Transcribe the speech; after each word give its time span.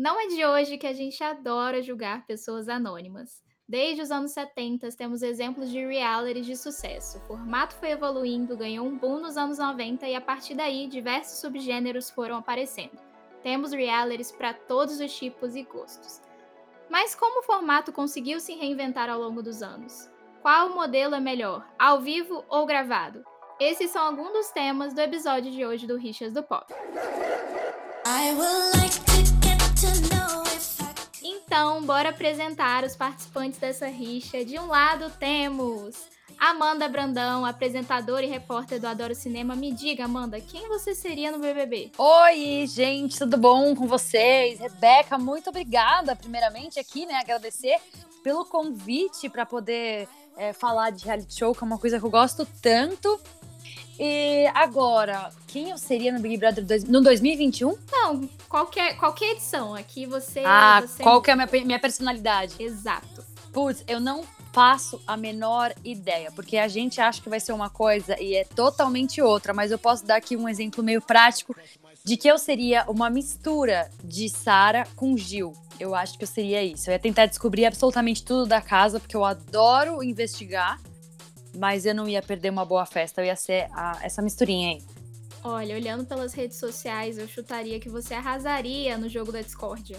Não 0.00 0.18
é 0.18 0.28
de 0.28 0.42
hoje 0.46 0.78
que 0.78 0.86
a 0.86 0.94
gente 0.94 1.22
adora 1.22 1.82
julgar 1.82 2.24
pessoas 2.24 2.70
anônimas. 2.70 3.42
Desde 3.68 4.00
os 4.00 4.10
anos 4.10 4.32
70, 4.32 4.88
temos 4.96 5.20
exemplos 5.20 5.70
de 5.70 5.84
reality 5.84 6.40
de 6.40 6.56
sucesso. 6.56 7.18
O 7.18 7.20
formato 7.26 7.74
foi 7.74 7.90
evoluindo, 7.90 8.56
ganhou 8.56 8.86
um 8.86 8.96
boom 8.96 9.20
nos 9.20 9.36
anos 9.36 9.58
90 9.58 10.08
e 10.08 10.14
a 10.14 10.20
partir 10.22 10.54
daí 10.54 10.86
diversos 10.86 11.38
subgêneros 11.40 12.08
foram 12.08 12.36
aparecendo. 12.36 12.98
Temos 13.42 13.72
realities 13.72 14.32
para 14.32 14.54
todos 14.54 14.98
os 14.98 15.14
tipos 15.14 15.54
e 15.54 15.64
gostos. 15.64 16.22
Mas 16.88 17.14
como 17.14 17.40
o 17.40 17.42
formato 17.42 17.92
conseguiu 17.92 18.40
se 18.40 18.54
reinventar 18.54 19.10
ao 19.10 19.20
longo 19.20 19.42
dos 19.42 19.62
anos? 19.62 20.08
Qual 20.40 20.70
modelo 20.70 21.14
é 21.14 21.20
melhor, 21.20 21.68
ao 21.78 22.00
vivo 22.00 22.42
ou 22.48 22.64
gravado? 22.64 23.22
Esses 23.60 23.90
são 23.90 24.06
alguns 24.06 24.32
dos 24.32 24.50
temas 24.50 24.94
do 24.94 25.00
episódio 25.02 25.52
de 25.52 25.66
hoje 25.66 25.86
do 25.86 25.98
Richas 25.98 26.32
do 26.32 26.42
Pop. 26.42 26.72
Então, 31.22 31.82
bora 31.82 32.10
apresentar 32.10 32.84
os 32.84 32.94
participantes 32.94 33.58
dessa 33.58 33.86
rixa. 33.86 34.44
De 34.44 34.58
um 34.58 34.66
lado 34.66 35.10
temos 35.18 35.96
Amanda 36.38 36.88
Brandão, 36.88 37.44
apresentadora 37.44 38.24
e 38.24 38.28
repórter 38.28 38.80
do 38.80 38.86
Adoro 38.86 39.14
Cinema. 39.14 39.54
Me 39.56 39.72
diga, 39.72 40.04
Amanda, 40.04 40.40
quem 40.40 40.68
você 40.68 40.94
seria 40.94 41.30
no 41.30 41.38
BBB? 41.38 41.92
Oi, 41.98 42.66
gente, 42.66 43.18
tudo 43.18 43.36
bom 43.36 43.74
com 43.74 43.86
vocês? 43.86 44.58
Rebeca, 44.60 45.18
muito 45.18 45.50
obrigada, 45.50 46.14
primeiramente, 46.14 46.78
aqui, 46.78 47.04
né? 47.04 47.14
Agradecer 47.14 47.76
pelo 48.22 48.44
convite 48.44 49.28
para 49.28 49.44
poder 49.44 50.08
é, 50.36 50.52
falar 50.52 50.90
de 50.90 51.04
reality 51.04 51.34
show, 51.34 51.54
que 51.54 51.62
é 51.62 51.66
uma 51.66 51.78
coisa 51.78 51.98
que 51.98 52.04
eu 52.04 52.10
gosto 52.10 52.46
tanto. 52.62 53.20
E 54.02 54.46
agora, 54.54 55.30
quem 55.46 55.68
eu 55.68 55.76
seria 55.76 56.10
no 56.10 56.20
Big 56.20 56.38
Brother 56.38 56.64
dois, 56.64 56.84
no 56.84 57.02
2021? 57.02 57.76
Não, 57.92 58.26
qualquer, 58.48 58.96
qualquer 58.96 59.32
edição. 59.32 59.74
Aqui 59.74 60.06
você. 60.06 60.42
Ah, 60.42 60.80
você... 60.80 61.02
qual 61.02 61.20
que 61.20 61.28
é 61.28 61.34
a 61.34 61.36
minha, 61.36 61.64
minha 61.66 61.78
personalidade? 61.78 62.54
Exato. 62.58 63.22
Putz, 63.52 63.84
eu 63.86 64.00
não 64.00 64.24
faço 64.54 65.02
a 65.06 65.18
menor 65.18 65.74
ideia, 65.84 66.32
porque 66.32 66.56
a 66.56 66.66
gente 66.66 66.98
acha 66.98 67.20
que 67.20 67.28
vai 67.28 67.38
ser 67.38 67.52
uma 67.52 67.68
coisa 67.68 68.18
e 68.18 68.36
é 68.36 68.44
totalmente 68.44 69.20
outra, 69.20 69.52
mas 69.52 69.70
eu 69.70 69.78
posso 69.78 70.06
dar 70.06 70.16
aqui 70.16 70.34
um 70.34 70.48
exemplo 70.48 70.82
meio 70.82 71.02
prático 71.02 71.54
de 72.02 72.16
que 72.16 72.26
eu 72.26 72.38
seria 72.38 72.86
uma 72.88 73.10
mistura 73.10 73.90
de 74.02 74.30
Sara 74.30 74.88
com 74.96 75.14
Gil. 75.14 75.52
Eu 75.78 75.94
acho 75.94 76.16
que 76.16 76.24
eu 76.24 76.28
seria 76.28 76.62
isso. 76.64 76.88
Eu 76.88 76.92
ia 76.92 76.98
tentar 76.98 77.26
descobrir 77.26 77.66
absolutamente 77.66 78.24
tudo 78.24 78.46
da 78.46 78.62
casa, 78.62 78.98
porque 78.98 79.16
eu 79.16 79.26
adoro 79.26 80.02
investigar 80.02 80.80
mas 81.56 81.86
eu 81.86 81.94
não 81.94 82.08
ia 82.08 82.22
perder 82.22 82.50
uma 82.50 82.64
boa 82.64 82.86
festa, 82.86 83.20
eu 83.20 83.26
ia 83.26 83.36
ser 83.36 83.68
a, 83.72 83.98
essa 84.02 84.22
misturinha 84.22 84.70
aí. 84.70 84.82
Olha, 85.42 85.74
olhando 85.74 86.04
pelas 86.04 86.34
redes 86.34 86.58
sociais, 86.58 87.16
eu 87.16 87.26
chutaria 87.26 87.80
que 87.80 87.88
você 87.88 88.14
arrasaria 88.14 88.98
no 88.98 89.08
jogo 89.08 89.32
da 89.32 89.40
discórdia. 89.40 89.98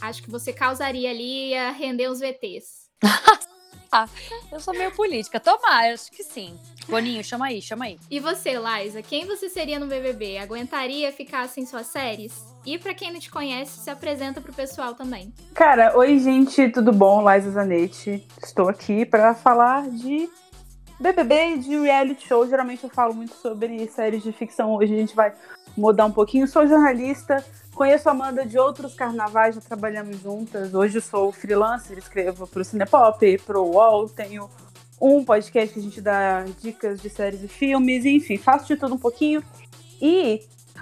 Acho 0.00 0.22
que 0.22 0.30
você 0.30 0.52
causaria 0.52 1.10
ali 1.10 1.54
a 1.54 1.70
render 1.70 2.08
os 2.08 2.20
VTs. 2.20 2.86
ah, 3.92 4.08
eu 4.50 4.60
sou 4.60 4.74
meio 4.74 4.92
política. 4.92 5.38
Tomar, 5.38 5.92
acho 5.92 6.10
que 6.10 6.24
sim. 6.24 6.58
Boninho, 6.88 7.22
chama 7.22 7.46
aí, 7.46 7.60
chama 7.60 7.86
aí. 7.86 7.98
E 8.10 8.20
você, 8.20 8.54
Liza, 8.54 9.02
quem 9.02 9.26
você 9.26 9.48
seria 9.48 9.78
no 9.78 9.86
BBB? 9.86 10.38
Aguentaria 10.38 11.12
ficar 11.12 11.48
sem 11.48 11.66
suas 11.66 11.88
séries? 11.88 12.32
E 12.64 12.78
para 12.78 12.94
quem 12.94 13.12
não 13.12 13.20
te 13.20 13.30
conhece, 13.30 13.80
se 13.80 13.90
apresenta 13.90 14.40
pro 14.40 14.52
pessoal 14.52 14.94
também. 14.94 15.32
Cara, 15.52 15.96
oi 15.96 16.18
gente, 16.18 16.68
tudo 16.70 16.92
bom? 16.92 17.28
Liza 17.28 17.50
Zanetti. 17.50 18.26
Estou 18.42 18.68
aqui 18.68 19.04
para 19.04 19.34
falar 19.34 19.88
de 19.88 20.28
BBB 20.98 21.58
de 21.58 21.76
reality 21.76 22.26
show, 22.26 22.46
geralmente 22.48 22.82
eu 22.82 22.90
falo 22.90 23.12
muito 23.12 23.34
sobre 23.34 23.86
séries 23.88 24.22
de 24.22 24.32
ficção. 24.32 24.74
Hoje 24.74 24.94
a 24.94 24.96
gente 24.96 25.14
vai 25.14 25.34
mudar 25.76 26.06
um 26.06 26.12
pouquinho. 26.12 26.48
Sou 26.48 26.66
jornalista, 26.66 27.44
conheço 27.74 28.08
a 28.08 28.12
Amanda 28.12 28.46
de 28.46 28.58
outros 28.58 28.94
carnavais, 28.94 29.54
já 29.54 29.60
trabalhamos 29.60 30.20
juntas. 30.20 30.72
Hoje 30.72 30.96
eu 30.96 31.02
sou 31.02 31.30
freelancer, 31.32 31.98
escrevo 31.98 32.46
para 32.46 32.62
o 32.62 32.64
Cinepop, 32.64 33.38
para 33.38 33.60
o 33.60 33.72
UOL, 33.72 34.08
tenho 34.08 34.48
um 34.98 35.22
podcast 35.22 35.74
que 35.74 35.80
a 35.80 35.82
gente 35.82 36.00
dá 36.00 36.44
dicas 36.62 37.02
de 37.02 37.10
séries 37.10 37.42
e 37.42 37.48
filmes, 37.48 38.06
enfim, 38.06 38.38
faço 38.38 38.66
de 38.66 38.76
tudo 38.76 38.94
um 38.94 38.98
pouquinho. 38.98 39.44
E 40.00 40.40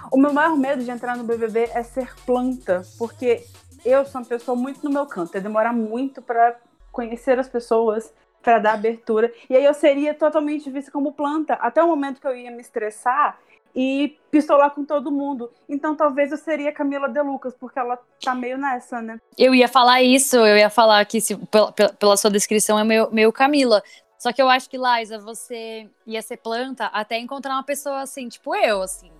o 0.09 0.17
meu 0.17 0.31
maior 0.31 0.55
medo 0.55 0.81
de 0.81 0.89
entrar 0.89 1.17
no 1.17 1.25
BBB 1.25 1.71
é 1.73 1.83
ser 1.83 2.15
planta, 2.25 2.83
porque 2.97 3.45
eu 3.83 4.05
sou 4.05 4.21
uma 4.21 4.27
pessoa 4.27 4.55
muito 4.55 4.81
no 4.81 4.89
meu 4.89 5.05
canto, 5.05 5.35
é 5.35 5.41
demorar 5.41 5.73
muito 5.73 6.21
para 6.21 6.55
conhecer 6.89 7.37
as 7.37 7.49
pessoas, 7.49 8.13
para 8.45 8.59
dar 8.59 8.73
abertura. 8.75 9.33
E 9.49 9.55
aí 9.57 9.65
eu 9.65 9.73
seria 9.73 10.13
totalmente 10.13 10.69
vista 10.69 10.91
como 10.91 11.13
planta, 11.13 11.55
até 11.55 11.83
o 11.83 11.87
momento 11.87 12.21
que 12.21 12.27
eu 12.27 12.35
ia 12.35 12.51
me 12.51 12.61
estressar 12.61 13.39
e 13.75 14.15
pistolar 14.29 14.69
com 14.69 14.85
todo 14.85 15.11
mundo. 15.11 15.51
Então 15.67 15.95
talvez 15.95 16.31
eu 16.31 16.37
seria 16.37 16.71
Camila 16.71 17.09
De 17.09 17.19
Lucas, 17.23 17.55
porque 17.59 17.79
ela 17.79 17.99
tá 18.23 18.35
meio 18.35 18.59
nessa, 18.59 19.01
né? 19.01 19.19
Eu 19.35 19.55
ia 19.55 19.67
falar 19.67 20.03
isso, 20.03 20.35
eu 20.37 20.55
ia 20.55 20.69
falar 20.69 21.03
que 21.05 21.19
se, 21.19 21.35
pela, 21.47 21.71
pela 21.71 22.15
sua 22.15 22.29
descrição 22.29 22.77
é 22.77 22.83
meio, 22.83 23.09
meio 23.11 23.33
Camila. 23.33 23.81
Só 24.19 24.31
que 24.31 24.41
eu 24.41 24.47
acho 24.47 24.69
que, 24.69 24.77
Liza, 24.77 25.17
você 25.17 25.89
ia 26.05 26.21
ser 26.21 26.37
planta 26.37 26.85
até 26.85 27.17
encontrar 27.17 27.53
uma 27.55 27.63
pessoa 27.63 28.01
assim, 28.01 28.29
tipo 28.29 28.55
eu, 28.55 28.83
assim. 28.83 29.11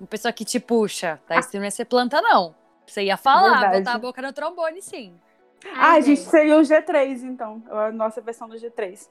Uma 0.00 0.08
pessoa 0.08 0.32
que 0.32 0.44
te 0.44 0.58
puxa. 0.58 1.20
Daí 1.28 1.38
ah. 1.38 1.42
você 1.42 1.58
não 1.58 1.64
ia 1.64 1.70
ser 1.70 1.84
planta, 1.84 2.20
não. 2.20 2.54
Você 2.86 3.04
ia 3.04 3.16
falar, 3.16 3.60
Verdade. 3.60 3.78
botar 3.78 3.94
a 3.94 3.98
boca 3.98 4.20
no 4.20 4.32
trombone, 4.32 4.82
sim. 4.82 5.14
Ah, 5.74 5.92
a 5.92 6.00
gente 6.00 6.20
seria 6.20 6.56
o 6.56 6.62
G3, 6.62 7.22
então. 7.22 7.62
A 7.70 7.90
nossa 7.90 8.20
versão 8.20 8.48
do 8.48 8.56
G3. 8.56 9.08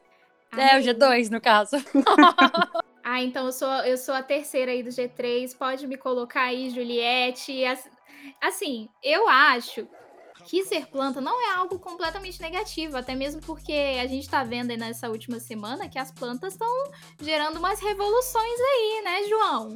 É, 0.54 0.78
o 0.78 0.82
G2, 0.82 1.30
no 1.30 1.42
caso. 1.42 1.76
ah, 3.04 3.22
então 3.22 3.48
eu 3.48 3.52
sou, 3.52 3.72
eu 3.86 3.98
sou 3.98 4.16
a 4.16 4.24
terceira 4.24 4.72
aí 4.72 4.82
do 4.82 4.90
G3. 4.90 5.56
Pode 5.58 5.86
me 5.88 5.98
colocar 5.98 6.44
aí, 6.44 6.70
Juliette. 6.70 7.64
Assim, 8.42 8.90
eu 9.04 9.28
acho 9.28 9.88
que 10.46 10.64
ser 10.64 10.88
planta 10.88 11.20
não 11.20 11.42
é 11.42 11.56
algo 11.56 11.78
completamente 11.78 12.42
negativo, 12.42 12.96
até 12.96 13.14
mesmo 13.14 13.42
porque 13.42 14.00
a 14.02 14.08
gente 14.08 14.30
tá 14.30 14.44
vendo 14.44 14.72
aí 14.72 14.78
nessa 14.78 15.10
última 15.10 15.40
semana 15.40 15.90
que 15.90 16.00
as 16.00 16.12
plantas 16.12 16.54
estão 16.54 16.92
gerando 17.20 17.58
umas 17.58 17.82
revoluções 17.82 18.60
aí, 18.60 19.02
né, 19.04 19.24
João? 19.28 19.76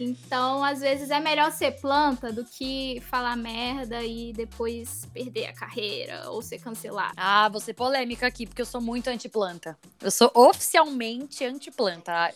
Então, 0.00 0.62
às 0.64 0.80
vezes 0.80 1.10
é 1.10 1.20
melhor 1.20 1.50
ser 1.52 1.72
planta 1.80 2.32
do 2.32 2.44
que 2.44 3.00
falar 3.10 3.36
merda 3.36 4.02
e 4.02 4.32
depois 4.32 5.06
perder 5.12 5.46
a 5.46 5.52
carreira 5.52 6.30
ou 6.30 6.40
ser 6.42 6.58
cancelado. 6.58 7.14
Ah, 7.16 7.50
ser 7.60 7.74
polêmica 7.74 8.26
aqui, 8.26 8.46
porque 8.46 8.62
eu 8.62 8.66
sou 8.66 8.80
muito 8.80 9.08
anti-planta. 9.08 9.76
Eu 10.00 10.10
sou 10.10 10.30
oficialmente 10.34 11.44
anti-planta. 11.44 12.32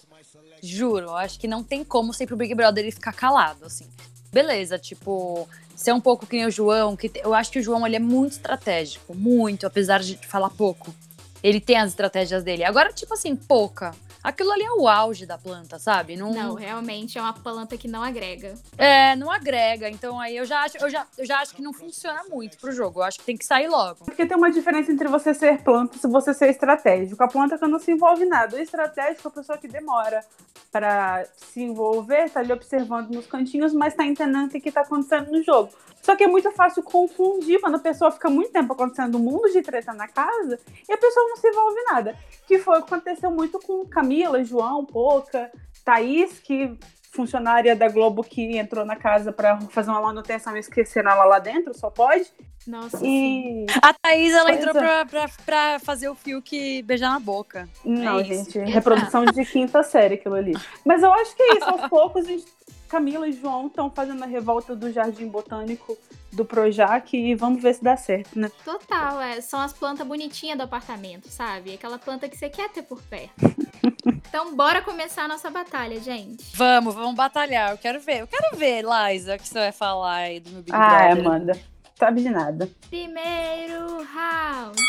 Juro, 0.63 1.11
acho 1.13 1.39
que 1.39 1.47
não 1.47 1.63
tem 1.63 1.85
como 1.85 2.13
ser 2.13 2.27
pro 2.27 2.37
Big 2.37 2.55
Brother 2.55 2.85
ele 2.85 2.93
ficar 2.93 3.13
calado, 3.13 3.65
assim. 3.65 3.89
Beleza, 4.33 4.79
tipo, 4.79 5.49
ser 5.77 5.93
um 5.93 6.01
pouco 6.01 6.27
que 6.27 6.37
nem 6.37 6.47
o 6.47 6.51
João, 6.51 6.97
que 6.97 7.11
eu 7.17 7.35
acho 7.35 7.51
que 7.51 7.59
o 7.59 7.63
João 7.63 7.87
ele 7.87 7.97
é 7.97 8.01
muito 8.01 8.33
estratégico, 8.33 9.15
muito, 9.15 9.67
apesar 9.67 10.01
de 10.01 10.17
falar 10.27 10.51
pouco. 10.51 10.95
Ele 11.43 11.61
tem 11.61 11.77
as 11.77 11.91
estratégias 11.91 12.43
dele. 12.43 12.65
Agora, 12.65 12.93
tipo 12.93 13.15
assim, 13.15 13.35
pouca 13.35 13.95
aquilo 14.23 14.53
ali 14.53 14.63
é 14.63 14.73
o 14.73 14.89
auge 14.89 15.27
da 15.27 15.37
planta, 15.37 15.79
sabe? 15.79 16.17
Não, 16.17 16.33
não 16.33 16.55
realmente 16.55 17.19
é 17.19 17.21
uma 17.21 17.33
planta 17.33 17.77
que 17.77 17.89
não 17.89 18.03
agrega. 18.03 18.55
É, 18.79 19.17
não 19.17 19.31
agrega. 19.31 19.89
Então 19.89 20.21
aí 20.21 20.37
eu 20.37 20.45
já 20.45 20.63
acho, 20.63 20.79
eu 20.79 20.91
já, 20.91 21.07
eu 21.19 21.27
já 21.27 21.39
acho 21.41 21.55
que 21.55 21.63
não 21.63 21.73
funciona 21.73 22.23
muito 22.31 22.59
pro 22.59 22.73
jogo. 22.73 23.01
Eu 23.01 23.05
acho 23.05 23.19
que 23.19 23.25
tem 23.25 23.37
que 23.37 23.45
sair 23.45 23.69
logo. 23.69 24.05
Porque 24.05 24.27
tem 24.27 24.37
uma 24.37 24.51
diferença 24.51 24.93
entre 24.93 25.09
você 25.09 25.35
ser 25.35 25.63
planta 25.63 25.97
e 25.97 26.09
você 26.09 26.33
ser 26.33 26.51
estratégico. 26.51 27.23
A 27.23 27.29
planta 27.29 27.59
que 27.59 27.67
não 27.67 27.79
se 27.79 27.91
envolve 27.91 28.25
nada. 28.25 28.57
O 28.57 28.61
estratégico 28.61 29.29
é 29.29 29.31
a 29.31 29.35
pessoa 29.35 29.59
que 29.59 29.69
demora 29.69 30.25
para 30.71 31.27
se 31.37 31.61
envolver, 31.61 32.31
tá 32.31 32.41
ali 32.41 32.51
observando 32.51 33.11
nos 33.11 33.27
cantinhos, 33.27 33.75
mas 33.75 33.95
tá 33.95 34.05
entendendo 34.07 34.55
o 34.55 34.61
que 34.61 34.73
tá 34.73 34.81
acontecendo 34.81 35.31
no 35.31 35.43
jogo. 35.43 35.71
Só 36.03 36.17
que 36.17 36.25
é 36.25 36.27
muito 36.27 36.51
fácil 36.51 36.83
confundir 36.83 37.61
quando 37.61 37.77
a 37.77 37.79
pessoa 37.79 38.11
fica 38.11 38.29
muito 38.29 38.51
tempo 38.51 38.73
acontecendo 38.73 39.17
um 39.17 39.21
mundo 39.21 39.53
de 39.53 39.63
treta 39.63 39.93
na 39.93 40.09
casa 40.09 40.59
e 40.89 40.93
a 40.93 40.97
pessoa 40.97 41.29
não 41.29 41.37
se 41.37 41.49
envolve 41.49 41.79
em 41.79 41.85
nada. 41.85 42.19
Que 42.47 42.59
foi 42.59 42.79
o 42.79 42.83
que 42.83 42.93
aconteceu 42.93 43.31
muito 43.31 43.61
com 43.61 43.87
Camila, 44.13 44.45
João, 44.45 44.85
Poca, 44.85 45.51
Thaís, 45.85 46.39
que 46.39 46.77
funcionária 47.11 47.75
da 47.77 47.89
Globo 47.89 48.23
que 48.23 48.57
entrou 48.57 48.85
na 48.85 48.97
casa 48.97 49.33
para 49.33 49.61
fazer 49.63 49.91
uma 49.91 50.01
manutenção 50.01 50.57
e 50.57 50.61
esqueceram 50.61 51.11
ela 51.11 51.25
lá 51.25 51.39
dentro, 51.39 51.77
só 51.77 51.91
pode. 51.91 52.27
Nossa. 52.67 52.99
E... 53.03 53.67
A 53.83 53.93
Thaís, 53.93 54.33
ela 54.33 54.51
pois 54.51 54.59
entrou 54.59 54.77
é. 54.77 54.81
pra, 54.81 55.07
pra, 55.07 55.31
pra, 55.45 55.79
fazer 55.81 56.09
o 56.09 56.15
fio 56.15 56.41
que 56.41 56.83
beijar 56.83 57.11
na 57.11 57.19
boca. 57.19 57.69
Não, 57.85 58.21
é 58.21 58.25
gente, 58.25 58.59
reprodução 58.59 59.25
de 59.25 59.45
quinta 59.45 59.83
série 59.85 60.15
aquilo 60.15 60.37
ali. 60.37 60.55
Mas 60.85 61.03
eu 61.03 61.13
acho 61.13 61.35
que 61.35 61.43
é 61.43 61.57
isso, 61.57 61.69
aos 61.69 61.89
poucos 61.89 62.25
a 62.25 62.29
gente 62.29 62.47
Camila 62.89 63.27
e 63.27 63.33
João 63.33 63.69
estão 63.69 63.91
fazendo 63.91 64.23
a 64.23 64.27
revolta 64.27 64.77
do 64.77 64.93
Jardim 64.93 65.27
Botânico 65.27 65.97
do 66.31 66.45
Projac 66.45 67.17
e 67.17 67.35
vamos 67.35 67.63
ver 67.63 67.75
se 67.75 67.83
dá 67.83 67.97
certo, 67.97 68.39
né? 68.39 68.51
Total, 68.63 69.19
é. 69.19 69.41
São 69.41 69.61
as 69.61 69.73
plantas 69.73 70.07
bonitinhas 70.07 70.59
do 70.59 70.65
apartamento, 70.65 71.27
sabe? 71.29 71.73
Aquela 71.73 71.99
planta 71.99 72.29
que 72.29 72.37
você 72.37 72.51
quer 72.51 72.69
ter 72.69 72.83
por 72.83 73.01
perto. 73.03 73.33
então, 74.33 74.57
bora 74.57 74.81
começar 74.81 75.25
a 75.25 75.29
nossa 75.29 75.51
batalha, 75.51 76.01
gente. 76.01 76.57
Vamos, 76.57 76.95
vamos 76.95 77.15
batalhar. 77.15 77.71
Eu 77.73 77.77
quero 77.77 78.01
ver. 78.01 78.21
Eu 78.23 78.27
quero 78.27 78.57
ver, 78.57 78.83
Liza, 78.83 79.35
o 79.35 79.39
que 79.39 79.47
você 79.47 79.59
vai 79.59 79.73
falar 79.73 80.15
aí 80.15 80.41
do 80.41 80.49
meu 80.49 80.63
Big 80.63 80.75
Ah, 80.75 81.13
Amanda. 81.13 81.53
Sabe 81.99 82.23
de 82.23 82.31
nada. 82.31 82.67
Primeiro 82.89 84.03
round. 84.05 84.83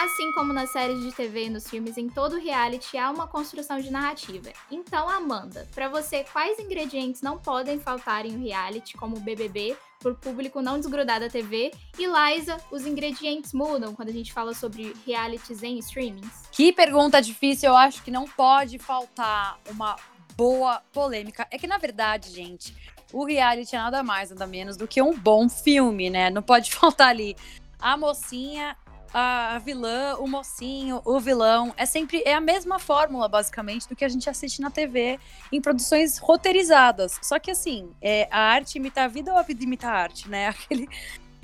Assim 0.00 0.32
como 0.32 0.52
nas 0.52 0.70
séries 0.70 1.00
de 1.00 1.12
TV 1.12 1.44
e 1.44 1.50
nos 1.50 1.70
filmes, 1.70 1.96
em 1.96 2.08
todo 2.08 2.40
reality 2.40 2.98
há 2.98 3.08
uma 3.08 3.28
construção 3.28 3.78
de 3.78 3.88
narrativa. 3.88 4.50
Então, 4.68 5.08
Amanda, 5.08 5.68
para 5.72 5.88
você, 5.88 6.24
quais 6.24 6.58
ingredientes 6.58 7.22
não 7.22 7.38
podem 7.38 7.78
faltar 7.78 8.26
em 8.26 8.34
um 8.36 8.42
reality 8.42 8.96
como 8.96 9.16
o 9.16 9.20
BBB 9.20 9.76
o 10.10 10.14
público 10.14 10.60
não 10.60 10.78
desgrudar 10.78 11.20
da 11.20 11.28
TV. 11.28 11.72
E 11.98 12.06
Liza, 12.06 12.56
os 12.70 12.86
ingredientes 12.86 13.52
mudam 13.52 13.94
quando 13.94 14.08
a 14.08 14.12
gente 14.12 14.32
fala 14.32 14.54
sobre 14.54 14.94
realities 15.06 15.62
em 15.62 15.78
streamings? 15.78 16.48
Que 16.50 16.72
pergunta 16.72 17.22
difícil, 17.22 17.70
eu 17.70 17.76
acho 17.76 18.02
que 18.02 18.10
não 18.10 18.26
pode 18.26 18.78
faltar 18.78 19.58
uma 19.70 19.96
boa 20.36 20.82
polêmica. 20.92 21.46
É 21.50 21.58
que, 21.58 21.66
na 21.66 21.78
verdade, 21.78 22.30
gente, 22.30 22.74
o 23.12 23.24
reality 23.24 23.76
é 23.76 23.78
nada 23.78 24.02
mais, 24.02 24.30
nada 24.30 24.46
menos 24.46 24.76
do 24.76 24.88
que 24.88 25.00
um 25.02 25.16
bom 25.16 25.48
filme, 25.48 26.10
né? 26.10 26.30
Não 26.30 26.42
pode 26.42 26.72
faltar 26.74 27.08
ali 27.08 27.36
a 27.78 27.96
mocinha 27.96 28.76
a 29.12 29.58
vilã, 29.58 30.16
o 30.18 30.26
mocinho, 30.26 31.00
o 31.04 31.20
vilão. 31.20 31.72
É 31.76 31.84
sempre 31.84 32.22
é 32.24 32.34
a 32.34 32.40
mesma 32.40 32.78
fórmula, 32.78 33.28
basicamente, 33.28 33.88
do 33.88 33.94
que 33.94 34.04
a 34.04 34.08
gente 34.08 34.28
assiste 34.28 34.60
na 34.60 34.70
TV 34.70 35.18
em 35.50 35.60
produções 35.60 36.18
roteirizadas. 36.18 37.18
Só 37.22 37.38
que 37.38 37.50
assim, 37.50 37.90
é, 38.00 38.28
a 38.30 38.40
arte 38.40 38.76
imita 38.76 39.02
a 39.02 39.08
vida 39.08 39.32
ou 39.32 39.38
a 39.38 39.42
vida 39.42 39.62
imita 39.62 39.88
a 39.88 39.92
arte, 39.92 40.28
né? 40.28 40.48
Aquele, 40.62 40.88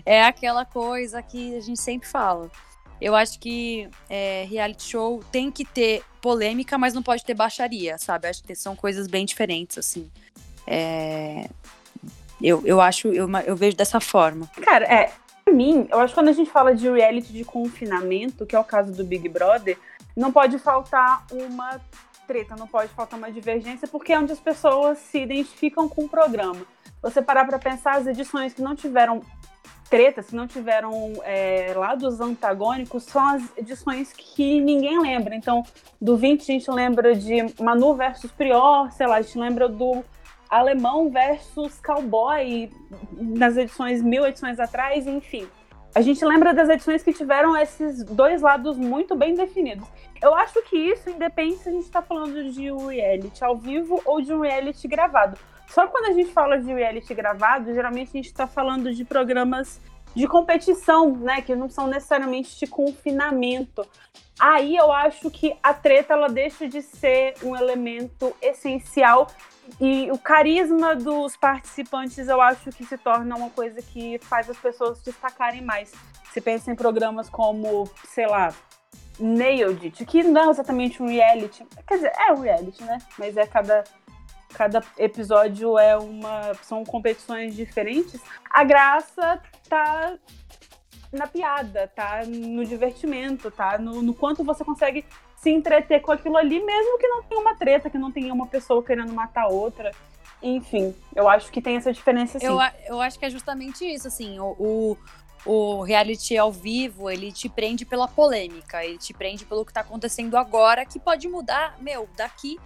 é 0.07 0.23
aquela 0.23 0.65
coisa 0.65 1.23
que 1.23 1.57
a 1.57 1.61
gente 1.61 1.81
sempre 1.81 2.09
fala. 2.09 2.51
Eu 3.01 3.15
acho 3.15 3.39
que 3.39 3.89
é, 4.09 4.47
reality 4.49 4.83
show 4.83 5.23
tem 5.31 5.51
que 5.51 5.65
ter 5.65 6.03
polêmica, 6.21 6.79
mas 6.79 6.95
não 6.95 7.03
pode 7.03 7.25
ter 7.25 7.35
baixaria, 7.35 7.99
sabe? 7.99 8.27
Acho 8.27 8.43
que 8.43 8.55
são 8.55 8.75
coisas 8.75 9.07
bem 9.07 9.25
diferentes, 9.25 9.79
assim. 9.79 10.11
É, 10.67 11.49
eu, 12.43 12.63
eu 12.65 12.81
acho, 12.81 13.09
eu, 13.09 13.29
eu 13.47 13.55
vejo 13.55 13.77
dessa 13.77 14.01
forma. 14.01 14.47
Cara, 14.63 14.85
é, 14.87 15.13
mim, 15.53 15.87
eu 15.91 16.01
acho 16.01 16.13
que 16.13 16.21
quando 16.21 16.29
a 16.29 16.33
gente 16.33 16.51
fala 16.51 16.75
de 16.75 16.89
reality 16.89 17.33
de 17.33 17.45
confinamento, 17.45 18.47
que 18.47 18.57
é 18.57 18.59
o 18.59 18.65
caso 18.65 18.93
do 18.93 19.05
Big 19.05 19.29
Brother, 19.29 19.79
não 20.17 20.33
pode 20.33 20.59
faltar 20.59 21.25
uma 21.33 21.81
treta, 22.27 22.55
não 22.57 22.67
pode 22.67 22.93
faltar 22.93 23.19
uma 23.19 23.31
divergência, 23.33 23.89
porque 23.89 24.13
é 24.13 24.19
onde 24.19 24.33
as 24.33 24.41
pessoas 24.41 24.99
se 24.99 25.19
identificam 25.19 25.89
com 25.89 26.05
o 26.05 26.09
programa. 26.09 26.61
Você 27.01 27.23
parar 27.23 27.47
para 27.47 27.59
pensar 27.59 27.97
as 27.97 28.07
edições 28.07 28.53
que 28.53 28.61
não 28.61 28.75
tiveram 28.75 29.23
treta, 29.89 30.23
se 30.23 30.37
não 30.37 30.47
tiveram 30.47 31.15
é, 31.25 31.73
lados 31.75 32.21
antagônicos, 32.21 33.05
são 33.05 33.27
as 33.27 33.43
edições 33.57 34.13
que 34.13 34.61
ninguém 34.61 35.01
lembra. 35.01 35.35
Então, 35.35 35.65
do 36.01 36.17
20 36.17 36.43
a 36.43 36.45
gente 36.45 36.71
lembra 36.71 37.15
de 37.15 37.55
Manu 37.61 37.95
versus 37.95 38.31
Prior, 38.31 38.91
sei 38.93 39.07
lá, 39.07 39.17
a 39.17 39.23
gente 39.23 39.39
lembra 39.39 39.69
do 39.69 40.05
alemão 40.49 41.11
versus 41.11 41.81
cowboy 41.81 42.71
nas 43.13 43.57
edições 43.57 44.03
mil 44.03 44.27
edições 44.27 44.59
atrás, 44.59 45.07
enfim. 45.07 45.49
A 45.95 46.01
gente 46.01 46.25
lembra 46.25 46.55
das 46.55 46.69
edições 46.69 47.03
que 47.03 47.13
tiveram 47.13 47.57
esses 47.57 48.05
dois 48.05 48.43
lados 48.43 48.77
muito 48.77 49.17
bem 49.17 49.35
definidos. 49.35 49.89
Eu 50.23 50.35
acho 50.35 50.63
que 50.63 50.77
isso 50.77 51.09
independe 51.11 51.57
se 51.57 51.69
a 51.69 51.73
gente 51.73 51.85
está 51.85 52.03
falando 52.03 52.51
de 52.53 52.71
um 52.71 52.87
reality 52.87 53.43
ao 53.43 53.57
vivo 53.57 54.01
ou 54.05 54.21
de 54.21 54.33
um 54.33 54.41
reality 54.41 54.87
gravado. 54.87 55.39
Só 55.69 55.87
quando 55.87 56.07
a 56.07 56.13
gente 56.13 56.33
fala 56.33 56.59
de 56.59 56.73
reality 56.73 57.15
gravado, 57.15 57.73
geralmente 57.73 58.11
a 58.11 58.13
gente 58.13 58.27
está 58.27 58.47
falando 58.47 58.93
de 58.93 59.05
programas 59.05 59.81
de 60.15 60.27
competição, 60.27 61.15
né, 61.17 61.43
que 61.43 61.55
não 61.55 61.69
são 61.69 61.87
necessariamente 61.87 62.59
de 62.59 62.67
confinamento. 62.67 63.87
Aí 64.39 64.77
eu 64.77 64.91
acho 64.91 65.31
que 65.31 65.57
a 65.63 65.75
treta 65.75 66.15
ela 66.15 66.29
deixa 66.29 66.69
de 66.69 66.81
ser 66.81 67.35
um 67.43 67.57
elemento 67.57 68.35
essencial 68.41 69.27
e 69.81 70.11
o 70.11 70.19
carisma 70.19 70.95
dos 70.97 71.37
participantes 71.37 72.29
eu 72.29 72.41
acho 72.41 72.71
que 72.71 72.85
se 72.85 72.97
torna 72.99 73.37
uma 73.37 73.51
coisa 73.51 73.81
que 73.83 74.19
faz 74.19 74.49
as 74.49 74.57
pessoas 74.57 75.01
destacarem 75.03 75.63
mais. 75.63 75.93
Você 76.25 76.41
pensa 76.41 76.71
em 76.71 76.75
programas 76.75 77.29
como, 77.29 77.89
sei 78.05 78.27
lá, 78.27 78.53
Nailed 79.19 79.87
It, 79.87 80.05
que 80.05 80.23
não 80.23 80.49
é 80.49 80.51
exatamente 80.51 81.03
um 81.03 81.09
reality. 81.09 81.67
Quer 81.87 81.95
dizer, 81.95 82.13
é 82.17 82.33
um 82.33 82.41
reality, 82.41 82.83
né? 82.85 82.99
Mas 83.19 83.37
é 83.37 83.47
cada, 83.47 83.85
cada 84.55 84.83
episódio 84.97 85.79
é 85.79 85.97
uma. 85.97 86.55
são 86.63 86.85
competições 86.85 87.55
diferentes. 87.55 88.21
A 88.51 88.65
graça 88.65 89.41
tá 89.69 90.17
na 91.13 91.27
piada, 91.27 91.91
tá 91.95 92.23
no 92.27 92.65
divertimento, 92.65 93.51
tá 93.51 93.79
no, 93.79 94.03
no 94.03 94.15
quanto 94.15 94.45
você 94.45 94.65
consegue 94.65 95.05
se 95.41 95.51
entreter 95.51 96.01
com 96.01 96.13
aquilo 96.13 96.37
ali, 96.37 96.61
mesmo 96.63 96.99
que 96.99 97.07
não 97.07 97.23
tenha 97.23 97.41
uma 97.41 97.55
treta, 97.55 97.89
que 97.89 97.99
não 97.99 98.11
tenha 98.11 98.33
uma 98.33 98.47
pessoa 98.47 98.83
querendo 98.83 99.13
matar 99.13 99.49
outra. 99.49 99.93
Enfim, 100.43 100.95
eu 101.15 101.29
acho 101.29 101.51
que 101.51 101.61
tem 101.61 101.77
essa 101.77 101.93
diferença 101.93 102.39
sim. 102.39 102.47
Eu, 102.47 102.59
eu 102.87 103.01
acho 103.01 103.19
que 103.19 103.25
é 103.25 103.31
justamente 103.31 103.85
isso, 103.85 104.07
assim, 104.07 104.39
o, 104.39 104.55
o, 104.59 104.99
o 105.45 105.83
reality 105.83 106.37
ao 106.37 106.53
vivo, 106.53 107.11
ele 107.11 107.33
te 107.33 107.49
prende 107.49 107.85
pela 107.85 108.07
polêmica, 108.07 108.85
ele 108.85 108.99
te 108.99 109.13
prende 109.13 109.45
pelo 109.45 109.65
que 109.65 109.73
tá 109.73 109.81
acontecendo 109.81 110.37
agora, 110.37 110.85
que 110.85 110.99
pode 110.99 111.29
mudar, 111.29 111.77
meu, 111.81 112.09
daqui 112.17 112.59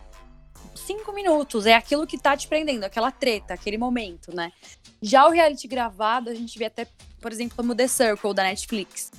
cinco 0.74 1.12
minutos. 1.12 1.66
É 1.66 1.74
aquilo 1.74 2.06
que 2.06 2.18
tá 2.18 2.36
te 2.36 2.48
prendendo, 2.48 2.84
aquela 2.84 3.10
treta, 3.10 3.54
aquele 3.54 3.78
momento, 3.78 4.34
né? 4.34 4.52
Já 5.00 5.26
o 5.26 5.30
reality 5.30 5.66
gravado, 5.66 6.30
a 6.30 6.34
gente 6.34 6.58
vê 6.58 6.66
até, 6.66 6.86
por 7.20 7.32
exemplo, 7.32 7.56
como 7.56 7.74
The 7.74 7.88
Circle 7.88 8.34
da 8.34 8.42
Netflix. 8.44 9.10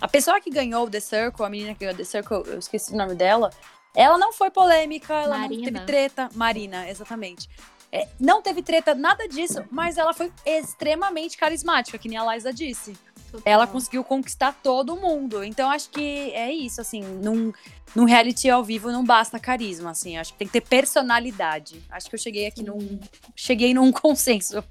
A 0.00 0.08
pessoa 0.08 0.40
que 0.40 0.50
ganhou 0.50 0.86
o 0.86 0.90
The 0.90 1.00
Circle, 1.00 1.44
a 1.44 1.48
menina 1.48 1.74
que 1.74 1.80
ganhou 1.80 1.96
The 1.96 2.04
Circle, 2.04 2.42
eu 2.46 2.58
esqueci 2.58 2.92
o 2.92 2.96
nome 2.96 3.14
dela, 3.14 3.50
ela 3.94 4.18
não 4.18 4.32
foi 4.32 4.50
polêmica, 4.50 5.14
ela 5.14 5.38
Marina. 5.38 5.56
não 5.56 5.72
teve 5.72 5.86
treta. 5.86 6.28
Marina, 6.34 6.88
exatamente. 6.88 7.48
É, 7.92 8.08
não 8.18 8.42
teve 8.42 8.60
treta, 8.60 8.92
nada 8.92 9.28
disso, 9.28 9.64
mas 9.70 9.96
ela 9.96 10.12
foi 10.12 10.32
extremamente 10.44 11.38
carismática, 11.38 11.96
que 11.96 12.08
nem 12.08 12.18
a 12.18 12.34
Liza 12.34 12.52
disse. 12.52 12.92
Total. 13.30 13.42
Ela 13.44 13.66
conseguiu 13.68 14.02
conquistar 14.02 14.52
todo 14.52 14.96
mundo. 14.96 15.44
Então, 15.44 15.70
acho 15.70 15.90
que 15.90 16.32
é 16.32 16.52
isso, 16.52 16.80
assim, 16.80 17.02
num, 17.02 17.52
num 17.94 18.04
reality 18.04 18.50
ao 18.50 18.64
vivo 18.64 18.90
não 18.90 19.04
basta 19.04 19.38
carisma, 19.38 19.90
assim. 19.90 20.16
Acho 20.16 20.32
que 20.32 20.38
tem 20.38 20.46
que 20.48 20.52
ter 20.52 20.60
personalidade. 20.60 21.82
Acho 21.88 22.08
que 22.08 22.16
eu 22.16 22.18
cheguei 22.18 22.46
aqui 22.46 22.64
num. 22.64 22.98
Cheguei 23.36 23.72
num 23.72 23.90
consenso 23.92 24.62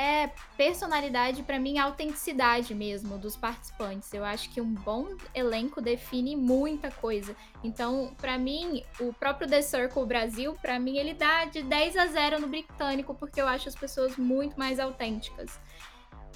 é 0.00 0.32
personalidade, 0.56 1.42
para 1.42 1.60
mim, 1.60 1.78
autenticidade 1.78 2.74
mesmo 2.74 3.18
dos 3.18 3.36
participantes. 3.36 4.12
Eu 4.14 4.24
acho 4.24 4.48
que 4.48 4.58
um 4.58 4.72
bom 4.72 5.14
elenco 5.34 5.82
define 5.82 6.34
muita 6.34 6.90
coisa. 6.90 7.36
Então, 7.62 8.14
para 8.16 8.38
mim, 8.38 8.82
o 8.98 9.12
próprio 9.12 9.46
The 9.46 9.60
Circle 9.60 10.06
Brasil, 10.06 10.56
para 10.62 10.78
mim, 10.78 10.96
ele 10.96 11.12
dá 11.12 11.44
de 11.44 11.62
10 11.62 11.96
a 11.98 12.06
0 12.06 12.40
no 12.40 12.48
britânico, 12.48 13.14
porque 13.14 13.40
eu 13.40 13.46
acho 13.46 13.68
as 13.68 13.74
pessoas 13.74 14.16
muito 14.16 14.58
mais 14.58 14.80
autênticas. 14.80 15.60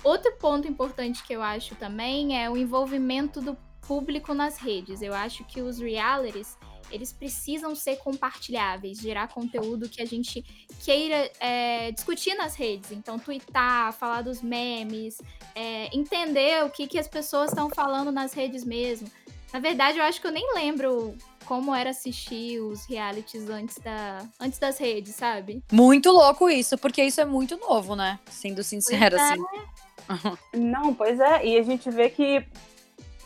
Outro 0.02 0.30
ponto 0.36 0.68
importante 0.68 1.22
que 1.24 1.32
eu 1.32 1.42
acho 1.42 1.74
também 1.76 2.38
é 2.38 2.50
o 2.50 2.58
envolvimento 2.58 3.40
do 3.40 3.56
público 3.86 4.34
nas 4.34 4.58
redes. 4.58 5.00
Eu 5.00 5.14
acho 5.14 5.42
que 5.44 5.62
os 5.62 5.78
realities 5.78 6.58
eles 6.94 7.12
precisam 7.12 7.74
ser 7.74 7.96
compartilháveis, 7.96 8.98
gerar 8.98 9.28
conteúdo 9.28 9.88
que 9.88 10.00
a 10.00 10.06
gente 10.06 10.44
queira 10.84 11.30
é, 11.40 11.90
discutir 11.90 12.34
nas 12.34 12.54
redes. 12.54 12.92
Então, 12.92 13.18
twittar, 13.18 13.92
falar 13.92 14.22
dos 14.22 14.40
memes, 14.40 15.18
é, 15.54 15.94
entender 15.96 16.64
o 16.64 16.70
que, 16.70 16.86
que 16.86 16.98
as 16.98 17.08
pessoas 17.08 17.50
estão 17.50 17.68
falando 17.68 18.12
nas 18.12 18.32
redes 18.32 18.64
mesmo. 18.64 19.10
Na 19.52 19.60
verdade, 19.60 19.98
eu 19.98 20.04
acho 20.04 20.20
que 20.20 20.26
eu 20.26 20.32
nem 20.32 20.54
lembro 20.54 21.16
como 21.44 21.74
era 21.74 21.90
assistir 21.90 22.60
os 22.60 22.86
realities 22.86 23.48
antes, 23.48 23.76
da, 23.78 24.26
antes 24.40 24.58
das 24.58 24.78
redes, 24.78 25.14
sabe? 25.14 25.62
Muito 25.70 26.10
louco 26.10 26.48
isso, 26.48 26.76
porque 26.78 27.02
isso 27.02 27.20
é 27.20 27.24
muito 27.24 27.56
novo, 27.56 27.94
né? 27.94 28.18
Sendo 28.30 28.62
sincera, 28.64 29.16
é. 29.16 29.20
assim. 29.20 29.42
Não, 30.54 30.94
pois 30.94 31.20
é, 31.20 31.46
e 31.46 31.58
a 31.58 31.62
gente 31.62 31.90
vê 31.90 32.10
que 32.10 32.46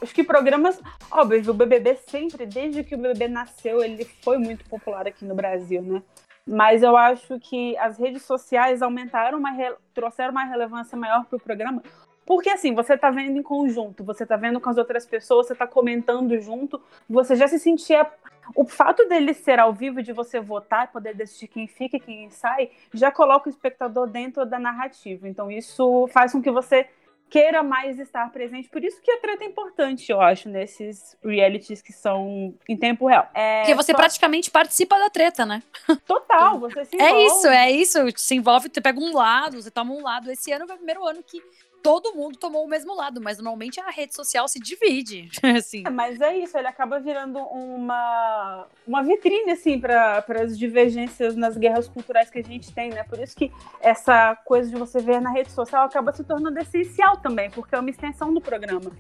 Acho 0.01 0.15
que 0.15 0.23
programas. 0.23 0.81
Óbvio, 1.11 1.51
o 1.51 1.55
BBB 1.55 1.97
sempre, 2.07 2.47
desde 2.47 2.85
que 2.85 2.95
o 2.95 2.99
BBB 2.99 3.29
nasceu, 3.29 3.83
ele 3.83 4.05
foi 4.23 4.39
muito 4.39 4.65
popular 4.67 5.07
aqui 5.07 5.25
no 5.25 5.35
Brasil, 5.35 5.83
né? 5.83 6.03
Mas 6.47 6.83
eu 6.83 6.97
acho 6.97 7.39
que 7.41 7.77
as 7.77 7.99
redes 7.99 8.23
sociais 8.23 8.81
aumentaram 8.81 9.39
uma. 9.39 9.51
trouxeram 9.93 10.31
uma 10.31 10.45
relevância 10.45 10.97
maior 10.97 11.25
para 11.27 11.37
o 11.37 11.41
programa. 11.41 11.83
Porque 12.25 12.51
assim, 12.51 12.75
você 12.75 12.97
tá 12.97 13.11
vendo 13.11 13.39
em 13.39 13.43
conjunto, 13.43 14.05
você 14.05 14.27
tá 14.27 14.37
vendo 14.37 14.61
com 14.61 14.69
as 14.69 14.77
outras 14.77 15.07
pessoas, 15.07 15.47
você 15.47 15.55
tá 15.55 15.67
comentando 15.67 16.39
junto, 16.39 16.81
você 17.09 17.35
já 17.35 17.49
se 17.49 17.59
sentia. 17.59 18.07
O 18.55 18.67
fato 18.67 19.07
dele 19.09 19.35
ser 19.35 19.59
ao 19.59 19.73
vivo, 19.73 20.03
de 20.03 20.13
você 20.13 20.39
votar, 20.41 20.93
poder 20.93 21.15
decidir 21.15 21.49
quem 21.49 21.67
fica 21.67 21.97
e 21.97 22.01
quem 22.01 22.31
sai, 22.31 22.71
já 22.95 23.11
coloca 23.11 23.49
o 23.49 23.51
espectador 23.51 24.07
dentro 24.07 24.47
da 24.47 24.59
narrativa. 24.59 25.29
Então, 25.29 25.51
isso 25.51 26.07
faz 26.09 26.33
com 26.33 26.41
que 26.41 26.51
você 26.51 26.87
queira 27.31 27.63
mais 27.63 27.99
estar 27.99 28.31
presente. 28.33 28.69
Por 28.69 28.83
isso 28.85 29.01
que 29.03 29.11
a 29.11 29.19
treta 29.19 29.45
é 29.45 29.47
importante, 29.47 30.11
eu 30.11 30.21
acho, 30.21 30.49
nesses 30.49 31.17
realities 31.23 31.83
que 31.83 31.93
são 31.93 32.55
em 32.69 32.77
tempo 32.77 33.07
real. 33.07 33.29
É, 33.35 33.61
Porque 33.61 33.75
você 33.75 33.93
só... 33.93 33.99
praticamente 33.99 34.51
participa 34.51 34.99
da 34.99 35.11
treta, 35.11 35.45
né? 35.45 35.63
Total, 36.07 36.59
você 36.59 36.85
se 36.85 36.97
é 37.01 37.11
envolve. 37.11 37.23
É 37.23 37.27
isso, 37.27 37.47
é 37.49 37.71
isso. 37.71 37.99
Se 38.17 38.35
envolve, 38.35 38.71
você 38.73 38.81
pega 38.81 38.99
um 38.99 39.15
lado, 39.15 39.61
você 39.61 39.71
toma 39.71 39.93
um 39.93 40.03
lado. 40.03 40.31
Esse 40.31 40.53
ano 40.53 40.67
foi 40.67 40.75
o 40.75 40.79
primeiro 40.79 41.07
ano 41.07 41.23
que 41.23 41.43
todo 41.83 42.15
mundo 42.15 42.37
tomou 42.39 42.65
o 42.65 42.69
mesmo 42.69 42.95
lado, 42.95 43.21
mas 43.21 43.39
normalmente 43.39 43.81
a 43.81 43.91
rede 43.91 44.15
social 44.15 44.47
se 44.49 44.59
divide, 44.59 45.29
assim. 45.57 45.85
É, 45.87 45.91
mas 45.91 46.21
é 46.21 46.37
isso, 46.37 46.57
ele 46.57 46.67
acaba 46.67 46.99
virando 47.01 47.39
uma, 47.39 48.67
uma 48.87 49.03
vitrine, 49.03 49.53
assim, 49.53 49.79
para 49.79 50.25
as 50.43 50.59
divergências 50.59 51.37
nas 51.37 51.57
guerras 51.57 51.89
culturais 51.89 52.31
que 52.31 52.39
a 52.39 52.43
gente 52.43 52.73
tem, 52.73 52.91
né? 52.91 53.05
Por 53.05 53.19
isso 53.19 53.37
que 53.37 53.53
essa 53.81 54.37
coisa 54.45 54.71
de 54.71 54.77
você 54.77 55.01
ver 55.01 55.21
na 55.21 55.31
rede 55.31 55.51
social 55.51 55.85
acaba 55.85 56.13
se 56.13 56.25
tornando 56.25 56.59
essencial 56.59 57.17
também, 57.19 57.51
porque 57.51 57.75
é 57.75 57.79
uma 57.79 57.91
extensão 57.91 58.33
do 58.33 58.41
programa. 58.41 58.91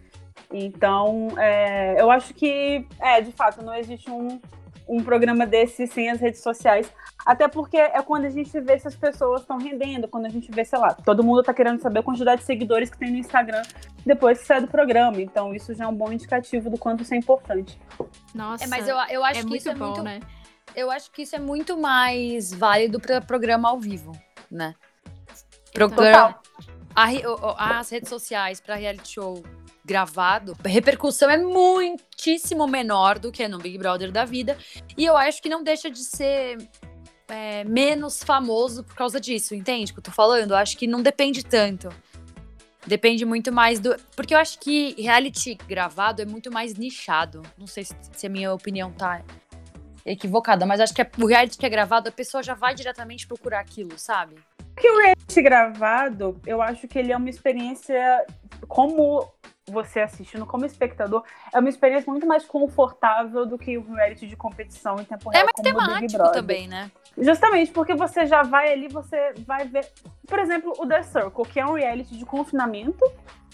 Então, 0.52 1.28
é, 1.38 2.00
eu 2.00 2.10
acho 2.10 2.32
que, 2.32 2.86
é, 3.00 3.20
de 3.20 3.32
fato, 3.32 3.62
não 3.62 3.74
existe 3.74 4.10
um 4.10 4.40
um 4.88 5.02
programa 5.02 5.46
desse 5.46 5.86
sem 5.86 6.08
as 6.08 6.20
redes 6.20 6.42
sociais. 6.42 6.90
Até 7.26 7.46
porque 7.46 7.76
é 7.76 8.00
quando 8.02 8.24
a 8.24 8.30
gente 8.30 8.58
vê 8.60 8.78
se 8.78 8.88
as 8.88 8.96
pessoas 8.96 9.42
estão 9.42 9.58
rendendo, 9.58 10.08
quando 10.08 10.26
a 10.26 10.28
gente 10.30 10.50
vê, 10.50 10.64
sei 10.64 10.78
lá, 10.78 10.94
todo 10.94 11.22
mundo 11.22 11.42
tá 11.42 11.52
querendo 11.52 11.80
saber 11.80 11.98
a 12.00 12.02
quantidade 12.02 12.40
de 12.40 12.46
seguidores 12.46 12.88
que 12.88 12.96
tem 12.96 13.10
no 13.10 13.18
Instagram 13.18 13.62
depois 14.06 14.38
que 14.38 14.46
sai 14.46 14.60
do 14.60 14.68
programa. 14.68 15.20
Então, 15.20 15.54
isso 15.54 15.74
já 15.74 15.84
é 15.84 15.88
um 15.88 15.94
bom 15.94 16.10
indicativo 16.10 16.70
do 16.70 16.78
quanto 16.78 17.02
isso 17.02 17.12
é 17.12 17.16
importante. 17.18 17.78
Nossa. 18.34 18.64
É, 18.64 18.66
mas 18.66 18.88
eu, 18.88 18.96
eu 19.10 19.22
acho 19.24 19.40
é 19.40 19.42
que 19.42 19.48
muito 19.48 19.60
isso 19.60 19.68
é 19.68 19.74
bom, 19.74 19.86
muito. 19.86 20.02
né? 20.02 20.20
Eu 20.74 20.90
acho 20.90 21.10
que 21.10 21.22
isso 21.22 21.36
é 21.36 21.38
muito 21.38 21.76
mais 21.76 22.52
válido 22.52 23.00
para 23.00 23.20
programa 23.20 23.68
ao 23.68 23.78
vivo, 23.78 24.12
né? 24.50 24.74
Programa, 25.72 26.38
a 27.04 27.78
as 27.78 27.90
redes 27.90 28.08
sociais 28.08 28.60
para 28.60 28.74
reality 28.74 29.12
show 29.14 29.42
gravado, 29.84 30.56
a 30.62 30.68
repercussão 30.68 31.30
é 31.30 31.38
muitíssimo 31.38 32.66
menor 32.66 33.18
do 33.18 33.32
que 33.32 33.46
no 33.48 33.58
Big 33.58 33.78
Brother 33.78 34.12
da 34.12 34.24
vida. 34.24 34.58
E 34.96 35.04
eu 35.04 35.16
acho 35.16 35.40
que 35.40 35.48
não 35.48 35.62
deixa 35.62 35.90
de 35.90 36.04
ser 36.04 36.58
é, 37.28 37.64
menos 37.64 38.22
famoso 38.22 38.84
por 38.84 38.94
causa 38.94 39.18
disso, 39.20 39.54
entende 39.54 39.92
que 39.92 39.98
eu 39.98 40.02
tô 40.02 40.10
falando? 40.10 40.50
Eu 40.50 40.56
acho 40.56 40.76
que 40.76 40.86
não 40.86 41.02
depende 41.02 41.42
tanto. 41.44 41.88
Depende 42.86 43.24
muito 43.24 43.52
mais 43.52 43.80
do. 43.80 43.94
Porque 44.16 44.34
eu 44.34 44.38
acho 44.38 44.58
que 44.58 44.94
reality 45.00 45.56
gravado 45.66 46.22
é 46.22 46.24
muito 46.24 46.50
mais 46.50 46.74
nichado. 46.74 47.42
Não 47.56 47.66
sei 47.66 47.84
se, 47.84 47.94
se 48.12 48.26
a 48.26 48.30
minha 48.30 48.52
opinião 48.52 48.90
tá 48.92 49.22
equivocada, 50.06 50.64
mas 50.64 50.80
acho 50.80 50.94
que 50.94 51.02
é- 51.02 51.10
o 51.18 51.26
reality 51.26 51.58
que 51.58 51.66
é 51.66 51.68
gravado, 51.68 52.08
a 52.08 52.12
pessoa 52.12 52.42
já 52.42 52.54
vai 52.54 52.74
diretamente 52.74 53.26
procurar 53.26 53.60
aquilo, 53.60 53.98
sabe? 53.98 54.36
Esse 55.28 55.42
gravado, 55.42 56.40
eu 56.46 56.62
acho 56.62 56.88
que 56.88 56.98
ele 56.98 57.12
é 57.12 57.16
uma 57.16 57.28
experiência, 57.28 58.24
como 58.66 59.28
você 59.70 60.00
assistindo, 60.00 60.46
como 60.46 60.64
espectador, 60.64 61.22
é 61.52 61.58
uma 61.58 61.68
experiência 61.68 62.10
muito 62.10 62.26
mais 62.26 62.44
confortável 62.44 63.44
do 63.44 63.58
que 63.58 63.76
o 63.76 63.94
reality 63.94 64.26
de 64.26 64.36
competição 64.36 64.96
em 64.98 65.04
tempo 65.04 65.30
É 65.30 65.38
real, 65.38 65.46
mais 65.46 65.58
o 65.58 65.62
Big 65.62 66.06
temático 66.16 66.32
também, 66.32 66.66
né? 66.66 66.90
Justamente 67.16 67.70
porque 67.72 67.94
você 67.94 68.26
já 68.26 68.42
vai 68.42 68.72
ali, 68.72 68.88
você 68.88 69.34
vai 69.46 69.66
ver. 69.66 69.86
Por 70.26 70.38
exemplo, 70.38 70.72
o 70.78 70.86
The 70.86 71.02
Circle, 71.02 71.44
que 71.44 71.60
é 71.60 71.66
um 71.66 71.74
reality 71.74 72.16
de 72.16 72.24
confinamento, 72.24 73.04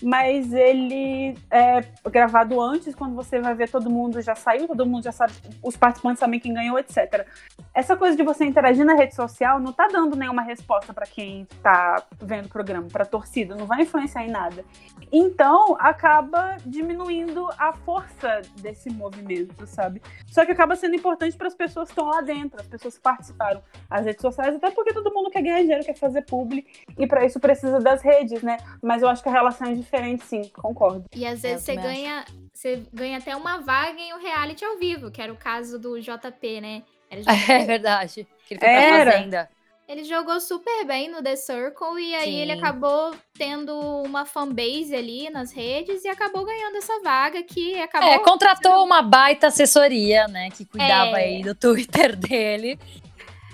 mas 0.02 0.52
ele 0.52 1.36
é 1.50 1.80
gravado 2.10 2.60
antes, 2.60 2.94
quando 2.94 3.14
você 3.14 3.40
vai 3.40 3.54
ver 3.54 3.70
todo 3.70 3.90
mundo 3.90 4.20
já 4.20 4.34
saiu, 4.34 4.66
todo 4.66 4.86
mundo 4.86 5.04
já 5.04 5.12
sabe, 5.12 5.32
os 5.62 5.76
participantes 5.76 6.20
sabem 6.20 6.40
quem 6.40 6.52
ganhou, 6.52 6.78
etc. 6.78 7.26
Essa 7.72 7.96
coisa 7.96 8.16
de 8.16 8.22
você 8.22 8.44
interagir 8.44 8.84
na 8.84 8.94
rede 8.94 9.14
social 9.14 9.58
não 9.60 9.72
tá 9.72 9.88
dando 9.88 10.16
nenhuma 10.16 10.42
resposta 10.42 10.92
pra 10.92 11.06
quem 11.06 11.46
tá 11.62 12.02
vendo 12.20 12.46
o 12.46 12.48
programa, 12.48 12.88
pra 12.88 13.04
torcida, 13.04 13.54
não 13.54 13.66
vai 13.66 13.82
influenciar 13.82 14.24
em 14.24 14.30
nada. 14.30 14.64
Então, 15.12 15.76
acaba 15.78 16.56
diminuindo 16.64 17.48
a 17.58 17.72
força 17.72 18.42
desse 18.60 18.90
movimento, 18.90 19.66
sabe? 19.66 20.02
Só 20.26 20.44
que 20.44 20.52
acaba 20.52 20.76
sendo 20.76 20.96
importante 20.96 21.36
para 21.36 21.48
as 21.48 21.54
pessoas 21.54 21.88
que 21.88 21.92
estão 21.92 22.08
lá 22.08 22.20
dentro, 22.20 22.60
as 22.60 22.66
pessoas 22.66 22.96
que 22.96 23.02
participaram, 23.02 23.62
as 23.88 24.04
redes 24.04 24.20
sociais, 24.20 24.54
até 24.54 24.70
porque 24.70 24.92
todo 24.92 25.12
mundo 25.12 25.30
quer 25.30 25.42
ganhar 25.42 25.60
dinheiro, 25.60 25.84
quer 25.84 25.96
fazer 25.96 26.22
publi, 26.22 26.66
e 26.98 27.06
para 27.06 27.24
isso 27.24 27.38
precisa 27.38 27.78
das 27.80 28.02
redes, 28.02 28.42
né? 28.42 28.56
Mas 28.82 29.02
eu 29.02 29.08
acho 29.08 29.22
que 29.22 29.28
a 29.28 29.32
relação 29.32 29.68
é 29.68 29.72
sim, 30.18 30.48
concordo. 30.54 31.04
E 31.14 31.26
às 31.26 31.44
É, 31.44 31.48
vezes 31.54 31.68
eu 31.68 31.74
você 31.74 31.80
ganha, 31.80 32.24
você 32.52 32.82
ganha 32.92 33.18
até 33.18 33.34
uma 33.36 33.58
vaga 33.60 33.98
em 34.00 34.12
um 34.14 34.18
reality 34.18 34.64
ao 34.64 34.76
vivo, 34.78 35.10
que 35.10 35.20
era 35.20 35.32
o 35.32 35.36
caso 35.36 35.78
do 35.78 36.00
JP, 36.00 36.60
né? 36.60 36.82
Ele 37.10 37.22
É 37.50 37.64
verdade. 37.64 38.26
Que 38.46 38.54
ele 38.54 38.60
foi 38.60 38.68
Era. 38.68 39.02
pra 39.04 39.12
fazenda. 39.12 39.50
Ele 39.86 40.02
jogou 40.04 40.40
super 40.40 40.86
bem 40.86 41.10
no 41.10 41.22
The 41.22 41.36
Circle 41.36 41.98
e 42.00 42.14
aí 42.14 42.34
ele 42.36 42.54
Sim. 42.54 42.58
acabou 42.58 43.14
tendo 43.34 43.78
uma 44.02 44.24
fanbase 44.24 44.96
ali 44.96 45.28
nas 45.28 45.52
redes 45.52 46.02
e 46.04 46.08
acabou 46.08 46.42
ganhando 46.42 46.76
essa 46.78 47.00
vaga 47.02 47.42
que 47.42 47.78
acabou. 47.82 48.08
É, 48.08 48.18
contratou 48.18 48.82
uma 48.82 49.02
baita 49.02 49.48
assessoria, 49.48 50.26
né? 50.26 50.48
Que 50.50 50.64
cuidava 50.64 51.20
É. 51.20 51.24
aí 51.24 51.42
do 51.42 51.54
Twitter 51.54 52.16
dele. 52.16 52.78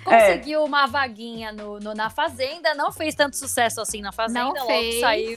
Conseguiu 0.05 0.65
uma 0.65 0.87
vaguinha 0.87 1.53
no, 1.53 1.79
no- 1.81 1.95
na 1.95 2.09
Fazenda, 2.09 2.75
não 2.75 2.91
fez 2.93 3.15
tanto 3.15 3.37
sucesso 3.37 3.81
assim 3.81 4.01
na 4.01 4.13
Fazenda, 4.13 4.41
Não 4.45 4.53
logo 4.55 4.67
fez. 4.67 5.01
saiu. 5.01 5.37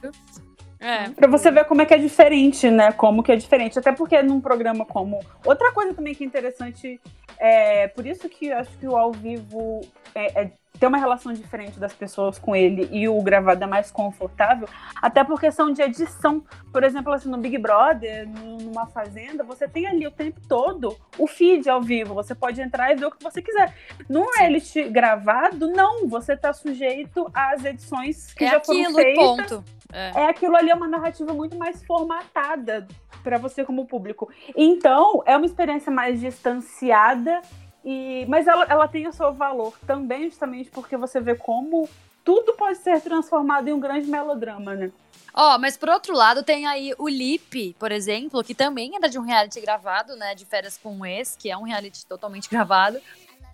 É. 0.84 1.10
Pra 1.12 1.28
você 1.28 1.50
ver 1.50 1.64
como 1.64 1.82
é 1.82 1.86
que 1.86 1.94
é 1.94 1.98
diferente, 1.98 2.70
né? 2.70 2.92
Como 2.92 3.24
que 3.24 3.32
é 3.32 3.36
diferente. 3.38 3.80
Até 3.80 3.94
porque 3.94 4.22
num 4.22 4.42
programa 4.42 4.86
como. 4.86 5.20
Outra 5.46 5.72
coisa 5.72 5.94
também 5.94 6.14
que 6.14 6.24
é 6.24 6.28
interessante, 6.28 7.00
é 7.40 7.88
por 7.88 8.06
isso 8.06 8.28
que 8.28 8.52
acho 8.52 8.78
que 8.78 8.88
o 8.88 8.98
ao 8.98 9.14
vivo 9.14 9.80
é, 10.14 10.42
é- 10.44 10.52
tem 10.80 10.90
uma 10.90 10.98
relação 10.98 11.32
diferente 11.32 11.80
das 11.80 11.94
pessoas 11.94 12.40
com 12.40 12.56
ele 12.56 12.90
e 12.92 13.08
o 13.08 13.22
gravado 13.22 13.64
é 13.64 13.68
mais 13.68 13.92
confortável, 13.92 14.68
até 15.02 15.24
por 15.24 15.40
questão 15.40 15.72
de 15.72 15.82
edição. 15.82 16.44
Por 16.72 16.84
exemplo, 16.84 17.14
assim, 17.14 17.30
no 17.30 17.38
Big 17.38 17.58
Brother, 17.58 18.28
nu- 18.28 18.58
numa 18.58 18.88
fazenda, 18.88 19.44
você 19.44 19.68
tem 19.68 19.86
ali 19.88 20.06
o 20.08 20.12
tempo 20.12 20.42
todo 20.48 20.98
o 21.18 21.28
feed 21.28 21.70
ao 21.70 21.82
vivo. 21.82 22.14
Você 22.16 22.34
pode 22.34 22.60
entrar 22.60 22.92
e 22.92 22.96
ver 22.96 23.06
o 23.06 23.12
que 23.12 23.24
você 23.24 23.42
quiser. 23.42 23.74
Num 24.10 24.26
reality 24.38 24.84
gravado, 24.90 25.68
não. 25.70 26.08
Você 26.08 26.36
tá 26.36 26.52
sujeito 26.52 27.30
às 27.34 27.64
edições 27.64 28.34
que 28.34 28.44
É 28.44 28.50
já 28.52 28.60
foram 28.60 28.82
aquilo, 28.82 29.00
e 29.00 29.04
feitas 29.04 29.52
ponto. 29.52 29.64
É. 29.94 30.22
é 30.22 30.26
aquilo 30.28 30.56
ali 30.56 30.72
é 30.72 30.76
uma 30.76 30.88
narrativa 30.88 31.34
muito 31.34 31.56
mais 31.56 31.86
formatada 31.86 32.88
para 33.24 33.38
você 33.38 33.64
como 33.64 33.86
público. 33.86 34.28
Então, 34.58 35.22
é 35.26 35.38
uma 35.38 35.46
experiência 35.46 35.92
mais 35.92 36.20
distanciada 36.20 37.42
e 37.84 38.26
mas 38.28 38.48
ela, 38.48 38.66
ela 38.66 38.88
tem 38.88 39.08
o 39.08 39.14
seu 39.14 39.34
valor 39.34 39.74
também 39.86 40.30
justamente 40.30 40.70
porque 40.70 40.96
você 40.96 41.20
vê 41.20 41.36
como 41.36 41.90
tudo 42.24 42.54
pode 42.54 42.78
ser 42.78 43.02
transformado 43.02 43.68
em 43.68 43.74
um 43.74 43.80
grande 43.80 44.08
melodrama, 44.08 44.74
né? 44.74 44.92
Ó, 45.34 45.58
mas 45.58 45.76
por 45.76 45.90
outro 45.90 46.14
lado, 46.14 46.44
tem 46.44 46.68
aí 46.68 46.94
o 46.98 47.10
Lipe, 47.10 47.76
por 47.80 47.92
exemplo, 47.92 48.44
que 48.44 48.54
também 48.54 48.96
era 48.96 49.10
de 49.10 49.18
um 49.18 49.24
reality 49.24 49.60
gravado, 49.60 50.16
né? 50.16 50.36
De 50.36 50.46
férias 50.46 50.78
com 50.78 50.96
um 50.96 51.06
ex, 51.06 51.36
que 51.36 51.50
é 51.50 51.58
um 51.58 51.64
reality 51.64 52.06
totalmente 52.06 52.50
gravado. 52.50 53.02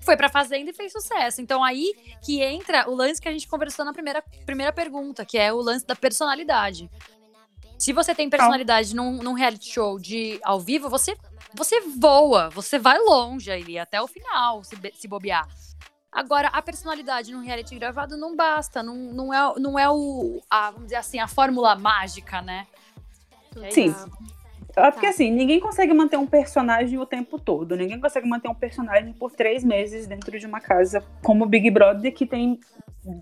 Foi 0.01 0.15
pra 0.15 0.29
Fazenda 0.29 0.69
e 0.69 0.73
fez 0.73 0.91
sucesso. 0.91 1.41
Então 1.41 1.63
aí 1.63 1.93
que 2.23 2.41
entra 2.41 2.89
o 2.89 2.95
lance 2.95 3.21
que 3.21 3.29
a 3.29 3.31
gente 3.31 3.47
conversou 3.47 3.85
na 3.85 3.93
primeira, 3.93 4.21
primeira 4.45 4.73
pergunta, 4.73 5.25
que 5.25 5.37
é 5.37 5.51
o 5.53 5.61
lance 5.61 5.85
da 5.85 5.95
personalidade. 5.95 6.89
Se 7.79 7.93
você 7.93 8.13
tem 8.13 8.29
personalidade 8.29 8.93
num, 8.93 9.23
num 9.23 9.31
reality 9.31 9.71
show 9.71 9.97
de 9.97 10.37
ao 10.43 10.59
vivo, 10.59 10.89
você, 10.89 11.15
você 11.53 11.79
voa, 11.79 12.49
você 12.49 12.77
vai 12.77 12.99
longe 12.99 13.49
ali, 13.49 13.79
até 13.79 14.01
o 14.01 14.07
final, 14.07 14.61
se, 14.65 14.75
se 14.95 15.07
bobear. 15.07 15.47
Agora, 16.11 16.49
a 16.49 16.61
personalidade 16.61 17.31
num 17.31 17.41
reality 17.41 17.75
gravado 17.75 18.17
não 18.17 18.35
basta, 18.35 18.83
não, 18.83 18.95
não 18.95 19.33
é, 19.33 19.59
não 19.59 19.79
é 19.79 19.89
o, 19.89 20.41
a, 20.49 20.71
vamos 20.71 20.87
dizer 20.87 20.97
assim, 20.97 21.19
a 21.19 21.27
fórmula 21.27 21.73
mágica, 21.75 22.41
né? 22.41 22.67
É 23.61 23.71
Sim. 23.71 23.85
isso. 23.85 24.11
É 24.75 24.91
porque 24.91 25.07
assim, 25.07 25.31
ninguém 25.31 25.59
consegue 25.59 25.93
manter 25.93 26.17
um 26.17 26.27
personagem 26.27 26.99
o 26.99 27.05
tempo 27.05 27.39
todo. 27.39 27.77
Ninguém 27.77 27.99
consegue 27.99 28.27
manter 28.27 28.49
um 28.49 28.55
personagem 28.55 29.13
por 29.13 29.31
três 29.31 29.63
meses 29.63 30.05
dentro 30.05 30.37
de 30.37 30.45
uma 30.45 30.59
casa 30.59 31.03
como 31.23 31.45
o 31.45 31.47
Big 31.47 31.69
Brother, 31.71 32.13
que 32.13 32.25
tem, 32.25 32.59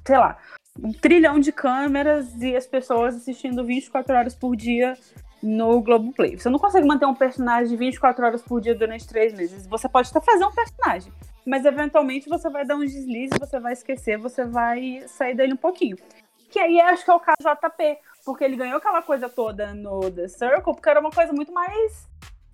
sei 0.06 0.18
lá, 0.18 0.38
um 0.84 0.92
trilhão 0.92 1.40
de 1.40 1.52
câmeras 1.52 2.34
e 2.42 2.56
as 2.56 2.66
pessoas 2.66 3.16
assistindo 3.16 3.64
24 3.64 4.16
horas 4.16 4.36
por 4.36 4.56
dia 4.56 4.98
no 5.42 5.82
Globoplay. 5.82 6.38
Você 6.38 6.50
não 6.50 6.60
consegue 6.60 6.88
manter 6.88 7.06
um 7.06 7.14
personagem 7.14 7.78
24 7.78 8.26
horas 8.26 8.42
por 8.42 8.60
dia 8.60 8.76
durante 8.76 9.08
três 9.08 9.34
meses. 9.34 9.68
Você 9.68 9.88
pode 9.88 10.10
até 10.10 10.22
fazer 10.22 10.46
um 10.46 10.52
personagem, 10.52 11.12
mas 11.46 11.66
eventualmente 11.66 12.30
você 12.30 12.50
vai 12.50 12.66
dar 12.66 12.76
um 12.76 12.86
deslize, 12.86 13.38
você 13.40 13.60
vai 13.60 13.74
esquecer, 13.74 14.18
você 14.18 14.46
vai 14.46 15.04
sair 15.08 15.36
dele 15.36 15.54
um 15.54 15.58
pouquinho. 15.58 15.98
Que 16.50 16.60
aí 16.60 16.80
acho 16.80 17.04
que 17.04 17.12
é 17.12 17.14
o 17.14 17.20
caso 17.20 17.38
do 17.42 17.50
JP, 17.50 17.98
porque 18.26 18.44
ele 18.44 18.56
ganhou 18.56 18.78
aquela 18.78 19.02
coisa 19.02 19.30
toda 19.30 19.74
no 19.74 20.10
The 20.12 20.28
Circle, 20.28 20.74
porque 20.74 20.90
era 20.90 21.00
uma 21.00 21.12
coisa 21.12 21.34
muito 21.34 21.54
mais. 21.54 22.08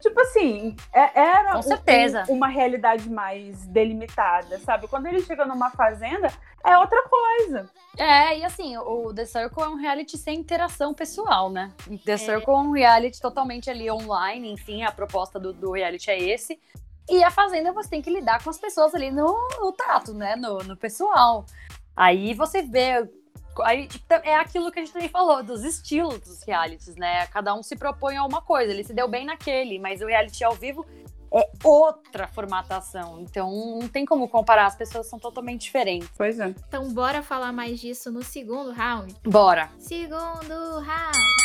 Tipo 0.03 0.19
assim, 0.19 0.75
é- 0.93 1.17
era 1.17 1.53
Com 1.53 1.59
um- 1.59 1.61
certeza. 1.61 2.25
um- 2.27 2.33
uma 2.33 2.47
realidade 2.49 3.09
mais 3.09 3.65
delimitada, 3.67 4.59
sabe? 4.59 4.85
Quando 4.89 5.05
ele 5.07 5.21
chega 5.21 5.45
numa 5.45 5.71
fazenda, 5.71 6.27
é 6.61 6.77
outra 6.77 7.01
coisa. 7.07 7.69
É, 7.97 8.37
e 8.39 8.43
assim, 8.43 8.75
o 8.77 9.13
The 9.13 9.23
Circle 9.23 9.63
é 9.63 9.67
um 9.69 9.75
reality 9.75 10.17
sem 10.17 10.39
interação 10.39 10.93
pessoal, 10.93 11.49
né? 11.49 11.71
The 12.05 12.17
Circle 12.17 12.53
é 12.53 12.57
um 12.57 12.71
reality 12.71 13.21
totalmente 13.21 13.69
ali 13.69 13.89
online, 13.89 14.51
enfim, 14.51 14.83
a 14.83 14.91
proposta 14.91 15.39
do, 15.39 15.53
do 15.53 15.71
reality 15.71 16.11
é 16.11 16.19
esse. 16.21 16.59
E 17.09 17.23
a 17.23 17.31
Fazenda 17.31 17.71
você 17.71 17.89
tem 17.91 18.01
que 18.01 18.09
lidar 18.09 18.43
com 18.43 18.49
as 18.49 18.57
pessoas 18.57 18.93
ali 18.93 19.09
no, 19.09 19.33
no 19.61 19.71
tato, 19.71 20.13
né? 20.13 20.35
No, 20.35 20.57
no 20.59 20.75
pessoal. 20.75 21.45
Aí 21.95 22.33
você 22.33 22.61
vê. 22.61 23.09
Aí 23.61 23.87
tipo, 23.87 24.05
é 24.13 24.35
aquilo 24.35 24.71
que 24.71 24.79
a 24.79 24.83
gente 24.83 24.93
também 24.93 25.09
falou, 25.09 25.43
dos 25.43 25.63
estilos 25.63 26.19
dos 26.19 26.43
realities, 26.43 26.95
né? 26.95 27.27
Cada 27.27 27.53
um 27.53 27.61
se 27.61 27.75
propõe 27.75 28.17
a 28.17 28.25
uma 28.25 28.41
coisa. 28.41 28.71
Ele 28.71 28.83
se 28.83 28.93
deu 28.93 29.07
bem 29.07 29.25
naquele, 29.25 29.79
mas 29.79 30.01
o 30.01 30.07
reality 30.07 30.43
ao 30.43 30.53
vivo 30.53 30.85
é 31.33 31.49
outra 31.63 32.27
formatação. 32.27 33.19
Então 33.19 33.51
não 33.79 33.87
tem 33.87 34.05
como 34.05 34.27
comparar, 34.27 34.67
as 34.67 34.75
pessoas 34.75 35.07
são 35.07 35.17
totalmente 35.17 35.61
diferentes. 35.61 36.09
Pois 36.15 36.39
é. 36.39 36.53
Então 36.67 36.93
bora 36.93 37.23
falar 37.23 37.51
mais 37.51 37.79
disso 37.79 38.11
no 38.11 38.23
segundo 38.23 38.71
round. 38.71 39.15
Bora! 39.23 39.69
Segundo 39.79 40.79
round. 40.79 41.43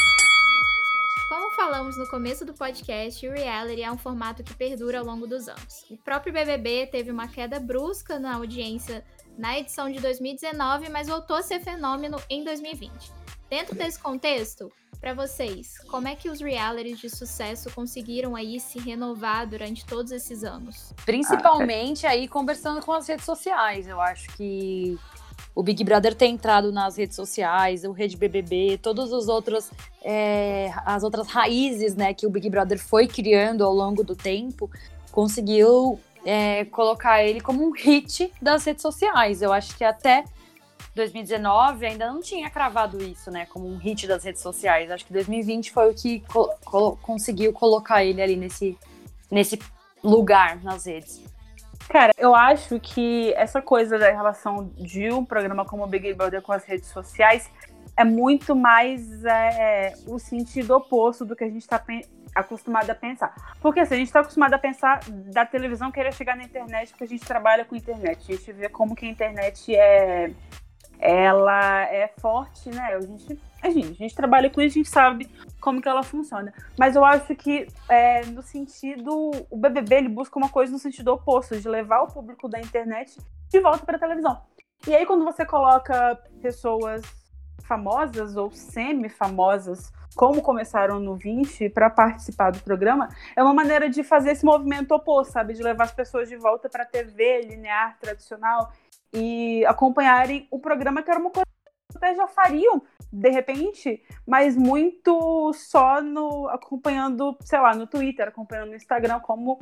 Como 1.29 1.51
falamos 1.51 1.99
no 1.99 2.09
começo 2.09 2.43
do 2.47 2.55
podcast, 2.55 3.27
o 3.29 3.33
reality 3.33 3.83
é 3.83 3.93
um 3.93 3.99
formato 3.99 4.43
que 4.43 4.55
perdura 4.55 5.01
ao 5.01 5.05
longo 5.05 5.27
dos 5.27 5.47
anos. 5.47 5.85
O 5.91 5.97
próprio 5.99 6.33
BBB 6.33 6.87
teve 6.87 7.11
uma 7.11 7.29
queda 7.29 7.61
brusca 7.61 8.19
na 8.19 8.37
audiência 8.37 9.05
na 9.39 9.57
edição 9.57 9.91
de 9.91 10.01
2019, 10.01 10.91
mas 10.91 11.07
voltou 11.07 11.37
a 11.37 11.43
ser 11.43 11.61
fenômeno 11.61 12.21
em 12.29 12.43
2020. 12.43 12.91
Dentro 13.49 13.75
desse 13.77 13.99
contexto, 13.99 14.71
para 15.01 15.15
vocês, 15.15 15.79
como 15.89 16.09
é 16.09 16.17
que 16.17 16.29
os 16.29 16.41
realities 16.41 16.99
de 16.99 17.09
sucesso 17.09 17.71
conseguiram 17.71 18.35
aí 18.35 18.59
se 18.59 18.81
renovar 18.81 19.47
durante 19.47 19.87
todos 19.87 20.11
esses 20.11 20.43
anos? 20.43 20.93
Principalmente 21.07 22.05
aí 22.05 22.27
conversando 22.27 22.85
com 22.85 22.93
as 22.93 23.07
redes 23.07 23.25
sociais. 23.25 23.87
Eu 23.87 24.01
acho 24.01 24.29
que 24.37 24.99
o 25.55 25.63
Big 25.63 25.85
Brother 25.85 26.17
tem 26.17 26.35
entrado 26.35 26.73
nas 26.73 26.97
redes 26.97 27.15
sociais, 27.15 27.85
o 27.85 27.93
Rede 27.93 28.17
BBB, 28.17 28.79
todas 28.83 29.13
as 29.13 29.29
outras, 29.29 29.71
é, 30.03 30.73
as 30.85 31.05
outras 31.05 31.29
raízes 31.29 31.95
né, 31.95 32.13
que 32.13 32.27
o 32.27 32.31
Big 32.31 32.51
Brother 32.51 32.79
foi 32.79 33.07
criando 33.07 33.65
ao 33.65 33.73
longo 33.73 34.03
do 34.03 34.17
tempo, 34.17 34.69
conseguiu 35.13 35.99
é, 36.25 36.65
colocar 36.67 37.23
ele 37.23 37.41
como 37.41 37.67
um 37.67 37.73
hit 37.73 38.33
das 38.41 38.65
redes 38.65 38.83
sociais. 38.83 39.43
Eu 39.43 39.53
acho 39.53 39.77
que 39.77 39.85
até 39.85 40.25
2019 40.95 41.87
ainda 41.87 42.09
não 42.09 42.21
tinha 42.21 42.51
cravado 42.51 43.03
isso, 43.03 43.31
né, 43.31 43.47
como 43.47 43.69
um 43.69 43.77
hit 43.77 44.07
das 44.07 44.25
redes 44.25 44.43
sociais. 44.43 44.91
Acho 44.91 45.07
que 45.07 45.13
2020 45.13 45.71
foi 45.71 45.91
o 45.91 45.95
que 45.95 46.21
co 46.65 46.97
conseguiu 47.03 47.53
colocar 47.53 48.05
ele 48.05 48.21
ali 48.21 48.37
nesse, 48.37 48.77
nesse 49.31 49.59
lugar 50.03 50.63
nas 50.63 50.87
redes. 50.87 51.23
Cara, 51.89 52.13
eu 52.19 52.35
acho 52.35 52.79
que 52.81 53.33
essa 53.35 53.63
coisa 53.63 53.99
da 53.99 54.11
relação 54.11 54.71
de 54.77 55.11
um 55.11 55.25
programa 55.25 55.65
como 55.65 55.85
o 55.85 55.87
Big 55.87 56.13
Brother 56.13 56.43
com 56.43 56.53
as 56.53 56.65
redes 56.65 56.89
sociais 56.89 57.51
é 57.97 58.05
muito 58.05 58.55
mais 58.55 59.25
é, 59.25 59.95
o 60.07 60.19
sentido 60.19 60.77
oposto 60.77 61.25
do 61.25 61.35
que 61.35 61.45
a 61.45 61.49
gente 61.49 61.63
está 61.63 61.83
acostumado 62.35 62.91
a 62.91 62.95
pensar. 62.95 63.35
Porque 63.61 63.81
assim, 63.81 63.95
a 63.95 63.99
gente 63.99 64.09
está 64.09 64.21
acostumado 64.21 64.55
a 64.55 64.59
pensar 64.59 65.01
da 65.09 65.45
televisão 65.45 65.91
querer 65.91 66.13
chegar 66.13 66.37
na 66.37 66.45
internet, 66.45 66.91
porque 66.91 67.05
a 67.05 67.09
gente 67.09 67.25
trabalha 67.25 67.65
com 67.65 67.77
internet. 67.77 68.33
A 68.33 68.37
gente 68.37 68.53
vê 68.53 68.69
como 68.69 68.95
que 68.95 69.07
a 69.07 69.09
internet 69.09 69.75
é 69.75 70.31
ela 70.99 71.85
é 71.85 72.09
forte, 72.21 72.71
né? 72.71 72.95
A 72.95 73.01
gente, 73.01 73.41
a 73.63 73.71
gente, 73.71 73.91
a 73.91 73.95
gente 73.95 74.15
trabalha 74.15 74.51
com 74.51 74.61
isso, 74.61 74.79
a 74.79 74.81
gente 74.83 74.89
sabe 74.89 75.31
como 75.61 75.81
que 75.81 75.89
ela 75.89 76.03
funciona. 76.03 76.53
Mas 76.79 76.97
eu 76.97 77.05
acho 77.05 77.35
que 77.37 77.69
é, 77.89 78.25
no 78.27 78.43
sentido, 78.43 79.31
o 79.49 79.57
BBB 79.57 79.97
ele 79.97 80.09
busca 80.09 80.39
uma 80.39 80.49
coisa 80.49 80.73
no 80.73 80.79
sentido 80.79 81.13
oposto, 81.13 81.59
de 81.59 81.69
levar 81.69 82.03
o 82.03 82.09
público 82.09 82.49
da 82.49 82.61
internet 82.61 83.17
de 83.49 83.61
volta 83.61 83.87
para 83.87 83.97
a 83.97 84.01
televisão. 84.01 84.41
E 84.87 84.95
aí 84.95 85.07
quando 85.07 85.25
você 85.25 85.45
coloca 85.45 86.19
pessoas 86.41 87.03
famosas 87.69 88.35
ou 88.35 88.51
semi-famosas, 88.51 89.93
como 90.17 90.41
começaram 90.41 90.99
no 90.99 91.15
20 91.15 91.69
para 91.69 91.91
participar 91.91 92.51
do 92.51 92.61
programa, 92.61 93.09
é 93.37 93.43
uma 93.43 93.53
maneira 93.53 93.91
de 93.91 94.03
fazer 94.03 94.31
esse 94.31 94.45
movimento 94.45 94.93
oposto, 94.93 95.35
sabe, 95.35 95.53
de 95.53 95.63
levar 95.63 95.85
as 95.85 95.93
pessoas 95.93 96.29
de 96.29 96.37
volta 96.37 96.69
para 96.69 96.83
a 96.83 96.87
TV 96.87 97.43
linear 97.43 97.99
tradicional 98.01 98.73
e 99.13 99.65
acompanharem 99.67 100.49
o 100.51 100.59
programa, 100.59 101.03
que 101.03 101.11
era 101.11 101.21
uma 101.21 101.31
coisa 101.31 101.47
que 101.91 101.99
até 101.99 102.15
já 102.15 102.27
fariam, 102.27 102.83
de 103.13 103.31
repente, 103.31 104.03
mas 104.27 104.57
muito 104.57 105.53
só 105.53 106.01
no 106.01 106.49
acompanhando, 106.49 107.37
sei 107.43 107.61
lá, 107.61 107.75
no 107.75 107.87
Twitter, 107.87 108.29
acompanhando 108.29 108.71
no 108.71 108.77
Instagram, 108.77 109.21
como 109.21 109.59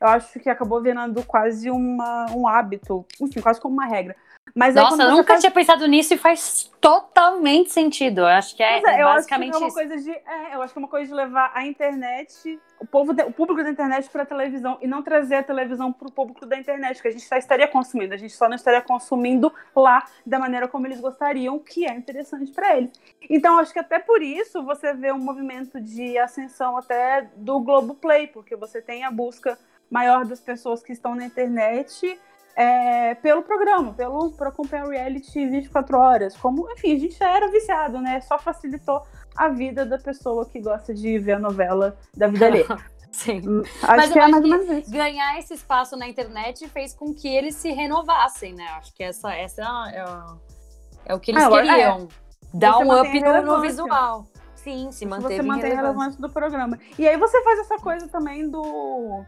eu 0.00 0.08
acho 0.08 0.40
que 0.40 0.48
acabou 0.48 0.80
virando 0.80 1.22
quase 1.24 1.70
uma, 1.70 2.26
um 2.34 2.48
hábito, 2.48 3.06
enfim, 3.20 3.40
quase 3.40 3.60
como 3.60 3.74
uma 3.74 3.86
regra. 3.86 4.16
Mas 4.54 4.74
Nossa, 4.74 5.02
eu 5.02 5.10
nunca 5.10 5.34
faz... 5.34 5.40
tinha 5.40 5.50
pensado 5.50 5.86
nisso 5.86 6.14
e 6.14 6.16
faz 6.16 6.70
totalmente 6.80 7.70
sentido. 7.70 8.22
Eu 8.22 8.26
acho 8.26 8.56
que 8.56 8.62
é, 8.62 8.78
é, 8.78 9.00
é 9.00 9.04
basicamente 9.04 9.50
acho 9.50 9.58
que 9.58 9.64
é 9.64 9.66
uma 9.66 9.74
coisa 9.74 9.96
de, 9.98 10.10
é, 10.10 10.54
eu 10.54 10.62
acho 10.62 10.72
que 10.72 10.78
é 10.78 10.82
uma 10.82 10.88
coisa 10.88 11.06
de 11.06 11.14
levar 11.14 11.52
a 11.54 11.66
internet, 11.66 12.58
o 12.80 12.86
povo, 12.86 13.12
de, 13.12 13.22
o 13.22 13.32
público 13.32 13.62
da 13.62 13.70
internet 13.70 14.08
para 14.08 14.22
a 14.22 14.26
televisão 14.26 14.78
e 14.80 14.86
não 14.86 15.02
trazer 15.02 15.36
a 15.36 15.42
televisão 15.42 15.92
para 15.92 16.08
o 16.08 16.12
público 16.12 16.46
da 16.46 16.56
internet, 16.58 17.00
que 17.00 17.08
a 17.08 17.10
gente 17.10 17.24
só 17.24 17.36
estaria 17.36 17.68
consumindo, 17.68 18.14
a 18.14 18.16
gente 18.16 18.34
só 18.34 18.48
não 18.48 18.56
estaria 18.56 18.80
consumindo 18.80 19.52
lá 19.76 20.06
da 20.24 20.38
maneira 20.38 20.66
como 20.66 20.86
eles 20.86 21.00
gostariam, 21.00 21.58
que 21.58 21.86
é 21.86 21.94
interessante 21.94 22.50
para 22.52 22.76
eles. 22.76 22.90
Então, 23.28 23.58
acho 23.58 23.72
que 23.72 23.78
até 23.78 23.98
por 23.98 24.22
isso 24.22 24.62
você 24.62 24.94
vê 24.94 25.12
um 25.12 25.18
movimento 25.18 25.80
de 25.80 26.18
ascensão 26.18 26.76
até 26.76 27.28
do 27.36 27.60
Globo 27.60 27.94
Play, 27.94 28.26
porque 28.26 28.56
você 28.56 28.80
tem 28.80 29.04
a 29.04 29.10
busca 29.10 29.58
maior 29.90 30.24
das 30.24 30.40
pessoas 30.40 30.82
que 30.82 30.92
estão 30.92 31.14
na 31.14 31.24
internet 31.24 32.18
é, 32.56 33.14
pelo 33.16 33.42
programa, 33.42 33.92
pelo 33.92 34.32
para 34.32 34.48
acompanhar 34.48 34.86
o 34.86 34.90
reality 34.90 35.46
24 35.46 35.98
horas. 35.98 36.36
Como, 36.36 36.70
enfim, 36.72 36.94
a 36.94 36.98
gente 36.98 37.18
já 37.18 37.36
era 37.36 37.48
viciado, 37.48 38.00
né? 38.00 38.20
Só 38.20 38.38
facilitou 38.38 39.02
a 39.36 39.48
vida 39.48 39.86
da 39.86 39.98
pessoa 39.98 40.46
que 40.46 40.60
gosta 40.60 40.92
de 40.92 41.18
ver 41.18 41.32
a 41.32 41.38
novela 41.38 41.96
da 42.16 42.28
vida 42.28 42.46
alheia. 42.46 42.66
Sim. 43.10 43.40
Hum, 43.46 43.62
acho 43.82 43.96
Mas 43.96 44.12
que 44.12 44.18
eu 44.18 44.22
é 44.22 44.24
acho 44.26 44.46
mais 44.46 44.84
que 44.86 44.90
ganhar 44.92 45.38
esse 45.38 45.54
espaço 45.54 45.96
na 45.96 46.08
internet 46.08 46.68
fez 46.68 46.94
com 46.94 47.12
que 47.12 47.28
eles 47.28 47.56
se 47.56 47.70
renovassem, 47.72 48.54
né? 48.54 48.66
Acho 48.76 48.94
que 48.94 49.02
essa, 49.02 49.34
essa 49.34 49.62
é, 49.92 51.12
é 51.12 51.14
o 51.14 51.18
que 51.18 51.32
eles 51.32 51.42
ah, 51.42 51.50
queriam. 51.50 52.08
É. 52.26 52.30
Dar 52.52 52.72
você 52.72 52.84
um 52.84 53.00
up 53.00 53.20
no, 53.20 53.42
no, 53.42 53.60
visual. 53.60 54.26
Sim, 54.54 54.90
se 54.92 55.06
manteve 55.06 55.36
Você 55.36 55.42
mantém 55.42 55.72
a 55.72 55.76
relevância 55.76 56.20
do 56.20 56.28
programa. 56.28 56.78
E 56.98 57.08
aí 57.08 57.16
você 57.16 57.42
faz 57.42 57.60
essa 57.60 57.76
coisa 57.78 58.06
também 58.08 58.48
do 58.48 59.24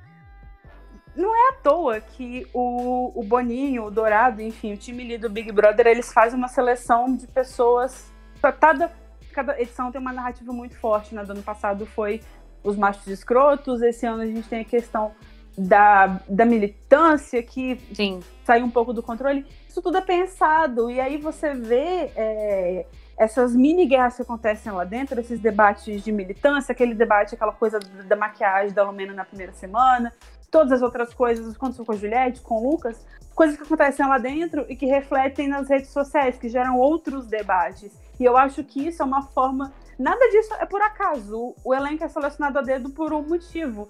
não 1.14 1.34
é 1.34 1.50
à 1.50 1.52
toa 1.62 2.00
que 2.00 2.46
o, 2.52 3.12
o 3.14 3.22
Boninho, 3.22 3.84
o 3.84 3.90
Dourado, 3.90 4.40
enfim, 4.40 4.72
o 4.72 4.76
time 4.76 5.02
ali 5.04 5.18
do 5.18 5.28
Big 5.28 5.52
Brother, 5.52 5.86
eles 5.86 6.12
fazem 6.12 6.38
uma 6.38 6.48
seleção 6.48 7.14
de 7.14 7.26
pessoas. 7.26 8.10
Cada, 8.58 8.90
cada 9.32 9.60
edição 9.60 9.92
tem 9.92 10.00
uma 10.00 10.12
narrativa 10.12 10.52
muito 10.52 10.76
forte, 10.76 11.14
né? 11.14 11.24
Do 11.24 11.32
ano 11.32 11.42
passado 11.42 11.84
foi 11.84 12.20
os 12.64 12.76
machos 12.76 13.06
escrotos, 13.08 13.82
esse 13.82 14.06
ano 14.06 14.22
a 14.22 14.26
gente 14.26 14.48
tem 14.48 14.60
a 14.60 14.64
questão 14.64 15.12
da, 15.56 16.20
da 16.28 16.44
militância 16.44 17.42
que 17.42 17.78
Sim. 17.92 18.20
saiu 18.44 18.64
um 18.64 18.70
pouco 18.70 18.92
do 18.92 19.02
controle. 19.02 19.44
Isso 19.68 19.82
tudo 19.82 19.98
é 19.98 20.00
pensado, 20.00 20.90
e 20.90 21.00
aí 21.00 21.16
você 21.18 21.54
vê 21.54 22.10
é, 22.16 22.86
essas 23.16 23.54
mini 23.54 23.86
guerras 23.86 24.16
que 24.16 24.22
acontecem 24.22 24.72
lá 24.72 24.84
dentro, 24.84 25.18
esses 25.20 25.40
debates 25.40 26.02
de 26.02 26.12
militância, 26.12 26.72
aquele 26.72 26.94
debate, 26.94 27.34
aquela 27.34 27.52
coisa 27.52 27.78
da 27.78 28.16
maquiagem 28.16 28.72
da 28.72 28.82
Lumena 28.82 29.12
na 29.12 29.24
primeira 29.24 29.52
semana, 29.52 30.12
todas 30.52 30.70
as 30.70 30.82
outras 30.82 31.14
coisas, 31.14 31.56
aconteceu 31.56 31.84
com 31.84 31.92
a 31.92 31.96
Juliette, 31.96 32.42
com 32.42 32.56
o 32.56 32.70
Lucas, 32.70 33.04
coisas 33.34 33.56
que 33.56 33.62
acontecem 33.62 34.06
lá 34.06 34.18
dentro 34.18 34.66
e 34.68 34.76
que 34.76 34.84
refletem 34.84 35.48
nas 35.48 35.68
redes 35.68 35.88
sociais, 35.88 36.36
que 36.38 36.48
geram 36.48 36.78
outros 36.78 37.26
debates. 37.26 37.90
E 38.20 38.24
eu 38.24 38.36
acho 38.36 38.62
que 38.62 38.86
isso 38.86 39.02
é 39.02 39.04
uma 39.04 39.22
forma. 39.22 39.72
Nada 39.98 40.28
disso 40.28 40.52
é 40.60 40.66
por 40.66 40.82
acaso. 40.82 41.54
O 41.64 41.74
elenco 41.74 42.04
é 42.04 42.08
selecionado 42.08 42.58
a 42.58 42.62
dedo 42.62 42.90
por 42.90 43.14
um 43.14 43.22
motivo. 43.22 43.88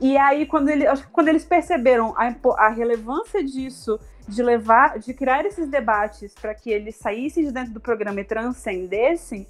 E 0.00 0.16
aí, 0.16 0.46
quando, 0.46 0.68
ele, 0.68 0.84
quando 1.12 1.28
eles 1.28 1.44
perceberam 1.44 2.12
a, 2.16 2.34
a 2.58 2.68
relevância 2.70 3.44
disso, 3.44 4.00
de 4.26 4.42
levar, 4.42 4.98
de 4.98 5.14
criar 5.14 5.44
esses 5.46 5.68
debates 5.68 6.34
para 6.34 6.54
que 6.54 6.70
eles 6.70 6.96
saíssem 6.96 7.44
de 7.44 7.52
dentro 7.52 7.72
do 7.72 7.80
programa 7.80 8.20
e 8.20 8.24
transcendessem, 8.24 9.46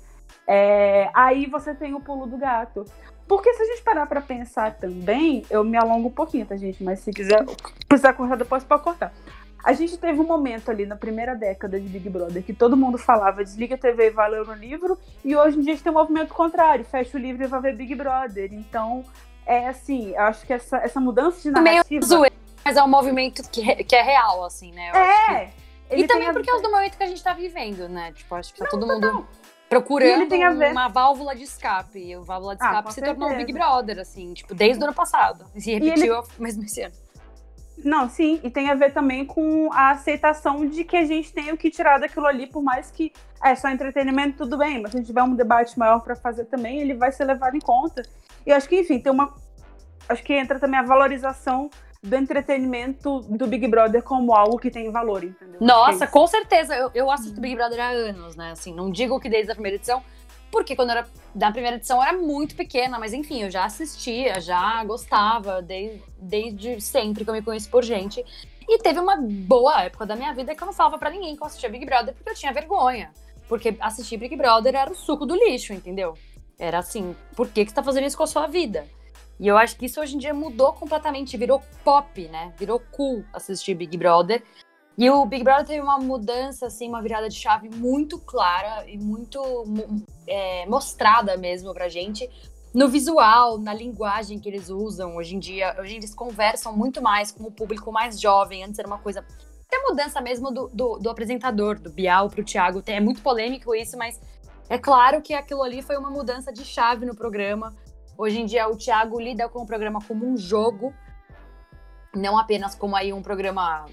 é, 0.53 1.09
aí 1.15 1.47
você 1.47 1.73
tem 1.73 1.95
o 1.95 2.01
pulo 2.01 2.27
do 2.27 2.37
gato. 2.37 2.85
Porque 3.29 3.55
se 3.55 3.63
a 3.63 3.67
gente 3.67 3.83
parar 3.83 4.05
para 4.07 4.21
pensar 4.21 4.75
também, 4.75 5.47
eu 5.49 5.63
me 5.63 5.77
alongo 5.77 6.09
um 6.09 6.13
pouquinho, 6.13 6.45
tá, 6.45 6.57
gente? 6.57 6.83
Mas 6.83 6.99
se 6.99 7.13
quiser 7.13 7.47
precisar 7.87 8.15
cortar 8.15 8.37
depois, 8.37 8.65
pode 8.65 8.83
cortar. 8.83 9.13
A 9.65 9.73
gente 9.73 9.97
teve 9.97 10.19
um 10.19 10.27
momento 10.27 10.69
ali 10.69 10.87
na 10.87 10.97
primeira 10.97 11.37
década 11.37 11.79
de 11.79 11.87
Big 11.87 12.09
Brother 12.09 12.43
que 12.43 12.53
todo 12.53 12.77
mundo 12.77 12.99
falava 12.99 13.45
desliga 13.45 13.77
a 13.77 13.79
TV 13.79 14.09
e 14.09 14.11
vai 14.11 14.29
ler 14.29 14.41
o 14.41 14.53
livro, 14.55 14.99
e 15.25 15.37
hoje 15.37 15.59
em 15.59 15.61
dia 15.61 15.75
a 15.75 15.77
gente 15.77 15.85
tem 15.85 15.93
um 15.93 15.95
movimento 15.95 16.35
contrário, 16.35 16.85
fecha 16.85 17.17
o 17.17 17.21
livro 17.21 17.45
e 17.45 17.47
vai 17.47 17.61
ver 17.61 17.77
Big 17.77 17.95
Brother. 17.95 18.53
Então, 18.53 19.05
é 19.47 19.69
assim, 19.69 20.11
eu 20.11 20.23
acho 20.23 20.45
que 20.45 20.53
essa, 20.53 20.79
essa 20.79 20.99
mudança 20.99 21.41
de 21.43 21.51
narrativa... 21.53 21.85
Meio 21.89 22.03
zoeiro, 22.03 22.37
mas 22.65 22.77
é 22.77 22.83
um 22.83 22.89
movimento 22.89 23.49
que, 23.49 23.85
que 23.85 23.95
é 23.95 24.03
real, 24.03 24.45
assim, 24.45 24.73
né? 24.73 24.91
Eu 24.91 24.97
é! 24.97 25.51
E 25.93 26.07
também 26.09 26.33
porque 26.33 26.51
é 26.51 26.55
o 26.55 26.61
do 26.61 26.71
momento 26.73 26.97
que 26.97 27.05
a 27.05 27.07
gente 27.07 27.23
tá 27.23 27.35
vivendo, 27.35 27.89
né? 27.89 28.13
Tipo, 28.13 28.35
acho 28.35 28.53
que 28.53 28.59
tá 28.59 28.65
não, 28.65 28.71
todo 28.71 28.87
mundo... 28.89 29.13
Não 29.13 29.40
procurando 29.71 30.35
uma 30.73 30.89
válvula 30.89 31.35
de 31.35 31.45
escape. 31.45 32.01
E 32.01 32.15
a 32.15 32.21
válvula 32.21 32.57
de 32.57 32.63
ah, 32.63 32.67
escape 32.67 32.89
ah, 32.89 32.91
se 32.91 32.95
certeza. 32.97 33.17
tornou 33.17 33.33
o 33.33 33.37
Big 33.37 33.53
Brother, 33.53 34.01
assim, 34.01 34.35
tipo, 34.35 34.53
desde 34.53 34.83
o 34.83 34.85
ano 34.85 34.95
passado. 34.95 35.47
E 35.55 35.61
se 35.61 35.73
repetiu 35.73 36.17
ele... 36.17 36.27
mesmo 36.39 36.65
esse 36.65 36.83
ano. 36.83 36.95
Não, 37.83 38.11
sim, 38.11 38.41
e 38.43 38.51
tem 38.51 38.69
a 38.69 38.75
ver 38.75 38.93
também 38.93 39.25
com 39.25 39.73
a 39.73 39.93
aceitação 39.93 40.67
de 40.67 40.85
que 40.85 40.97
a 40.97 41.05
gente 41.05 41.33
tem 41.33 41.51
o 41.51 41.57
que 41.57 41.71
tirar 41.71 41.99
daquilo 41.99 42.27
ali, 42.27 42.47
por 42.47 42.63
mais 42.63 42.91
que 42.91 43.11
é 43.43 43.55
só 43.55 43.71
entretenimento, 43.71 44.39
tudo 44.39 44.59
bem, 44.59 44.83
mas 44.83 44.91
se 44.91 44.99
a 44.99 45.01
gente 45.01 45.07
tiver 45.07 45.23
um 45.23 45.35
debate 45.35 45.79
maior 45.79 46.01
para 46.01 46.15
fazer 46.15 46.45
também, 46.45 46.81
ele 46.81 46.93
vai 46.93 47.11
ser 47.11 47.25
levado 47.25 47.57
em 47.57 47.61
conta. 47.61 48.03
E 48.45 48.53
acho 48.53 48.69
que, 48.69 48.81
enfim, 48.81 48.99
tem 48.99 49.11
uma. 49.11 49.33
Acho 50.09 50.23
que 50.23 50.35
entra 50.35 50.59
também 50.59 50.79
a 50.79 50.83
valorização 50.83 51.71
do 52.03 52.17
entretenimento 52.17 53.21
do 53.29 53.47
Big 53.47 53.67
Brother 53.69 54.03
como 54.03 54.35
algo 54.35 54.59
que 54.59 54.71
tem 54.71 54.91
valor, 54.91 55.23
entendeu? 55.23 55.61
Nossa, 55.61 56.05
é 56.05 56.07
com 56.07 56.27
certeza. 56.27 56.75
Eu, 56.75 56.91
eu 56.95 57.11
assisto 57.11 57.41
Big 57.41 57.55
Brother 57.55 57.81
há 57.81 57.89
anos, 57.89 58.37
né? 58.37 58.53
Assim, 58.53 58.75
não 58.75 58.91
digo 58.91 59.21
que 59.21 59.29
desde 59.29 59.53
a 59.53 59.55
primeira 59.55 59.77
edição, 59.77 60.03
porque 60.51 60.75
quando 60.75 60.91
era 60.91 61.07
da 61.35 61.53
primeira 61.53 61.77
edição 61.77 61.99
eu 61.99 62.03
era 62.03 62.17
muito 62.17 62.57
pequena, 62.57 62.99
mas 62.99 63.13
enfim, 63.13 63.43
eu 63.43 63.51
já 63.51 63.65
assistia, 63.65 64.41
já 64.41 64.83
gostava, 64.85 65.61
desde, 65.61 66.03
desde 66.19 66.81
sempre 66.81 67.23
que 67.23 67.31
eu 67.31 67.35
me 67.35 67.43
conheço 67.43 67.69
por 67.71 67.85
gente. 67.85 68.25
E 68.67 68.79
teve 68.79 68.99
uma 68.99 69.17
boa 69.19 69.83
época 69.83 70.07
da 70.07 70.17
minha 70.17 70.33
vida 70.33 70.55
que 70.55 70.63
eu 70.63 70.67
não 70.67 70.73
falava 70.73 70.97
para 70.97 71.11
ninguém 71.11 71.37
que 71.37 71.43
eu 71.43 71.47
assistia 71.47 71.69
Big 71.69 71.85
Brother 71.85 72.15
porque 72.15 72.31
eu 72.31 72.35
tinha 72.35 72.53
vergonha. 72.53 73.11
Porque 73.47 73.77
assistir 73.81 74.17
Big 74.17 74.35
Brother 74.37 74.75
era 74.75 74.91
o 74.91 74.95
suco 74.95 75.27
do 75.27 75.35
lixo, 75.35 75.73
entendeu? 75.73 76.17
Era 76.59 76.79
assim, 76.79 77.15
por 77.35 77.49
que, 77.49 77.65
que 77.65 77.71
você 77.71 77.75
tá 77.75 77.83
fazendo 77.83 78.07
isso 78.07 78.17
com 78.17 78.23
a 78.23 78.29
sua 78.29 78.47
vida? 78.47 78.87
E 79.41 79.49
eu 79.49 79.57
acho 79.57 79.77
que 79.79 79.87
isso 79.87 79.99
hoje 79.99 80.17
em 80.17 80.19
dia 80.19 80.35
mudou 80.35 80.75
completamente, 80.75 81.35
virou 81.39 81.63
pop, 81.83 82.29
né? 82.29 82.53
Virou 82.59 82.79
cool 82.93 83.25
assistir 83.33 83.75
Big 83.75 83.97
Brother. 83.97 84.43
E 84.99 85.09
o 85.09 85.25
Big 85.25 85.43
Brother 85.43 85.67
teve 85.67 85.81
uma 85.81 85.99
mudança, 85.99 86.67
assim, 86.67 86.87
uma 86.87 87.01
virada 87.01 87.27
de 87.27 87.37
chave 87.37 87.71
muito 87.71 88.19
clara 88.19 88.85
e 88.87 88.99
muito 88.99 89.41
é, 90.27 90.67
mostrada 90.67 91.39
mesmo 91.39 91.73
pra 91.73 91.89
gente. 91.89 92.29
No 92.75 92.87
visual, 92.87 93.57
na 93.57 93.73
linguagem 93.73 94.39
que 94.39 94.47
eles 94.47 94.69
usam 94.69 95.17
hoje 95.17 95.37
em 95.37 95.39
dia. 95.39 95.75
Hoje 95.81 95.97
eles 95.97 96.15
conversam 96.15 96.77
muito 96.77 97.01
mais 97.01 97.33
com 97.33 97.45
o 97.45 97.51
público 97.51 97.91
mais 97.91 98.21
jovem. 98.21 98.63
Antes 98.63 98.79
era 98.79 98.87
uma 98.87 98.99
coisa. 98.99 99.25
Tem 99.71 99.79
a 99.79 99.89
mudança 99.89 100.21
mesmo 100.21 100.51
do, 100.51 100.69
do, 100.69 100.99
do 100.99 101.09
apresentador, 101.09 101.81
do 101.81 101.91
Bial 101.91 102.29
pro 102.29 102.45
Thiago. 102.45 102.83
É 102.85 103.01
muito 103.01 103.23
polêmico 103.23 103.75
isso, 103.75 103.97
mas 103.97 104.21
é 104.69 104.77
claro 104.77 105.23
que 105.23 105.33
aquilo 105.33 105.63
ali 105.63 105.81
foi 105.81 105.97
uma 105.97 106.11
mudança 106.11 106.53
de 106.53 106.63
chave 106.63 107.07
no 107.07 107.17
programa. 107.17 107.75
Hoje 108.21 108.39
em 108.39 108.45
dia 108.45 108.69
o 108.69 108.77
Thiago 108.77 109.19
lida 109.19 109.49
com 109.49 109.63
o 109.63 109.67
programa 109.67 109.99
como 110.07 110.27
um 110.27 110.37
jogo 110.37 110.93
não 112.15 112.37
apenas 112.37 112.75
como 112.75 112.95
aí 112.95 113.15
um 113.15 113.23
programa 113.23 113.87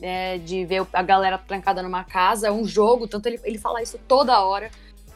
é, 0.00 0.38
de 0.38 0.64
ver 0.64 0.86
a 0.90 1.02
galera 1.02 1.36
trancada 1.36 1.82
numa 1.82 2.02
casa, 2.02 2.48
é 2.48 2.50
um 2.50 2.64
jogo, 2.64 3.06
tanto 3.06 3.26
ele, 3.26 3.38
ele 3.44 3.58
fala 3.58 3.82
isso 3.82 3.98
toda 4.08 4.42
hora. 4.42 4.70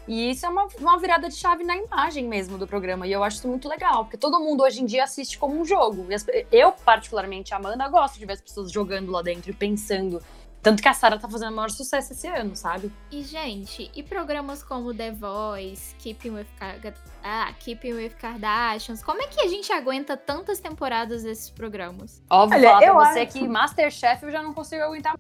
E 0.07 0.31
isso 0.31 0.45
é 0.45 0.49
uma, 0.49 0.67
uma 0.79 0.99
virada 0.99 1.29
de 1.29 1.37
chave 1.37 1.65
na 1.65 1.77
imagem 1.77 2.27
mesmo 2.27 2.59
do 2.59 2.67
programa. 2.67 3.07
E 3.07 3.13
eu 3.13 3.23
acho 3.23 3.39
isso 3.39 3.49
muito 3.49 3.69
legal, 3.69 4.05
porque 4.05 4.17
todo 4.17 4.41
mundo 4.41 4.63
hoje 4.63 4.83
em 4.83 4.87
dia 4.87 5.05
assiste 5.05 5.39
como 5.39 5.59
um 5.59 5.65
jogo. 5.65 6.07
eu, 6.51 6.73
particularmente, 6.73 7.55
Amanda, 7.55 7.89
gosto 7.89 8.19
de 8.19 8.27
ver 8.27 8.33
as 8.33 8.41
pessoas 8.41 8.73
jogando 8.73 9.13
lá 9.13 9.23
dentro 9.23 9.51
e 9.51 9.55
pensando 9.55 10.21
tanto 10.69 10.83
que 10.83 10.89
a 10.89 10.93
Sarah 10.93 11.19
tá 11.19 11.27
fazendo 11.27 11.51
o 11.51 11.57
maior 11.57 11.71
sucesso 11.71 12.13
esse 12.13 12.27
ano, 12.27 12.55
sabe? 12.55 12.93
E, 13.11 13.23
gente, 13.23 13.91
e 13.97 14.03
programas 14.03 14.63
como 14.63 14.93
The 14.93 15.13
Voice, 15.13 15.95
Keeping 15.97 16.33
with, 16.33 16.47
ah, 17.25 17.51
Keeping 17.59 17.95
with 17.95 18.11
Kardashians, 18.21 19.03
como 19.03 19.23
é 19.23 19.29
que 19.29 19.41
a 19.41 19.49
gente 19.49 19.73
aguenta 19.73 20.15
tantas 20.15 20.61
temporadas 20.61 21.23
desses 21.23 21.49
programas? 21.49 22.23
Óbvio, 22.29 22.59
Olha, 22.59 22.69
falar 22.69 22.79
pra 22.81 22.87
eu 22.87 22.95
você 22.97 23.21
acho... 23.21 23.33
que 23.33 23.49
Masterchef 23.49 24.23
eu 24.25 24.31
já 24.31 24.43
não 24.43 24.53
consigo 24.53 24.83
aguentar 24.83 25.19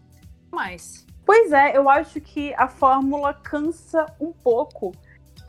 mais. 0.52 1.06
Pois 1.24 1.50
é, 1.50 1.74
eu 1.74 1.88
acho 1.88 2.20
que 2.20 2.52
a 2.54 2.68
fórmula 2.68 3.32
cansa 3.32 4.04
um 4.20 4.32
pouco. 4.32 4.92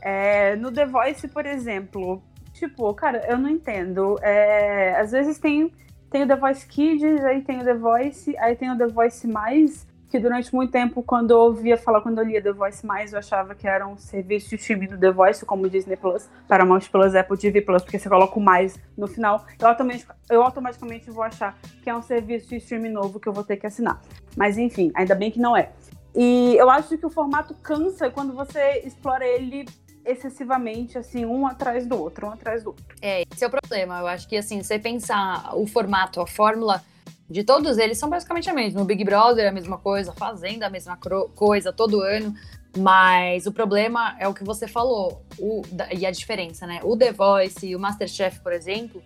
É, 0.00 0.56
no 0.56 0.72
The 0.72 0.86
Voice, 0.86 1.28
por 1.28 1.44
exemplo, 1.44 2.22
tipo, 2.54 2.92
cara, 2.94 3.22
eu 3.28 3.36
não 3.36 3.50
entendo. 3.50 4.18
É, 4.22 4.98
às 4.98 5.12
vezes 5.12 5.38
tem 5.38 5.70
tem 6.10 6.24
o 6.24 6.26
The 6.26 6.36
Voice 6.36 6.66
Kids, 6.66 7.24
aí 7.24 7.42
tem 7.42 7.60
o 7.60 7.64
The 7.64 7.74
Voice, 7.74 8.36
aí 8.38 8.56
tem 8.56 8.70
o 8.70 8.76
The 8.76 8.88
Voice 8.88 9.26
Mais, 9.28 9.86
que 10.10 10.18
durante 10.18 10.52
muito 10.52 10.72
tempo, 10.72 11.04
quando 11.04 11.30
eu 11.30 11.38
ouvia 11.38 11.78
falar, 11.78 12.00
quando 12.00 12.18
eu 12.18 12.24
lia 12.24 12.42
The 12.42 12.52
Voice 12.52 12.84
Mais, 12.84 13.12
eu 13.12 13.20
achava 13.20 13.54
que 13.54 13.66
era 13.66 13.86
um 13.86 13.96
serviço 13.96 14.50
de 14.50 14.56
streaming 14.56 14.88
do 14.88 14.98
The 14.98 15.12
Voice, 15.12 15.46
como 15.46 15.70
Disney 15.70 15.96
Plus, 15.96 16.28
Paramount 16.48 16.80
Plus, 16.90 17.14
Apple 17.14 17.38
TV 17.38 17.62
Plus, 17.62 17.82
porque 17.82 17.98
você 17.98 18.08
coloca 18.08 18.36
o 18.36 18.42
mais 18.42 18.76
no 18.98 19.06
final, 19.06 19.46
eu 19.60 19.68
automaticamente, 19.68 20.20
eu 20.28 20.42
automaticamente 20.42 21.10
vou 21.10 21.22
achar 21.22 21.56
que 21.82 21.88
é 21.88 21.94
um 21.94 22.02
serviço 22.02 22.48
de 22.48 22.56
streaming 22.56 22.90
novo 22.90 23.20
que 23.20 23.28
eu 23.28 23.32
vou 23.32 23.44
ter 23.44 23.56
que 23.56 23.66
assinar. 23.66 24.00
Mas 24.36 24.58
enfim, 24.58 24.90
ainda 24.94 25.14
bem 25.14 25.30
que 25.30 25.38
não 25.38 25.56
é. 25.56 25.70
E 26.12 26.56
eu 26.56 26.68
acho 26.68 26.98
que 26.98 27.06
o 27.06 27.10
formato 27.10 27.54
cansa 27.62 28.10
quando 28.10 28.34
você 28.34 28.82
explora 28.84 29.24
ele 29.24 29.64
excessivamente, 30.04 30.98
assim, 30.98 31.24
um 31.24 31.46
atrás 31.46 31.86
do 31.86 32.00
outro, 32.00 32.26
um 32.26 32.30
atrás 32.30 32.62
do 32.62 32.70
outro. 32.70 32.84
É, 33.00 33.22
esse 33.32 33.44
é 33.44 33.46
o 33.46 33.50
problema. 33.50 34.00
Eu 34.00 34.06
acho 34.06 34.28
que, 34.28 34.36
assim, 34.36 34.62
você 34.62 34.78
pensar 34.78 35.54
o 35.56 35.66
formato, 35.66 36.20
a 36.20 36.26
fórmula 36.26 36.82
de 37.28 37.44
todos 37.44 37.78
eles 37.78 37.96
são 37.96 38.08
basicamente 38.08 38.50
a 38.50 38.52
mesma. 38.52 38.82
O 38.82 38.84
Big 38.84 39.04
Brother 39.04 39.44
é 39.44 39.48
a 39.48 39.52
mesma 39.52 39.78
coisa, 39.78 40.12
Fazenda 40.12 40.64
é 40.64 40.68
a 40.68 40.70
mesma 40.70 40.98
coisa, 41.34 41.72
todo 41.72 42.00
ano. 42.00 42.34
Mas 42.76 43.46
o 43.46 43.52
problema 43.52 44.16
é 44.18 44.28
o 44.28 44.34
que 44.34 44.44
você 44.44 44.68
falou, 44.68 45.24
o, 45.38 45.62
e 45.96 46.06
a 46.06 46.10
diferença, 46.10 46.66
né? 46.66 46.80
O 46.84 46.96
The 46.96 47.12
Voice 47.12 47.66
e 47.66 47.74
o 47.74 47.80
Masterchef, 47.80 48.40
por 48.40 48.52
exemplo, 48.52 49.02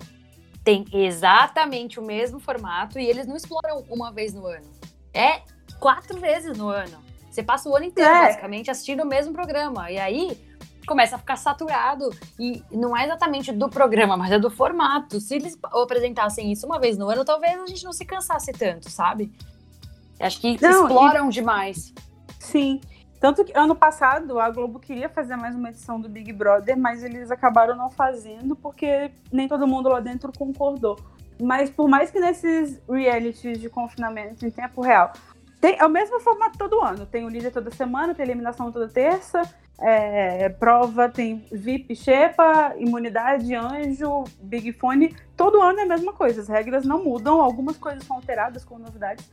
tem 0.63 0.85
exatamente 0.93 1.99
o 1.99 2.03
mesmo 2.03 2.39
formato 2.39 2.99
e 2.99 3.07
eles 3.07 3.27
não 3.27 3.37
exploram 3.37 3.85
uma 3.89 4.13
vez 4.13 4.35
no 4.35 4.47
ano. 4.47 4.71
É 5.13 5.43
quatro 5.79 6.19
vezes 6.19 6.57
no 6.57 6.69
ano. 6.69 7.03
Você 7.31 7.43
passa 7.43 7.69
o 7.69 7.75
ano 7.75 7.87
inteiro, 7.87 8.11
é. 8.11 8.27
basicamente, 8.27 8.71
assistindo 8.71 9.03
o 9.03 9.07
mesmo 9.07 9.33
programa. 9.33 9.91
E 9.91 9.99
aí, 9.99 10.39
começa 10.85 11.16
a 11.16 11.18
ficar 11.18 11.37
saturado. 11.37 12.11
E 12.38 12.62
não 12.70 12.97
é 12.97 13.05
exatamente 13.05 13.53
do 13.53 13.68
programa, 13.68 14.16
mas 14.16 14.33
é 14.33 14.38
do 14.38 14.51
formato. 14.51 15.20
Se 15.20 15.35
eles 15.35 15.59
apresentassem 15.62 16.53
isso 16.53 16.66
uma 16.66 16.79
vez 16.79 16.99
no 16.99 17.09
ano, 17.09 17.25
talvez 17.25 17.61
a 17.61 17.66
gente 17.66 17.85
não 17.85 17.92
se 17.92 18.05
cansasse 18.05 18.53
tanto, 18.53 18.90
sabe? 18.90 19.33
Acho 20.20 20.40
que 20.40 20.61
não, 20.61 20.87
exploram 20.87 21.29
e... 21.29 21.33
demais. 21.33 21.92
Sim. 22.38 22.81
Tanto 23.20 23.44
que 23.44 23.57
ano 23.57 23.75
passado 23.75 24.38
a 24.38 24.51
Globo 24.51 24.79
queria 24.79 25.09
fazer 25.09 25.37
mais 25.37 25.55
uma 25.55 25.70
edição 25.70 25.99
do 25.99 26.09
Big 26.09 26.33
Brother, 26.33 26.77
mas 26.77 27.03
eles 27.03 27.31
acabaram 27.31 27.75
não 27.75 27.90
fazendo 27.90 28.55
porque 28.55 29.11
nem 29.33 29.49
todo 29.49 29.66
mundo 29.66 29.88
lá 29.88 30.01
dentro 30.01 30.31
concordou. 30.37 30.99
Mas 31.40 31.70
por 31.70 31.88
mais 31.88 32.11
que 32.11 32.20
nesses 32.20 32.81
realities 32.88 33.59
de 33.59 33.68
confinamento 33.68 34.47
em 34.47 34.51
tempo 34.51 34.83
real, 34.83 35.12
tem, 35.64 35.79
é 35.79 35.87
o 35.87 35.88
mesmo 35.88 36.20
formato 36.20 36.59
todo 36.59 36.85
ano. 36.85 37.07
Tem 37.07 37.24
o 37.24 37.29
líder 37.31 37.50
toda 37.50 37.70
semana, 37.70 38.14
tem 38.14 38.27
eliminação 38.27 38.70
toda 38.70 38.87
terça, 38.87 39.40
é, 39.81 40.46
prova 40.50 41.09
tem 41.09 41.46
VIP, 41.50 41.96
Xepa, 41.96 42.74
imunidade, 42.77 43.55
anjo, 43.55 44.24
Big 44.42 44.74
Fone. 44.74 45.16
Todo 45.35 45.62
ano 45.62 45.79
é 45.79 45.83
a 45.85 45.87
mesma 45.87 46.12
coisa, 46.12 46.42
as 46.42 46.48
regras 46.48 46.85
não 46.85 47.03
mudam, 47.03 47.40
algumas 47.40 47.79
coisas 47.79 48.05
são 48.05 48.16
alteradas 48.16 48.62
com 48.62 48.79
novidades. 48.79 49.27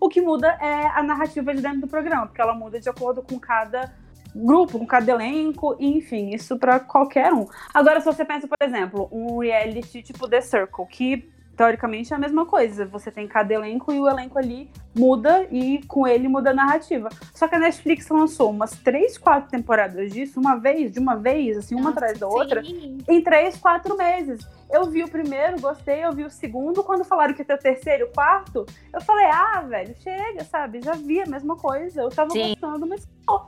O 0.00 0.08
que 0.08 0.20
muda 0.20 0.48
é 0.60 0.88
a 0.88 1.00
narrativa 1.00 1.54
de 1.54 1.62
dentro 1.62 1.82
do 1.82 1.86
programa, 1.86 2.26
porque 2.26 2.40
ela 2.40 2.54
muda 2.54 2.80
de 2.80 2.88
acordo 2.88 3.22
com 3.22 3.38
cada 3.38 3.94
grupo, 4.34 4.80
com 4.80 4.86
cada 4.86 5.12
elenco, 5.12 5.76
enfim, 5.78 6.34
isso 6.34 6.58
para 6.58 6.80
qualquer 6.80 7.32
um. 7.32 7.46
Agora, 7.72 8.00
se 8.00 8.06
você 8.06 8.24
pensa, 8.24 8.48
por 8.48 8.58
exemplo, 8.60 9.08
um 9.12 9.38
reality 9.38 10.02
tipo 10.02 10.28
The 10.28 10.40
Circle, 10.40 10.86
que 10.86 11.30
teoricamente 11.58 12.12
é 12.12 12.16
a 12.16 12.18
mesma 12.20 12.46
coisa. 12.46 12.86
Você 12.86 13.10
tem 13.10 13.26
cada 13.26 13.52
elenco 13.52 13.92
e 13.92 13.98
o 13.98 14.08
elenco 14.08 14.38
ali 14.38 14.70
muda 14.96 15.44
e 15.50 15.84
com 15.88 16.06
ele 16.06 16.28
muda 16.28 16.50
a 16.50 16.54
narrativa. 16.54 17.08
Só 17.34 17.48
que 17.48 17.56
a 17.56 17.58
Netflix 17.58 18.08
lançou 18.08 18.50
umas 18.50 18.70
três, 18.78 19.18
quatro 19.18 19.50
temporadas 19.50 20.12
disso, 20.12 20.38
uma 20.38 20.54
vez, 20.54 20.92
de 20.92 21.00
uma 21.00 21.16
vez, 21.16 21.58
assim, 21.58 21.74
uma 21.74 21.90
Nossa, 21.90 21.98
atrás 21.98 22.18
da 22.20 22.28
outra, 22.28 22.62
sim. 22.64 22.98
em 23.08 23.20
três, 23.20 23.56
quatro 23.56 23.96
meses. 23.96 24.46
Eu 24.70 24.84
vi 24.84 25.02
o 25.02 25.08
primeiro, 25.08 25.60
gostei, 25.60 26.04
eu 26.04 26.12
vi 26.12 26.22
o 26.22 26.30
segundo. 26.30 26.84
Quando 26.84 27.04
falaram 27.04 27.34
que 27.34 27.40
ia 27.40 27.44
ter 27.44 27.54
o 27.54 27.58
terceiro 27.58 28.04
e 28.04 28.08
o 28.08 28.12
quarto, 28.12 28.64
eu 28.94 29.00
falei, 29.00 29.26
ah, 29.26 29.60
velho, 29.66 29.96
chega, 29.98 30.44
sabe? 30.44 30.80
Já 30.80 30.92
vi 30.92 31.20
a 31.20 31.26
mesma 31.26 31.56
coisa. 31.56 32.02
Eu 32.02 32.08
tava 32.08 32.30
sim. 32.30 32.50
gostando, 32.50 32.86
mas. 32.86 33.04
Oh. 33.28 33.40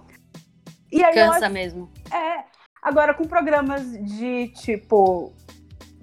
E 0.90 1.05
aí, 1.05 1.14
Cansa 1.14 1.46
acho... 1.46 1.55
mesmo. 1.55 1.88
É. 2.12 2.42
Agora, 2.83 3.14
com 3.14 3.25
programas 3.25 3.92
de 3.92 4.49
tipo 4.49 5.33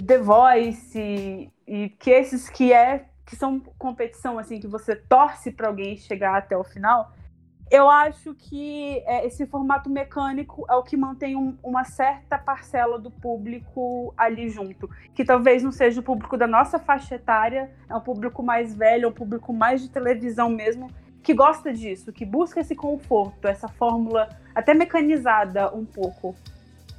The 0.06 0.20
Voice 0.20 1.52
e 1.68 1.90
que 1.90 2.10
esses 2.10 2.50
que 2.50 2.72
é 2.72 3.06
que 3.26 3.36
são 3.36 3.60
competição 3.78 4.40
assim 4.40 4.60
que 4.60 4.68
você 4.68 4.96
torce 4.96 5.52
para 5.52 5.68
alguém 5.68 5.98
chegar 5.98 6.38
até 6.38 6.56
o 6.56 6.64
final, 6.64 7.12
eu 7.70 7.90
acho 7.90 8.34
que 8.34 9.04
é, 9.06 9.26
esse 9.26 9.46
formato 9.46 9.90
mecânico 9.90 10.66
é 10.70 10.76
o 10.76 10.84
que 10.84 10.96
mantém 10.96 11.36
um, 11.36 11.58
uma 11.62 11.84
certa 11.84 12.38
parcela 12.38 12.98
do 12.98 13.12
público 13.12 14.14
ali 14.18 14.48
junto, 14.48 14.90
que 15.14 15.26
talvez 15.26 15.62
não 15.62 15.72
seja 15.72 16.00
o 16.00 16.04
público 16.04 16.38
da 16.38 16.48
nossa 16.48 16.80
faixa 16.80 17.16
etária, 17.16 17.70
é 17.90 17.96
um 17.96 18.00
público 18.00 18.42
mais 18.42 18.74
velho, 18.74 19.06
é 19.06 19.10
um 19.10 19.14
público 19.14 19.52
mais 19.52 19.82
de 19.82 19.90
televisão 19.90 20.50
mesmo, 20.50 20.90
que 21.22 21.34
gosta 21.34 21.74
disso, 21.74 22.14
que 22.14 22.26
busca 22.26 22.62
esse 22.62 22.74
conforto, 22.74 23.50
essa 23.50 23.68
fórmula 23.68 24.30
até 24.56 24.74
mecanizada 24.74 25.76
um 25.76 25.84
pouco. 25.84 26.34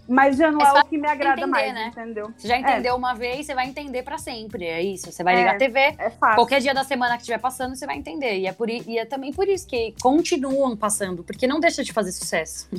Mas 0.09 0.38
já 0.38 0.51
não 0.51 0.59
é, 0.62 0.64
é 0.64 0.81
o 0.81 0.85
que 0.87 0.97
me 0.97 1.07
agrada 1.07 1.42
entender, 1.42 1.47
mais, 1.51 1.75
né? 1.75 1.88
entendeu? 1.88 2.33
Você 2.35 2.49
já 2.49 2.57
é. 2.57 2.61
entendeu 2.61 2.94
é. 2.94 2.97
uma 2.97 3.14
vez, 3.14 3.44
você 3.44 3.55
vai 3.55 3.66
entender 3.66 4.03
para 4.03 4.16
sempre. 4.16 4.64
É 4.64 4.83
isso. 4.83 5.12
Você 5.12 5.23
vai 5.23 5.37
ligar 5.37 5.53
é, 5.53 5.57
a 5.57 5.59
TV, 5.59 5.79
é 5.79 6.11
qualquer 6.35 6.61
dia 6.62 6.73
da 6.73 6.83
semana 6.83 7.16
que 7.16 7.21
estiver 7.21 7.38
passando, 7.38 7.77
você 7.77 7.85
vai 7.85 7.97
entender. 7.97 8.38
E 8.38 8.47
é, 8.47 8.53
por, 8.53 8.71
e 8.71 8.99
é 8.99 9.05
também 9.05 9.35
por 9.35 9.47
isso 9.47 9.66
que 9.66 9.94
continuam 10.01 10.75
passando, 10.75 11.23
porque 11.23 11.47
não 11.47 11.61
deixa 11.61 11.85
de 11.85 11.92
fazer 11.92 12.12
sucesso. 12.12 12.71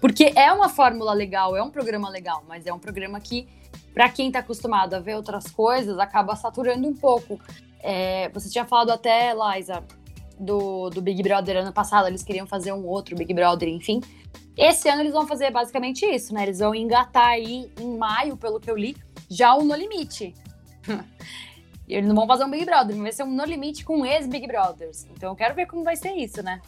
Porque 0.00 0.32
é 0.36 0.52
uma 0.52 0.68
fórmula 0.68 1.12
legal, 1.12 1.56
é 1.56 1.62
um 1.62 1.70
programa 1.70 2.08
legal, 2.08 2.44
mas 2.46 2.64
é 2.64 2.72
um 2.72 2.78
programa 2.78 3.18
que, 3.18 3.48
para 3.92 4.08
quem 4.08 4.30
tá 4.30 4.38
acostumado 4.38 4.94
a 4.94 5.00
ver 5.00 5.16
outras 5.16 5.50
coisas, 5.50 5.98
acaba 5.98 6.36
saturando 6.36 6.86
um 6.86 6.94
pouco. 6.94 7.40
É, 7.80 8.28
você 8.28 8.48
tinha 8.48 8.64
falado 8.64 8.90
até, 8.90 9.34
Liza, 9.34 9.82
do, 10.38 10.90
do 10.90 11.02
Big 11.02 11.22
Brother 11.22 11.56
ano 11.56 11.72
passado, 11.72 12.08
eles 12.08 12.22
queriam 12.22 12.46
fazer 12.46 12.72
um 12.72 12.84
outro 12.86 13.16
Big 13.16 13.32
Brother, 13.34 13.68
enfim. 13.68 14.00
Esse 14.56 14.88
ano 14.88 15.02
eles 15.02 15.12
vão 15.12 15.26
fazer 15.26 15.50
basicamente 15.50 16.04
isso, 16.04 16.34
né? 16.34 16.42
Eles 16.42 16.58
vão 16.58 16.74
engatar 16.74 17.28
aí 17.28 17.70
em 17.80 17.96
maio, 17.96 18.36
pelo 18.36 18.58
que 18.58 18.70
eu 18.70 18.76
li, 18.76 18.96
já 19.30 19.54
o 19.54 19.62
No 19.62 19.74
Limite. 19.74 20.34
eles 21.88 22.08
não 22.08 22.14
vão 22.14 22.26
fazer 22.26 22.44
um 22.44 22.50
Big 22.50 22.64
Brother, 22.64 22.96
vai 22.96 23.12
ser 23.12 23.22
um 23.22 23.34
No 23.34 23.44
Limite 23.44 23.84
com 23.84 24.04
ex-Big 24.04 24.46
Brothers. 24.46 25.06
Então 25.14 25.30
eu 25.30 25.36
quero 25.36 25.54
ver 25.54 25.66
como 25.66 25.84
vai 25.84 25.96
ser 25.96 26.12
isso, 26.12 26.42
né? 26.42 26.60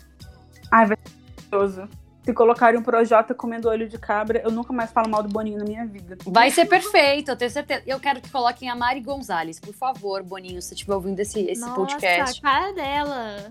Ai, 0.70 0.86
vai 0.86 0.96
ser 1.04 1.50
maravilhoso. 1.50 1.99
Se 2.22 2.34
colocarem 2.34 2.78
um 2.78 2.82
Projota 2.82 3.34
comendo 3.34 3.68
olho 3.68 3.88
de 3.88 3.98
cabra, 3.98 4.42
eu 4.44 4.50
nunca 4.50 4.72
mais 4.72 4.90
falo 4.90 5.08
mal 5.08 5.22
do 5.22 5.28
Boninho 5.28 5.58
na 5.58 5.64
minha 5.64 5.86
vida. 5.86 6.18
Vai 6.26 6.50
ser 6.50 6.66
perfeito, 6.66 7.30
eu 7.30 7.36
tenho 7.36 7.50
certeza. 7.50 7.82
Eu 7.86 7.98
quero 7.98 8.20
que 8.20 8.30
coloquem 8.30 8.68
a 8.68 8.74
Mari 8.74 9.00
Gonzalez, 9.00 9.58
por 9.58 9.74
favor, 9.74 10.22
Boninho, 10.22 10.60
se 10.60 10.74
estiver 10.74 10.94
ouvindo 10.94 11.18
esse, 11.20 11.40
esse 11.40 11.60
Nossa, 11.60 11.74
podcast. 11.74 12.18
Nossa, 12.18 12.38
a 12.38 12.42
cara 12.42 12.72
dela. 12.72 13.50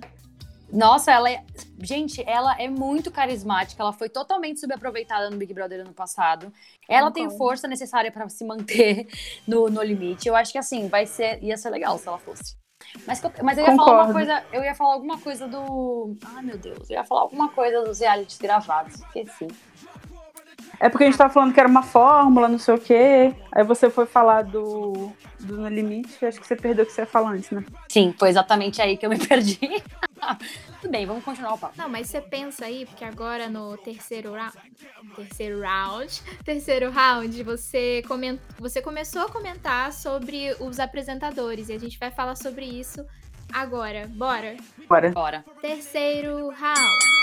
Nossa, 0.71 1.11
ela 1.11 1.31
é. 1.31 1.43
Gente, 1.81 2.23
ela 2.27 2.55
é 2.61 2.67
muito 2.67 3.09
carismática. 3.09 3.81
Ela 3.81 3.93
foi 3.93 4.07
totalmente 4.07 4.59
subaproveitada 4.59 5.29
no 5.29 5.37
Big 5.37 5.53
Brother 5.53 5.81
ano 5.81 5.93
passado. 5.93 6.53
Ela 6.87 7.11
tem 7.11 7.29
força 7.37 7.67
necessária 7.67 8.11
para 8.11 8.29
se 8.29 8.45
manter 8.45 9.07
no, 9.47 9.67
no 9.67 9.81
limite. 9.81 10.27
Eu 10.27 10.35
acho 10.35 10.51
que 10.51 10.57
assim, 10.57 10.87
vai 10.87 11.05
ser. 11.05 11.43
ia 11.43 11.57
ser 11.57 11.71
legal 11.71 11.97
se 11.97 12.07
ela 12.07 12.19
fosse. 12.19 12.55
Mas, 13.05 13.21
mas 13.43 13.57
eu 13.57 13.65
ia 13.65 13.71
Concordo. 13.71 13.91
falar 13.91 14.03
uma 14.03 14.13
coisa, 14.13 14.43
eu 14.51 14.63
ia 14.63 14.75
falar 14.75 14.93
alguma 14.93 15.17
coisa 15.17 15.47
do. 15.47 16.15
Ai, 16.35 16.43
meu 16.43 16.57
Deus, 16.57 16.89
eu 16.89 16.95
ia 16.95 17.03
falar 17.03 17.21
alguma 17.21 17.49
coisa 17.49 17.83
dos 17.83 17.99
realities 17.99 18.37
gravados, 18.37 18.95
esqueci. 18.95 19.47
É 20.79 20.87
porque 20.87 21.03
a 21.03 21.07
gente 21.07 21.17
tava 21.17 21.33
falando 21.33 21.53
que 21.53 21.59
era 21.59 21.67
uma 21.67 21.83
fórmula, 21.83 22.47
não 22.47 22.57
sei 22.57 22.73
o 22.75 22.79
quê. 22.79 23.33
Aí 23.51 23.63
você 23.63 23.89
foi 23.89 24.05
falar 24.05 24.43
do, 24.43 25.11
do 25.39 25.57
No 25.57 25.67
Limite, 25.67 26.25
acho 26.25 26.39
que 26.39 26.47
você 26.47 26.55
perdeu 26.55 26.83
o 26.83 26.87
que 26.87 26.93
você 26.93 27.01
ia 27.01 27.07
falar 27.07 27.31
antes, 27.31 27.51
né? 27.51 27.63
Sim, 27.89 28.13
foi 28.17 28.29
exatamente 28.29 28.81
aí 28.81 28.95
que 28.95 29.05
eu 29.05 29.09
me 29.09 29.19
perdi. 29.19 29.59
Tudo 30.81 30.91
bem, 30.91 31.05
vamos 31.05 31.23
continuar 31.23 31.53
o 31.53 31.57
papo. 31.57 31.73
Não, 31.77 31.89
mas 31.89 32.07
você 32.07 32.21
pensa 32.21 32.65
aí, 32.65 32.85
porque 32.85 33.03
agora 33.03 33.49
no 33.49 33.77
terceiro 33.77 34.33
round, 34.33 34.57
terceiro 35.15 35.61
round, 35.61 36.21
terceiro 36.43 36.91
round, 36.91 37.43
você, 37.43 38.03
coment, 38.07 38.39
você 38.57 38.81
começou 38.81 39.23
a 39.23 39.29
comentar 39.29 39.91
sobre 39.93 40.55
os 40.59 40.79
apresentadores 40.79 41.69
e 41.69 41.73
a 41.73 41.79
gente 41.79 41.97
vai 41.97 42.11
falar 42.11 42.35
sobre 42.35 42.65
isso 42.65 43.05
agora. 43.51 44.07
Bora? 44.07 44.55
Bora. 44.87 45.11
Bora. 45.11 45.45
Terceiro 45.61 46.49
round. 46.49 47.18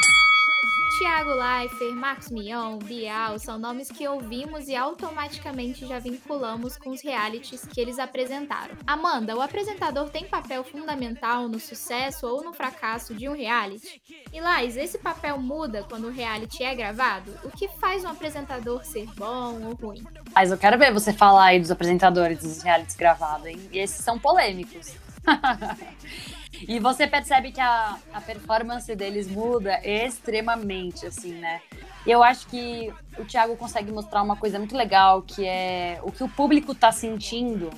Tiago 0.98 1.34
Leifert, 1.34 1.94
Marcos 1.94 2.30
Mion, 2.30 2.78
Bial 2.78 3.38
são 3.38 3.58
nomes 3.58 3.90
que 3.90 4.08
ouvimos 4.08 4.66
e 4.66 4.74
automaticamente 4.74 5.86
já 5.86 5.98
vinculamos 5.98 6.78
com 6.78 6.88
os 6.88 7.02
realities 7.02 7.66
que 7.66 7.78
eles 7.78 7.98
apresentaram. 7.98 8.74
Amanda, 8.86 9.36
o 9.36 9.42
apresentador 9.42 10.08
tem 10.08 10.24
papel 10.24 10.64
fundamental 10.64 11.48
no 11.48 11.60
sucesso 11.60 12.26
ou 12.26 12.42
no 12.42 12.54
fracasso 12.54 13.14
de 13.14 13.28
um 13.28 13.34
reality? 13.34 14.00
E 14.32 14.40
Lais, 14.40 14.78
esse 14.78 14.96
papel 14.96 15.36
muda 15.38 15.84
quando 15.86 16.06
o 16.06 16.10
reality 16.10 16.64
é 16.64 16.74
gravado? 16.74 17.30
O 17.44 17.50
que 17.50 17.68
faz 17.68 18.02
um 18.02 18.08
apresentador 18.08 18.82
ser 18.82 19.06
bom 19.16 19.60
ou 19.64 19.74
ruim? 19.74 20.02
Mas 20.34 20.50
eu 20.50 20.56
quero 20.56 20.78
ver 20.78 20.94
você 20.94 21.12
falar 21.12 21.46
aí 21.46 21.60
dos 21.60 21.70
apresentadores 21.70 22.38
dos 22.38 22.62
realities 22.62 22.96
gravados, 22.96 23.46
hein? 23.46 23.60
E 23.70 23.78
esses 23.78 24.02
são 24.02 24.18
polêmicos. 24.18 24.94
E 26.62 26.78
você 26.78 27.06
percebe 27.06 27.52
que 27.52 27.60
a, 27.60 27.96
a 28.12 28.20
performance 28.20 28.94
deles 28.94 29.28
muda 29.28 29.80
extremamente, 29.84 31.06
assim, 31.06 31.34
né? 31.34 31.60
Eu 32.06 32.22
acho 32.22 32.46
que 32.46 32.92
o 33.18 33.24
Thiago 33.24 33.56
consegue 33.56 33.90
mostrar 33.90 34.22
uma 34.22 34.36
coisa 34.36 34.58
muito 34.58 34.76
legal, 34.76 35.22
que 35.22 35.44
é 35.44 35.98
o 36.02 36.12
que 36.12 36.22
o 36.22 36.28
público 36.28 36.74
tá 36.74 36.92
sentindo. 36.92 37.70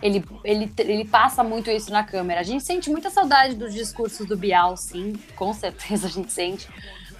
Ele, 0.00 0.24
ele, 0.44 0.72
ele 0.78 1.04
passa 1.04 1.42
muito 1.42 1.70
isso 1.70 1.90
na 1.90 2.04
câmera. 2.04 2.40
A 2.40 2.44
gente 2.44 2.62
sente 2.62 2.90
muita 2.90 3.10
saudade 3.10 3.54
dos 3.54 3.72
discursos 3.72 4.26
do 4.26 4.36
Bial, 4.36 4.76
sim, 4.76 5.14
com 5.34 5.52
certeza 5.52 6.06
a 6.06 6.10
gente 6.10 6.32
sente. 6.32 6.68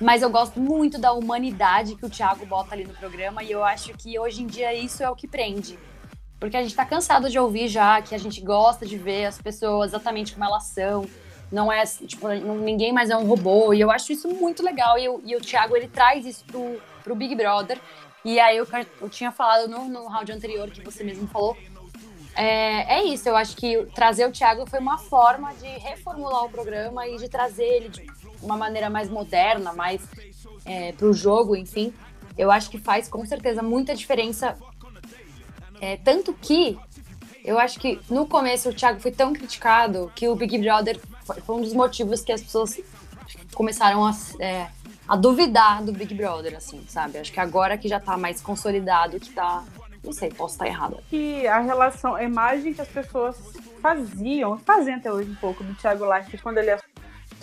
Mas 0.01 0.23
eu 0.23 0.31
gosto 0.31 0.61
muito 0.61 0.99
da 0.99 1.13
humanidade 1.13 1.95
que 1.97 2.05
o 2.05 2.11
Thiago 2.11 2.45
bota 2.47 2.75
ali 2.75 2.85
no 2.85 2.95
programa 2.95 3.43
e 3.43 3.51
eu 3.51 3.65
acho 3.65 3.95
que 3.95 4.19
hoje 4.19 4.43
em 4.43 4.47
dia 4.47 4.75
isso 4.75 5.03
é 5.03 5.11
o 5.11 5.17
que 5.17 5.27
prende. 5.27 5.79
Porque 6.45 6.59
a 6.59 6.63
gente 6.63 6.77
tá 6.77 6.85
cansado 6.85 7.31
de 7.31 7.39
ouvir 7.39 7.69
já 7.69 8.03
que 8.03 8.15
a 8.15 8.19
gente 8.19 8.39
gosta 8.43 8.85
de 8.85 8.99
ver 8.99 9.25
as 9.25 9.41
pessoas 9.41 9.93
exatamente 9.93 10.35
como 10.35 10.45
elas 10.45 10.65
são. 10.65 11.07
Não 11.51 11.73
é, 11.73 11.83
tipo, 11.87 12.29
ninguém 12.29 12.93
mais 12.93 13.09
é 13.09 13.17
um 13.17 13.27
robô. 13.27 13.73
E 13.73 13.81
eu 13.81 13.91
acho 13.91 14.13
isso 14.13 14.29
muito 14.29 14.63
legal. 14.63 14.99
E, 14.99 15.07
eu, 15.07 15.23
e 15.25 15.35
o 15.35 15.41
Thiago, 15.41 15.75
ele 15.75 15.89
traz 15.89 16.27
isso 16.27 16.45
pro, 16.45 16.79
pro 17.03 17.15
Big 17.15 17.35
Brother. 17.35 17.81
E 18.23 18.39
aí 18.39 18.59
eu, 18.59 18.67
eu 19.01 19.09
tinha 19.09 19.33
falado 19.33 19.69
no, 19.69 19.89
no 19.89 20.07
round 20.07 20.31
anterior, 20.33 20.71
que 20.71 20.83
você 20.83 21.03
mesmo 21.03 21.27
falou. 21.29 21.57
É, 22.37 22.97
é 22.97 23.05
isso, 23.05 23.27
eu 23.27 23.37
acho 23.37 23.57
que 23.57 23.87
trazer 23.95 24.27
o 24.27 24.33
Thiago 24.33 24.69
foi 24.69 24.81
uma 24.81 24.99
forma 24.99 25.55
de 25.55 25.69
reformular 25.79 26.45
o 26.45 26.51
programa 26.51 27.07
e 27.09 27.17
de 27.17 27.29
trazer 27.29 27.65
ele 27.65 27.89
de 27.89 28.07
uma 28.43 28.57
maneira 28.57 28.91
mais 28.91 29.09
moderna, 29.09 29.73
mais 29.73 30.03
é, 30.67 30.93
pro 30.93 31.13
jogo, 31.15 31.57
enfim. 31.57 31.95
Eu 32.37 32.51
acho 32.51 32.69
que 32.69 32.79
faz 32.79 33.09
com 33.09 33.25
certeza 33.25 33.63
muita 33.63 33.95
diferença 33.95 34.59
é, 35.81 35.97
tanto 35.97 36.33
que 36.35 36.79
eu 37.45 37.59
acho 37.59 37.79
que 37.79 38.01
no 38.09 38.27
começo 38.27 38.71
o 38.71 38.75
Thiago 38.75 39.01
foi 39.01 39.13
tão 39.13 39.33
criticado 39.33 40.11
que 40.15 40.27
o 40.29 40.35
Big 40.35 40.57
Brother 40.59 40.99
foi 41.45 41.57
um 41.57 41.61
dos 41.61 41.75
motivos 41.75 42.23
que 42.23 42.33
as 42.33 42.43
pessoas 42.43 42.81
começaram 43.55 44.05
a, 44.05 44.13
é, 44.41 44.67
a 45.07 45.17
duvidar 45.17 45.83
do 45.83 45.93
Big 45.93 46.15
Brother, 46.15 46.57
assim, 46.57 46.85
sabe? 46.89 47.19
Acho 47.19 47.33
que 47.33 47.41
agora 47.41 47.77
que 47.77 47.89
já 47.89 48.01
tá 48.01 48.17
mais 48.17 48.41
consolidado, 48.41 49.21
que 49.21 49.31
tá. 49.31 49.65
Não 50.03 50.13
sei, 50.13 50.29
posso 50.29 50.55
estar 50.55 50.67
errada. 50.67 50.99
Que 51.09 51.47
a 51.47 51.61
relação, 51.61 52.15
a 52.15 52.23
imagem 52.23 52.75
que 52.75 52.81
as 52.83 52.89
pessoas 52.89 53.37
faziam, 53.81 54.59
fazem 54.59 54.95
até 54.95 55.11
hoje 55.11 55.31
um 55.31 55.35
pouco 55.37 55.65
do 55.65 55.75
Thiago 55.77 56.05
Leifert 56.05 56.43
quando 56.43 56.59
ele 56.59 56.77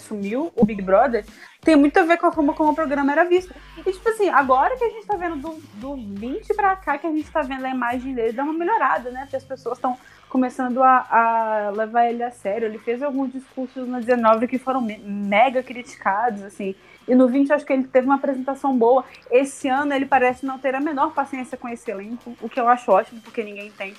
assumiu 0.02 0.52
o 0.56 0.66
Big 0.66 0.82
Brother, 0.82 1.26
tem 1.62 1.76
muito 1.76 1.98
a 1.98 2.04
ver 2.04 2.18
com 2.18 2.26
a 2.26 2.32
forma 2.32 2.54
como 2.54 2.72
o 2.72 2.76
programa 2.76 3.12
era 3.12 3.24
visto. 3.24 3.54
E, 3.86 3.92
tipo 3.92 4.10
assim, 4.10 4.30
agora 4.30 4.76
que 4.76 4.84
a 4.84 4.90
gente 4.90 5.06
tá 5.06 5.16
vendo 5.16 5.38
do, 5.38 5.62
do 5.76 5.96
20 5.96 6.54
pra 6.56 6.76
cá, 6.76 6.98
que 6.98 7.08
a 7.08 7.12
gente 7.12 7.30
tá 7.32 7.42
vendo 7.42 7.66
a 7.66 7.70
imagem 7.70 8.14
dele, 8.14 8.34
dá 8.34 8.44
uma 8.44 8.54
melhorada, 8.54 9.12
né? 9.12 9.22
Porque 9.22 9.36
as 9.36 9.44
pessoas 9.44 9.78
estão 9.78 9.98
começando 10.28 10.82
a, 10.82 11.06
a, 11.10 11.70
levar 11.72 12.10
ele 12.10 12.24
a 12.24 12.32
sério. 12.32 12.66
Ele 12.66 12.80
fez 12.80 13.04
alguns 13.04 13.32
discursos 13.32 13.88
no 13.88 14.00
19 14.00 14.48
que 14.48 14.58
foram 14.58 14.82
me 14.82 14.98
mega 14.98 15.62
criticados, 15.62 16.42
assim. 16.42 16.74
E 17.08 17.14
no 17.14 17.28
20 17.28 17.54
acho 17.54 17.66
que 17.66 17.74
ele 17.74 17.84
teve 17.84 18.06
uma 18.06 18.16
apresentação 18.16 18.76
boa. 18.76 19.04
Esse 19.30 19.68
ano 19.68 19.94
ele 19.94 20.06
parece 20.06 20.46
não 20.46 20.58
ter 20.58 20.74
a 20.74 20.80
menor 20.80 21.14
paciência 21.14 21.58
com 21.58 21.68
esse 21.68 21.90
elenco, 21.92 22.36
o 22.42 22.50
que 22.50 22.60
eu 22.60 22.68
acho 22.68 22.92
ótimo, 22.92 23.22
porque 23.22 23.44
ninguém 23.44 23.72
tem. 23.72 23.94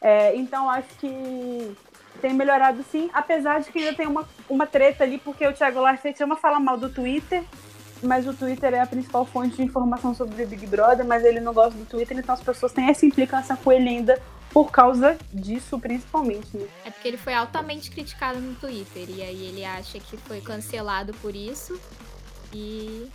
É, 0.00 0.36
então 0.36 0.68
acho 0.68 0.88
que 0.98 1.76
tem 2.16 2.32
melhorado 2.32 2.84
sim, 2.90 3.10
apesar 3.12 3.60
de 3.60 3.70
que 3.70 3.78
ainda 3.78 3.94
tem 3.94 4.06
uma, 4.06 4.28
uma 4.48 4.66
treta 4.66 5.04
ali, 5.04 5.18
porque 5.18 5.46
o 5.46 5.52
Thiago 5.52 5.80
Leifert 5.80 6.20
ama 6.20 6.36
falar 6.36 6.60
mal 6.60 6.76
do 6.76 6.88
Twitter, 6.88 7.44
mas 8.02 8.26
o 8.26 8.34
Twitter 8.34 8.74
é 8.74 8.80
a 8.80 8.86
principal 8.86 9.24
fonte 9.24 9.56
de 9.56 9.62
informação 9.62 10.14
sobre 10.14 10.42
o 10.42 10.46
Big 10.46 10.66
Brother, 10.66 11.04
mas 11.06 11.24
ele 11.24 11.40
não 11.40 11.52
gosta 11.52 11.78
do 11.78 11.84
Twitter, 11.84 12.18
então 12.18 12.34
as 12.34 12.42
pessoas 12.42 12.72
têm 12.72 12.88
essa 12.88 13.06
implicância 13.06 13.56
com 13.56 13.72
ele 13.72 13.88
ainda 13.88 14.20
por 14.50 14.70
causa 14.70 15.18
disso, 15.32 15.78
principalmente. 15.78 16.56
Né? 16.56 16.66
É 16.84 16.90
porque 16.90 17.08
ele 17.08 17.16
foi 17.16 17.34
altamente 17.34 17.90
criticado 17.90 18.40
no 18.40 18.54
Twitter, 18.54 19.08
e 19.08 19.22
aí 19.22 19.46
ele 19.46 19.64
acha 19.64 19.98
que 19.98 20.16
foi 20.16 20.40
cancelado 20.40 21.12
por 21.14 21.34
isso, 21.34 21.78
e 22.52 23.10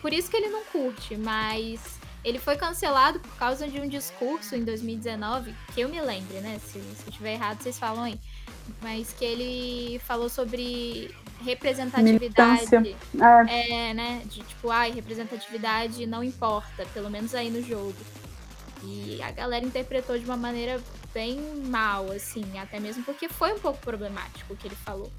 por 0.00 0.12
isso 0.12 0.30
que 0.30 0.36
ele 0.36 0.48
não 0.48 0.64
curte, 0.64 1.16
mas 1.16 1.98
ele 2.24 2.38
foi 2.38 2.56
cancelado 2.56 3.20
por 3.20 3.36
causa 3.36 3.68
de 3.68 3.78
um 3.78 3.86
discurso 3.86 4.56
em 4.56 4.64
2019, 4.64 5.54
que 5.74 5.82
eu 5.82 5.88
me 5.88 6.00
lembre, 6.00 6.38
né? 6.40 6.58
Se, 6.58 6.72
se 6.72 6.78
eu 6.78 7.08
estiver 7.08 7.34
errado, 7.34 7.60
vocês 7.60 7.78
falam 7.78 8.04
aí. 8.04 8.18
Mas 8.80 9.12
que 9.12 9.24
ele 9.24 9.98
falou 10.00 10.30
sobre 10.30 11.14
representatividade. 11.44 12.96
É. 13.20 13.90
é, 13.90 13.94
né? 13.94 14.22
De 14.24 14.42
tipo, 14.42 14.70
ai, 14.70 14.90
representatividade 14.90 16.06
não 16.06 16.24
importa, 16.24 16.86
pelo 16.94 17.10
menos 17.10 17.34
aí 17.34 17.50
no 17.50 17.62
jogo. 17.62 17.94
E 18.82 19.20
a 19.22 19.30
galera 19.30 19.64
interpretou 19.64 20.18
de 20.18 20.24
uma 20.24 20.36
maneira 20.36 20.80
bem 21.12 21.38
mal, 21.66 22.10
assim, 22.10 22.58
até 22.58 22.80
mesmo 22.80 23.04
porque 23.04 23.28
foi 23.28 23.52
um 23.52 23.58
pouco 23.58 23.78
problemático 23.78 24.52
o 24.52 24.56
que 24.56 24.66
ele 24.66 24.76
falou. 24.76 25.12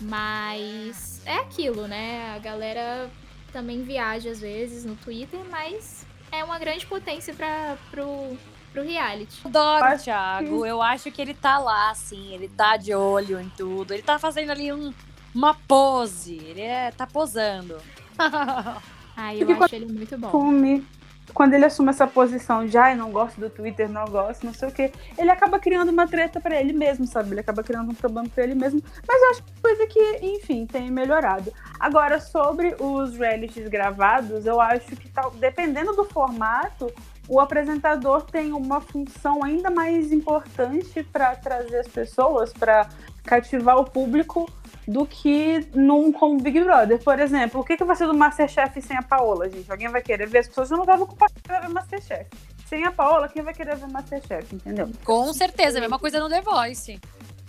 Mas 0.00 1.20
é 1.26 1.36
aquilo, 1.36 1.86
né? 1.86 2.34
A 2.34 2.38
galera 2.38 3.10
também 3.52 3.82
viaja 3.82 4.30
às 4.30 4.40
vezes 4.40 4.84
no 4.84 4.96
Twitter, 4.96 5.40
mas 5.50 6.06
é 6.32 6.42
uma 6.42 6.58
grande 6.58 6.86
potência 6.86 7.34
para 7.34 7.76
pro, 7.90 8.36
pro 8.72 8.82
reality. 8.82 9.42
Adoro 9.44 9.94
o 9.94 9.98
Thiago. 9.98 10.62
Que... 10.62 10.68
Eu 10.68 10.82
acho 10.82 11.12
que 11.12 11.20
ele 11.20 11.34
tá 11.34 11.58
lá, 11.58 11.90
assim, 11.90 12.34
ele 12.34 12.48
tá 12.48 12.76
de 12.78 12.94
olho 12.94 13.38
em 13.38 13.48
tudo. 13.50 13.92
Ele 13.92 14.02
tá 14.02 14.18
fazendo 14.18 14.50
ali 14.50 14.72
um, 14.72 14.92
uma 15.34 15.54
pose. 15.54 16.36
Ele 16.36 16.62
é, 16.62 16.90
tá 16.90 17.06
posando. 17.06 17.76
Ai, 19.14 19.42
eu 19.42 19.62
acho 19.62 19.74
ele 19.74 19.92
muito 19.92 20.16
bom. 20.16 20.30
Come, 20.30 20.84
quando 21.32 21.54
ele 21.54 21.64
assume 21.64 21.90
essa 21.90 22.06
posição 22.06 22.66
de 22.66 22.76
ai, 22.76 22.94
não 22.94 23.10
gosto 23.10 23.40
do 23.40 23.50
Twitter, 23.50 23.88
não 23.88 24.04
gosto, 24.04 24.44
não 24.44 24.54
sei 24.54 24.68
o 24.68 24.72
quê, 24.72 24.92
ele 25.16 25.30
acaba 25.30 25.58
criando 25.58 25.90
uma 25.90 26.06
treta 26.06 26.40
para 26.40 26.60
ele 26.60 26.72
mesmo, 26.72 27.06
sabe? 27.06 27.30
Ele 27.30 27.40
acaba 27.40 27.62
criando 27.62 27.90
um 27.90 27.94
problema 27.94 28.28
para 28.28 28.44
ele 28.44 28.54
mesmo. 28.54 28.82
Mas 29.06 29.22
eu 29.22 29.30
acho 29.30 29.42
que 29.44 29.60
coisa 29.60 29.86
que, 29.86 30.18
enfim, 30.22 30.66
tem 30.66 30.90
melhorado. 30.90 31.52
Agora, 31.78 32.20
sobre 32.20 32.76
os 32.78 33.16
realities 33.16 33.68
gravados, 33.68 34.46
eu 34.46 34.60
acho 34.60 34.96
que 34.96 35.08
tal, 35.08 35.30
dependendo 35.32 35.94
do 35.94 36.04
formato, 36.04 36.92
o 37.28 37.40
apresentador 37.40 38.22
tem 38.22 38.52
uma 38.52 38.80
função 38.80 39.42
ainda 39.42 39.70
mais 39.70 40.12
importante 40.12 41.02
para 41.04 41.34
trazer 41.36 41.78
as 41.78 41.88
pessoas, 41.88 42.52
para 42.52 42.88
cativar 43.24 43.78
o 43.78 43.84
público 43.84 44.50
do 44.86 45.06
que 45.06 45.66
num 45.74 46.12
como 46.12 46.40
Big 46.40 46.60
Brother. 46.60 47.02
Por 47.02 47.18
exemplo, 47.18 47.60
o 47.60 47.64
que, 47.64 47.76
que 47.76 47.84
vai 47.84 47.96
ser 47.96 48.06
do 48.06 48.14
Masterchef 48.14 48.80
sem 48.82 48.96
a 48.96 49.02
Paola, 49.02 49.48
gente? 49.48 49.70
Alguém 49.70 49.88
vai 49.88 50.02
querer 50.02 50.28
ver? 50.28 50.38
As 50.38 50.48
pessoas 50.48 50.70
não 50.70 50.80
estavam 50.80 51.04
ocupadas 51.04 51.36
para 51.42 51.60
ver 51.60 51.68
Masterchef. 51.68 52.26
Sem 52.66 52.84
a 52.84 52.90
Paola, 52.90 53.28
quem 53.28 53.42
vai 53.42 53.54
querer 53.54 53.76
ver 53.76 53.88
Masterchef, 53.88 54.54
entendeu? 54.54 54.90
Com 55.04 55.32
certeza, 55.32 55.78
a 55.78 55.80
mesma 55.80 55.98
coisa 55.98 56.18
no 56.18 56.28
The 56.28 56.40
Voice. 56.40 57.00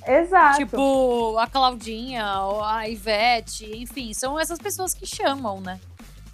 Exato. 0.06 0.58
Tipo, 0.58 1.38
a 1.38 1.48
Claudinha, 1.48 2.26
a 2.26 2.88
Ivete, 2.90 3.66
enfim, 3.78 4.14
são 4.14 4.40
essas 4.40 4.60
pessoas 4.60 4.94
que 4.94 5.06
chamam, 5.06 5.62
né? 5.62 5.80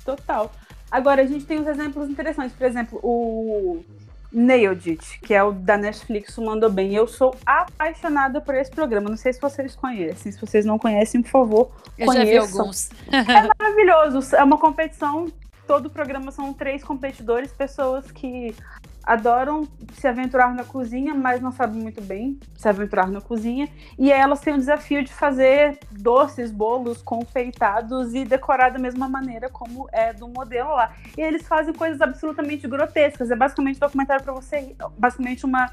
Total. 0.03 0.51
Agora, 0.89 1.21
a 1.21 1.25
gente 1.25 1.45
tem 1.45 1.59
uns 1.59 1.67
exemplos 1.67 2.09
interessantes. 2.09 2.55
Por 2.55 2.65
exemplo, 2.65 2.99
o 3.03 3.83
Nailed 4.31 4.89
It, 4.89 5.19
que 5.21 5.33
é 5.33 5.43
o 5.43 5.51
da 5.51 5.75
Netflix, 5.77 6.37
o 6.37 6.45
Mandou 6.45 6.69
Bem. 6.69 6.93
Eu 6.93 7.07
sou 7.07 7.35
apaixonada 7.45 8.39
por 8.39 8.53
esse 8.55 8.69
programa. 8.71 9.09
Não 9.09 9.17
sei 9.17 9.33
se 9.33 9.41
vocês 9.41 9.75
conhecem. 9.75 10.31
Se 10.31 10.39
vocês 10.39 10.65
não 10.65 10.77
conhecem, 10.77 11.21
por 11.21 11.31
favor, 11.31 11.71
Eu 11.97 12.05
conheçam. 12.05 12.25
já 12.25 12.31
vi 12.31 12.37
alguns. 12.37 12.89
é 13.11 13.47
maravilhoso. 13.59 14.35
É 14.35 14.43
uma 14.43 14.57
competição 14.57 15.27
todo 15.69 15.85
o 15.85 15.89
programa 15.91 16.31
são 16.31 16.51
três 16.51 16.83
competidores, 16.83 17.53
pessoas 17.53 18.11
que 18.11 18.55
adoram 19.03 19.67
se 19.93 20.07
aventurar 20.07 20.51
na 20.51 20.63
cozinha, 20.63 21.13
mas 21.13 21.39
não 21.39 21.51
sabem 21.51 21.79
muito 21.79 22.01
bem 22.01 22.39
se 22.57 22.67
aventurar 22.67 23.07
na 23.07 23.21
cozinha. 23.21 23.69
E 23.95 24.11
elas 24.11 24.39
têm 24.39 24.55
o 24.55 24.57
desafio 24.57 25.03
de 25.03 25.13
fazer 25.13 25.77
doces, 25.91 26.51
bolos 26.51 27.03
confeitados 27.03 28.15
e 28.15 28.25
decorar 28.25 28.71
da 28.71 28.79
mesma 28.79 29.07
maneira 29.07 29.47
como 29.47 29.87
é 29.91 30.11
do 30.11 30.27
modelo 30.27 30.69
lá. 30.69 30.91
E 31.15 31.21
eles 31.21 31.47
fazem 31.47 31.71
coisas 31.71 32.01
absolutamente 32.01 32.67
grotescas. 32.67 33.29
É 33.29 33.35
basicamente 33.35 33.77
um 33.77 33.81
documentário 33.81 34.23
para 34.23 34.33
você, 34.33 34.75
basicamente 34.97 35.45
uma 35.45 35.71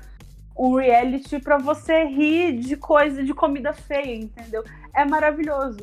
um 0.59 0.75
reality 0.75 1.39
para 1.39 1.57
você 1.57 2.05
rir 2.05 2.59
de 2.59 2.77
coisa 2.77 3.23
de 3.23 3.33
comida 3.33 3.73
feia, 3.73 4.17
entendeu? 4.17 4.63
É 4.95 5.07
maravilhoso. 5.07 5.79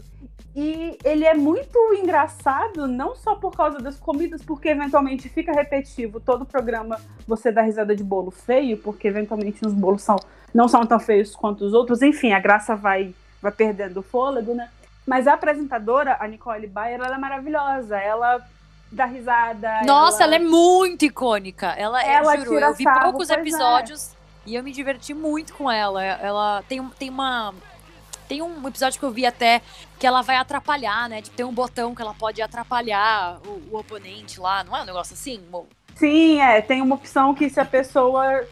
E 0.56 0.98
ele 1.04 1.26
é 1.26 1.34
muito 1.34 1.80
engraçado, 1.96 2.88
não 2.88 3.16
só 3.16 3.36
por 3.36 3.56
causa 3.56 3.80
das 3.80 3.98
comidas, 3.98 4.44
porque 4.44 4.70
eventualmente 4.70 5.28
fica 5.28 5.52
repetitivo. 5.52 6.20
Todo 6.20 6.46
programa 6.46 7.00
você 7.28 7.52
dá 7.52 7.64
risada 7.64 7.96
de 7.96 8.04
bolo 8.04 8.30
feio, 8.30 8.78
porque 8.78 9.08
eventualmente 9.08 9.66
os 9.66 9.74
bolos 9.74 10.04
são, 10.04 10.16
não 10.54 10.68
são 10.68 10.86
tão 10.86 11.00
feios 11.00 11.36
quanto 11.36 11.66
os 11.66 11.74
outros. 11.74 12.04
Enfim, 12.04 12.34
a 12.34 12.40
graça 12.40 12.76
vai, 12.76 13.16
vai 13.42 13.52
perdendo 13.52 14.02
o 14.02 14.04
fôlego, 14.04 14.54
né? 14.54 14.70
Mas 15.08 15.28
a 15.28 15.34
apresentadora, 15.34 16.18
a 16.20 16.28
Nicole 16.28 16.68
Bayer, 16.68 17.00
ela 17.00 17.16
é 17.16 17.18
maravilhosa. 17.18 17.98
Ela 17.98 18.40
dá 18.92 19.06
risada. 19.06 19.82
Nossa, 19.86 20.24
ela, 20.24 20.36
ela 20.36 20.46
é 20.46 20.48
muito 20.48 21.04
icônica. 21.04 21.68
Ela, 21.72 22.02
ela 22.04 22.38
juro, 22.38 22.60
eu 22.60 22.74
vi 22.76 22.84
sarro, 22.84 23.02
poucos 23.02 23.30
é. 23.32 23.34
episódios 23.34 24.14
é. 24.14 24.50
e 24.52 24.56
eu 24.56 24.64
me 24.64 24.72
diverti 24.72 25.16
muito 25.16 25.54
com 25.56 25.70
ela. 25.70 26.04
Ela 26.04 26.64
tem, 26.70 26.88
tem 26.90 27.10
uma 27.10 27.54
tem 28.28 28.42
um 28.42 28.68
episódio 28.68 29.00
que 29.00 29.06
eu 29.06 29.12
vi 29.12 29.26
até 29.26 29.62
que 30.00 30.08
ela 30.08 30.22
vai 30.22 30.36
atrapalhar, 30.36 31.08
né? 31.10 31.22
Tipo, 31.22 31.36
tem 31.36 31.46
um 31.46 31.54
botão 31.54 31.94
que 31.94 32.02
ela 32.02 32.14
pode 32.14 32.42
atrapalhar 32.42 33.40
o, 33.46 33.76
o 33.76 33.78
oponente 33.78 34.40
lá, 34.40 34.64
não 34.64 34.76
é 34.76 34.82
um 34.82 34.86
negócio 34.86 35.14
assim? 35.14 35.42
Sim, 35.96 36.42
é. 36.42 36.62
Tem 36.62 36.82
uma 36.82 36.96
opção 36.96 37.34
que 37.34 37.50
se 37.50 37.60
a 37.60 37.66
pessoa 37.66 38.46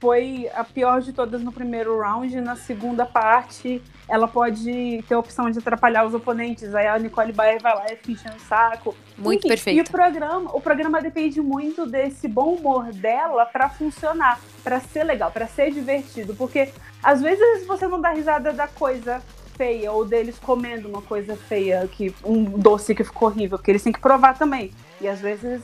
foi 0.00 0.50
a 0.52 0.64
pior 0.64 1.00
de 1.00 1.12
todas 1.12 1.40
no 1.42 1.52
primeiro 1.52 2.00
round, 2.00 2.40
na 2.40 2.56
segunda 2.56 3.06
parte 3.06 3.80
ela 4.08 4.26
pode 4.26 5.02
ter 5.08 5.14
a 5.14 5.18
opção 5.18 5.50
de 5.50 5.58
atrapalhar 5.58 6.04
os 6.04 6.12
oponentes. 6.12 6.74
Aí 6.74 6.86
a 6.86 6.98
Nicole 6.98 7.32
Bayer 7.32 7.62
vai 7.62 7.74
lá 7.74 7.86
e 7.90 7.96
fica 7.96 8.30
no 8.30 8.40
saco. 8.40 8.94
Muito 9.16 9.40
Enfim, 9.40 9.48
perfeito. 9.48 9.78
E 9.78 9.80
o 9.80 9.90
programa, 9.90 10.50
o 10.54 10.60
programa 10.60 11.00
depende 11.00 11.40
muito 11.40 11.86
desse 11.86 12.26
bom 12.26 12.54
humor 12.54 12.92
dela 12.92 13.44
para 13.46 13.68
funcionar, 13.68 14.40
para 14.64 14.80
ser 14.80 15.04
legal, 15.04 15.30
para 15.30 15.46
ser 15.46 15.70
divertido, 15.70 16.34
porque 16.34 16.70
às 17.02 17.20
vezes 17.20 17.66
você 17.66 17.86
não 17.86 18.00
dá 18.00 18.10
risada 18.10 18.52
da 18.52 18.66
coisa 18.66 19.22
feia 19.56 19.92
ou 19.92 20.04
deles 20.04 20.38
comendo 20.38 20.88
uma 20.88 21.02
coisa 21.02 21.36
feia, 21.36 21.86
que 21.86 22.14
um 22.24 22.44
doce 22.44 22.94
que 22.94 23.04
ficou 23.04 23.28
horrível, 23.28 23.58
porque 23.58 23.70
eles 23.70 23.82
têm 23.82 23.92
que 23.92 24.00
provar 24.00 24.36
também. 24.36 24.72
E 25.00 25.06
às 25.06 25.20
vezes, 25.20 25.62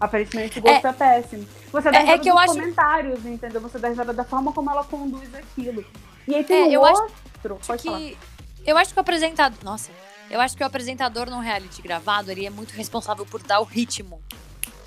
aparentemente, 0.00 0.58
o 0.58 0.62
gosto 0.62 0.86
é, 0.86 0.90
é 0.90 0.92
péssimo. 0.92 1.46
Você 1.70 1.90
dá 1.90 1.98
é, 1.98 2.00
risada 2.00 2.28
é 2.28 2.32
dos 2.32 2.46
comentários, 2.46 3.26
entendeu? 3.26 3.60
Você 3.60 3.78
dá 3.78 3.88
risada 3.88 4.12
da 4.12 4.24
forma 4.24 4.52
como 4.52 4.70
ela 4.70 4.84
conduz 4.84 5.34
aquilo. 5.34 5.84
E 6.26 6.34
aí 6.34 6.44
tem 6.44 6.74
é, 6.74 6.78
um 6.78 6.82
outro. 6.82 7.58
Acho 7.68 7.82
que... 7.82 7.88
Falar. 7.88 8.36
Eu 8.66 8.76
acho 8.76 8.92
que 8.92 8.98
o 8.98 9.00
apresentador. 9.00 9.58
Nossa. 9.62 9.92
Eu 10.30 10.40
acho 10.40 10.56
que 10.56 10.62
o 10.62 10.66
apresentador 10.66 11.30
no 11.30 11.40
reality 11.40 11.80
gravado, 11.80 12.30
ele 12.30 12.46
é 12.46 12.50
muito 12.50 12.72
responsável 12.72 13.24
por 13.24 13.42
dar 13.42 13.60
o 13.60 13.64
ritmo 13.64 14.20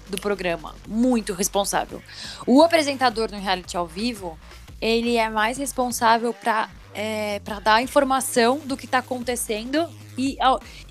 do 0.10 0.18
programa. 0.18 0.76
Muito 0.88 1.34
responsável. 1.34 2.02
O 2.46 2.62
apresentador 2.62 3.32
no 3.32 3.40
reality 3.40 3.78
ao 3.78 3.88
vivo, 3.88 4.38
ele 4.82 5.18
é 5.18 5.30
mais 5.30 5.58
responsável 5.58 6.34
para 6.34 6.70
é, 6.94 7.40
para 7.40 7.60
dar 7.60 7.82
informação 7.82 8.60
do 8.60 8.76
que 8.76 8.88
tá 8.88 8.98
acontecendo 8.98 9.88
e, 10.18 10.38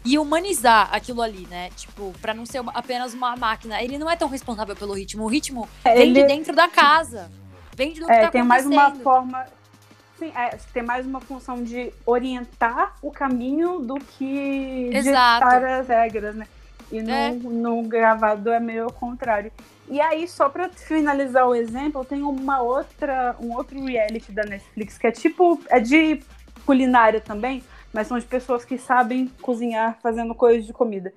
e 0.05 0.19
humanizar 0.19 0.89
aquilo 0.93 1.21
ali, 1.21 1.47
né? 1.51 1.71
Tipo, 1.77 2.15
para 2.21 2.33
não 2.33 2.47
ser 2.47 2.63
apenas 2.69 3.15
uma 3.15 3.37
máquina. 3.37 3.83
Ele 3.83 3.99
não 3.99 4.11
é 4.11 4.17
tão 4.17 4.29
responsável 4.29 4.75
pelo 4.77 4.95
ritmo. 4.95 5.25
O 5.25 5.27
ritmo 5.27 5.69
é, 5.85 5.95
vem 5.95 6.11
ele... 6.11 6.23
de 6.23 6.29
dentro 6.29 6.55
da 6.55 6.69
casa. 6.69 7.31
Vem 7.77 7.93
de 7.93 8.01
do 8.01 8.07
que 8.07 8.13
é, 8.13 8.23
tá 8.23 8.31
tem 8.31 8.43
mais 8.43 8.65
uma 8.65 8.95
forma. 8.95 9.45
Sim, 10.19 10.33
é, 10.35 10.57
tem 10.73 10.83
mais 10.83 11.07
uma 11.07 11.21
função 11.21 11.63
de 11.63 11.93
orientar 12.05 12.97
o 13.01 13.11
caminho 13.11 13.79
do 13.79 13.95
que 13.95 14.91
Exato. 14.93 15.45
ditar 15.45 15.65
as 15.65 15.89
regras, 15.89 16.35
né? 16.35 16.47
E 16.91 17.01
no, 17.01 17.11
é. 17.11 17.31
no 17.31 17.83
gravado 17.83 18.51
é 18.51 18.59
meio 18.59 18.85
ao 18.85 18.93
contrário. 18.93 19.53
E 19.89 20.01
aí, 20.01 20.27
só 20.27 20.49
para 20.49 20.69
finalizar 20.71 21.47
o 21.47 21.55
exemplo, 21.55 22.05
tem 22.05 22.23
uma 22.23 22.61
outra, 22.61 23.37
um 23.41 23.55
outro 23.55 23.83
reality 23.85 24.33
da 24.33 24.43
Netflix 24.43 24.99
que 24.99 25.07
é 25.07 25.13
tipo, 25.13 25.61
é 25.69 25.79
de 25.79 26.21
culinária 26.67 27.21
também, 27.21 27.63
mas 27.93 28.09
são 28.09 28.19
de 28.19 28.27
pessoas 28.27 28.65
que 28.65 28.77
sabem 28.77 29.31
cozinhar 29.41 29.99
fazendo 30.03 30.35
coisas 30.35 30.67
de 30.67 30.73
comida. 30.73 31.13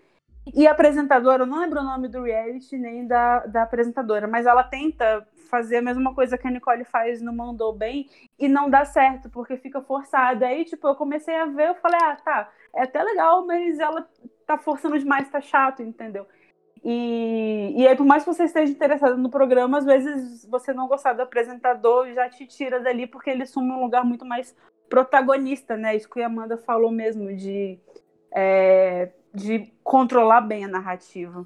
E 0.53 0.67
a 0.67 0.71
apresentadora, 0.71 1.43
eu 1.43 1.47
não 1.47 1.59
lembro 1.59 1.79
o 1.79 1.83
nome 1.83 2.07
do 2.07 2.23
reality 2.23 2.77
nem 2.77 3.07
da, 3.07 3.39
da 3.45 3.63
apresentadora, 3.63 4.27
mas 4.27 4.45
ela 4.45 4.63
tenta 4.63 5.25
fazer 5.49 5.77
a 5.77 5.81
mesma 5.81 6.13
coisa 6.13 6.37
que 6.37 6.47
a 6.47 6.51
Nicole 6.51 6.83
faz 6.85 7.21
no 7.21 7.33
Mandou 7.33 7.73
Bem 7.73 8.09
e 8.39 8.47
não 8.47 8.69
dá 8.69 8.85
certo, 8.85 9.29
porque 9.29 9.57
fica 9.57 9.81
forçada. 9.81 10.47
Aí, 10.47 10.65
tipo, 10.65 10.87
eu 10.87 10.95
comecei 10.95 11.35
a 11.35 11.45
ver, 11.45 11.69
eu 11.69 11.75
falei, 11.75 11.99
ah, 12.01 12.15
tá, 12.15 12.49
é 12.75 12.83
até 12.83 13.01
legal, 13.03 13.45
mas 13.45 13.79
ela 13.79 14.07
tá 14.45 14.57
forçando 14.57 14.97
demais, 14.97 15.29
tá 15.29 15.41
chato, 15.41 15.81
entendeu? 15.81 16.25
E, 16.83 17.73
e 17.77 17.87
aí, 17.87 17.95
por 17.95 18.05
mais 18.05 18.23
que 18.23 18.33
você 18.33 18.45
esteja 18.45 18.71
interessado 18.71 19.17
no 19.17 19.29
programa, 19.29 19.77
às 19.77 19.85
vezes 19.85 20.45
você 20.45 20.73
não 20.73 20.87
gostar 20.87 21.13
do 21.13 21.21
apresentador 21.21 22.11
já 22.13 22.29
te 22.29 22.47
tira 22.47 22.79
dali, 22.79 23.05
porque 23.05 23.29
ele 23.29 23.43
assume 23.43 23.71
um 23.71 23.81
lugar 23.81 24.03
muito 24.03 24.25
mais 24.25 24.55
protagonista, 24.89 25.77
né? 25.77 25.95
Isso 25.95 26.09
que 26.09 26.21
a 26.21 26.25
Amanda 26.25 26.57
falou 26.57 26.91
mesmo, 26.91 27.33
de, 27.35 27.79
é, 28.33 29.11
de 29.33 29.71
controlar 29.83 30.41
bem 30.41 30.65
a 30.65 30.67
narrativa. 30.67 31.45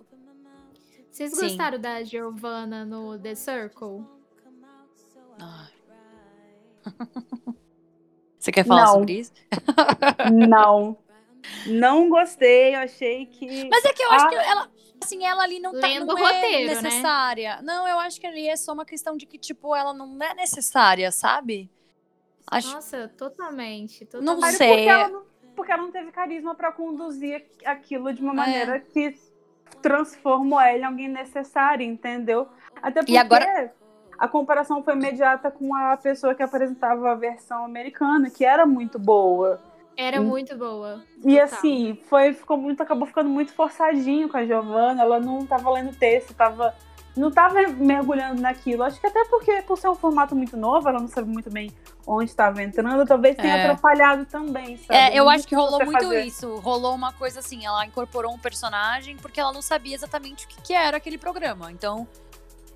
Vocês 1.12 1.32
Sim. 1.32 1.42
gostaram 1.42 1.80
da 1.80 2.04
Giovanna 2.04 2.84
no 2.86 3.18
The 3.18 3.36
Circle? 3.36 4.04
Você 8.38 8.52
quer 8.52 8.66
falar 8.66 8.86
não. 8.86 8.94
sobre 8.94 9.20
isso? 9.20 9.32
não. 10.50 10.98
Não 11.68 12.10
gostei, 12.10 12.76
eu 12.76 12.80
achei 12.80 13.26
que. 13.28 13.70
Mas 13.70 13.86
é 13.86 13.94
que 13.94 14.04
eu 14.04 14.12
acho 14.12 14.30
que 14.30 14.36
ela 14.36 14.70
assim, 15.06 15.24
ela 15.24 15.44
ali 15.44 15.60
não 15.60 15.72
tá 15.80 15.88
não 15.88 16.18
é 16.18 16.22
roteiro, 16.22 16.76
né? 16.76 16.82
necessária. 16.82 17.58
Né? 17.58 17.62
Não, 17.64 17.88
eu 17.88 18.00
acho 18.00 18.20
que 18.20 18.28
ali 18.28 18.48
é 18.48 18.56
só 18.56 18.74
uma 18.74 18.86
questão 18.86 19.16
de 19.16 19.26
que, 19.26 19.38
tipo, 19.38 19.76
ela 19.76 19.94
não 19.94 20.22
é 20.22 20.34
necessária, 20.34 21.12
sabe? 21.12 21.70
Acho... 22.48 22.74
Nossa, 22.74 23.08
totalmente. 23.18 24.06
totalmente. 24.06 24.42
Não 24.42 24.52
sei. 24.52 24.68
Porque 24.68 24.90
ela 24.90 25.10
não, 25.10 25.24
porque 25.56 25.72
ela 25.72 25.82
não 25.82 25.92
teve 25.92 26.12
carisma 26.12 26.54
para 26.54 26.72
conduzir 26.72 27.46
aquilo 27.66 28.14
de 28.14 28.22
uma 28.22 28.34
é. 28.34 28.36
maneira 28.36 28.80
que 28.80 29.16
transformou 29.82 30.60
ela 30.60 30.78
em 30.78 30.84
alguém 30.84 31.08
necessário, 31.08 31.86
entendeu? 31.86 32.48
Até 32.82 33.02
porque 33.02 33.14
e 33.14 33.18
agora... 33.18 33.74
a 34.18 34.28
comparação 34.28 34.84
foi 34.84 34.94
imediata 34.94 35.50
com 35.50 35.74
a 35.74 35.98
pessoa 35.98 36.36
que 36.36 36.44
apresentava 36.44 37.12
a 37.12 37.16
versão 37.16 37.66
americana, 37.66 38.30
que 38.30 38.44
era 38.46 38.66
muito 38.66 39.00
boa. 39.00 39.60
Era 39.98 40.22
muito 40.22 40.58
boa. 40.58 41.02
E 41.24 41.40
assim, 41.40 41.98
foi, 42.10 42.34
ficou 42.34 42.58
muito, 42.58 42.84
acabou 42.84 43.08
ficando 43.08 43.30
muito 43.30 43.54
forçadinho 43.54 44.28
com 44.28 44.38
a 44.38 44.46
Giovanna. 44.46 45.02
Ela 45.02 45.20
não 45.20 45.46
tava 45.46 45.72
lendo 45.72 45.98
texto, 45.98 46.34
tava. 46.34 46.76
Não 47.16 47.32
tava 47.32 47.62
mergulhando 47.68 48.42
naquilo. 48.42 48.84
Acho 48.84 49.00
que 49.00 49.08
até 49.08 49.24
porque, 49.26 49.62
por 49.62 49.78
ser 49.78 49.90
um 49.90 49.96
formato 49.96 50.36
muito 50.36 50.58
novo, 50.58 50.88
ela 50.90 51.00
não 51.00 51.08
sabe 51.08 51.30
muito 51.30 51.50
bem 51.50 51.72
onde 52.06 52.30
estava 52.30 52.62
entrando, 52.62 53.06
talvez 53.06 53.36
tenha 53.36 53.56
é. 53.56 53.64
atrapalhado 53.64 54.26
também, 54.26 54.78
sabe? 54.78 55.00
É, 55.00 55.18
eu 55.18 55.28
acho 55.28 55.48
que 55.48 55.56
rolou 55.56 55.84
muito 55.84 56.04
fazer. 56.04 56.24
isso. 56.24 56.56
Rolou 56.58 56.94
uma 56.94 57.12
coisa 57.14 57.40
assim, 57.40 57.66
ela 57.66 57.86
incorporou 57.86 58.32
um 58.34 58.38
personagem 58.38 59.18
porque 59.18 59.40
ela 59.40 59.52
não 59.52 59.62
sabia 59.62 59.96
exatamente 59.96 60.46
o 60.46 60.48
que, 60.48 60.62
que 60.62 60.74
era 60.74 60.98
aquele 60.98 61.18
programa. 61.18 61.72
Então, 61.72 62.08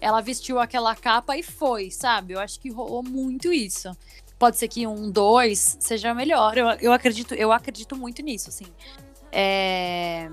ela 0.02 0.22
vestiu 0.22 0.60
aquela 0.60 0.96
capa 0.96 1.38
e 1.38 1.44
foi, 1.44 1.92
sabe? 1.92 2.34
Eu 2.34 2.40
acho 2.40 2.60
que 2.60 2.72
rolou 2.72 3.04
muito 3.04 3.54
isso 3.54 3.92
pode 4.40 4.58
ser 4.58 4.70
que 4.70 4.88
um 4.88 5.12
dois 5.12 5.78
seja 5.82 6.14
melhor. 6.14 6.58
Eu, 6.58 6.70
eu 6.80 6.94
acredito, 6.94 7.36
eu 7.36 7.52
acredito 7.52 7.96
muito 7.96 8.22
nisso, 8.24 8.48
assim. 8.48 8.66
É... 9.32 10.32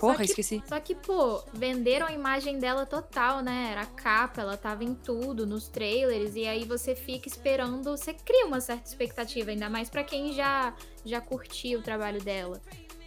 Porra, 0.00 0.16
que, 0.16 0.24
esqueci. 0.24 0.62
Só 0.66 0.80
que, 0.80 0.94
pô, 0.94 1.42
venderam 1.52 2.06
a 2.06 2.12
imagem 2.12 2.58
dela 2.58 2.86
total, 2.86 3.40
né? 3.40 3.68
Era 3.72 3.82
a 3.82 3.86
capa, 3.86 4.40
ela 4.40 4.56
tava 4.56 4.82
em 4.82 4.94
tudo, 4.94 5.46
nos 5.46 5.68
trailers, 5.68 6.34
e 6.34 6.46
aí 6.46 6.64
você 6.64 6.94
fica 6.94 7.28
esperando, 7.28 7.96
você 7.96 8.14
cria 8.14 8.46
uma 8.46 8.60
certa 8.60 8.88
expectativa, 8.88 9.50
ainda 9.50 9.68
mais 9.68 9.90
para 9.90 10.02
quem 10.02 10.32
já, 10.32 10.74
já 11.04 11.20
curtiu 11.20 11.80
o 11.80 11.82
trabalho 11.82 12.22
dela 12.22 12.60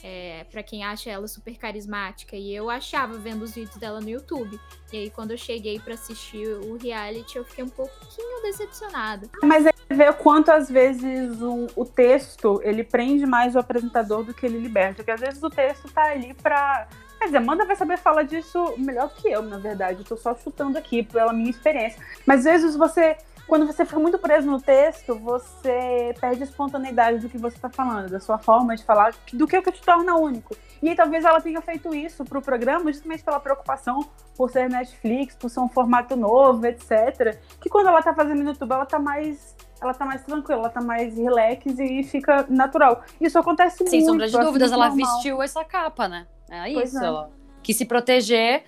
é, 0.04 0.46
para 0.52 0.62
quem 0.62 0.84
acha 0.84 1.10
ela 1.10 1.28
super 1.30 1.58
carismática. 1.58 2.36
E 2.36 2.54
eu 2.54 2.70
achava 2.70 3.18
vendo 3.18 3.44
os 3.44 3.56
vídeos 3.56 3.78
dela 3.78 4.02
no 4.02 4.10
YouTube. 4.10 4.60
E 4.92 4.98
aí, 4.98 5.10
quando 5.10 5.32
eu 5.32 5.38
cheguei 5.38 5.80
para 5.80 5.94
assistir 5.94 6.46
o 6.46 6.78
reality, 6.78 7.38
eu 7.38 7.46
fiquei 7.46 7.64
um 7.64 7.70
pouquinho 7.70 8.42
decepcionada. 8.42 9.30
Mas 9.42 9.66
aí 9.66 9.74
vê 9.90 10.10
o 10.10 10.14
quanto 10.14 10.52
às 10.52 10.70
vezes 10.70 11.42
o, 11.42 11.68
o, 11.76 11.86
texto 11.86 12.60
ele 12.64 12.84
prende 12.84 13.26
mais 13.26 13.56
o 13.56 13.60
apresentador 13.60 14.24
do 14.24 14.34
que 14.34 14.46
ele 14.46 14.60
liberta. 14.60 14.96
Porque 14.96 15.12
às 15.12 15.22
vezes 15.22 15.42
o 15.42 15.50
texto 15.50 15.90
tá 15.90 16.04
ali 16.12 16.34
pra. 16.34 16.86
Quer 17.18 17.28
dizer, 17.28 17.38
Amanda 17.38 17.66
vai 17.66 17.78
saber 17.78 17.98
falar 17.98 18.24
disso 18.24 18.74
melhor 18.78 19.10
que 19.16 19.30
eu, 19.30 19.42
na 19.42 19.58
verdade. 19.58 20.00
Eu 20.00 20.06
tô 20.06 20.18
só 20.18 20.36
chutando 20.36 20.78
aqui 20.78 21.04
pela 21.04 21.32
minha 21.32 21.50
experiência. 21.50 22.04
Mas 22.26 22.40
às 22.40 22.62
vezes 22.62 22.76
você 22.76 23.16
quando 23.48 23.66
você 23.66 23.86
fica 23.86 24.00
muito 24.00 24.18
preso 24.18 24.50
no 24.50 24.62
texto, 24.62 25.16
você 25.16 26.14
perde 26.20 26.42
a 26.42 26.46
espontaneidade 26.46 27.20
do 27.20 27.30
que 27.30 27.38
você 27.38 27.56
está 27.56 27.70
falando, 27.70 28.10
da 28.10 28.20
sua 28.20 28.38
forma 28.38 28.76
de 28.76 28.84
falar, 28.84 29.14
do 29.34 29.46
que 29.48 29.56
é 29.56 29.60
o 29.60 29.64
que 29.64 29.72
te 29.72 29.82
torna 29.82 30.16
único. 30.16 30.56
E 30.82 30.90
aí, 30.90 30.96
talvez 30.96 31.24
ela 31.24 31.40
tenha 31.40 31.62
feito 31.62 31.94
isso 31.94 32.26
para 32.26 32.40
o 32.40 32.42
programa 32.42 32.92
justamente 32.92 33.24
pela 33.24 33.40
preocupação 33.40 34.06
por 34.36 34.50
ser 34.50 34.70
Netflix, 34.70 35.36
por 35.36 35.50
ser 35.50 35.60
um 35.60 35.70
formato 35.70 36.16
novo, 36.16 36.66
etc. 36.66 37.38
Que 37.62 37.70
quando 37.70 37.88
ela 37.88 38.00
está 38.00 38.14
fazendo 38.14 38.44
no 38.44 38.50
YouTube, 38.50 38.72
ela 38.72 38.84
está 38.84 39.00
mais 39.00 39.56
ela 39.82 39.94
tá 39.94 40.06
mais 40.06 40.24
tranquila, 40.24 40.62
ela 40.62 40.70
tá 40.70 40.82
mais 40.82 41.18
relax 41.18 41.66
e 41.78 42.04
fica 42.04 42.46
natural. 42.50 43.04
Isso 43.20 43.38
acontece 43.38 43.78
Sem 43.78 43.86
muito. 43.88 43.92
Sem 44.00 44.06
sombra 44.06 44.28
de 44.28 44.38
dúvidas, 44.40 44.72
ela 44.72 44.88
normal. 44.88 45.14
vestiu 45.14 45.42
essa 45.44 45.64
capa, 45.66 46.08
né? 46.08 46.26
É 46.50 46.74
Pois 46.74 46.90
isso. 46.94 47.04
é. 47.04 47.06
Ela 47.06 47.30
quis 47.62 47.76
se 47.78 47.86
proteger. 47.86 48.64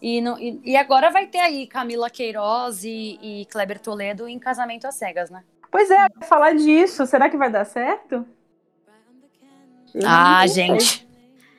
E, 0.00 0.20
não- 0.20 0.38
e- 0.38 0.60
e 0.64 0.76
agora 0.76 1.10
vai 1.10 1.26
ter 1.26 1.38
aí 1.40 1.66
Camila 1.66 2.08
Queiroz 2.08 2.84
e, 2.84 3.18
e 3.20 3.46
Kleber 3.46 3.80
Toledo 3.80 4.28
em 4.28 4.38
Casamento 4.38 4.86
às 4.86 4.94
Cegas, 4.94 5.28
né? 5.30 5.42
Pois 5.70 5.90
é, 5.90 6.06
falar 6.22 6.54
disso, 6.54 7.04
será 7.06 7.28
que 7.28 7.36
vai 7.36 7.50
dar 7.50 7.64
certo? 7.64 8.26
Eu 9.94 10.02
Ah, 10.06 10.40
não 10.40 10.48
gente. 10.48 11.08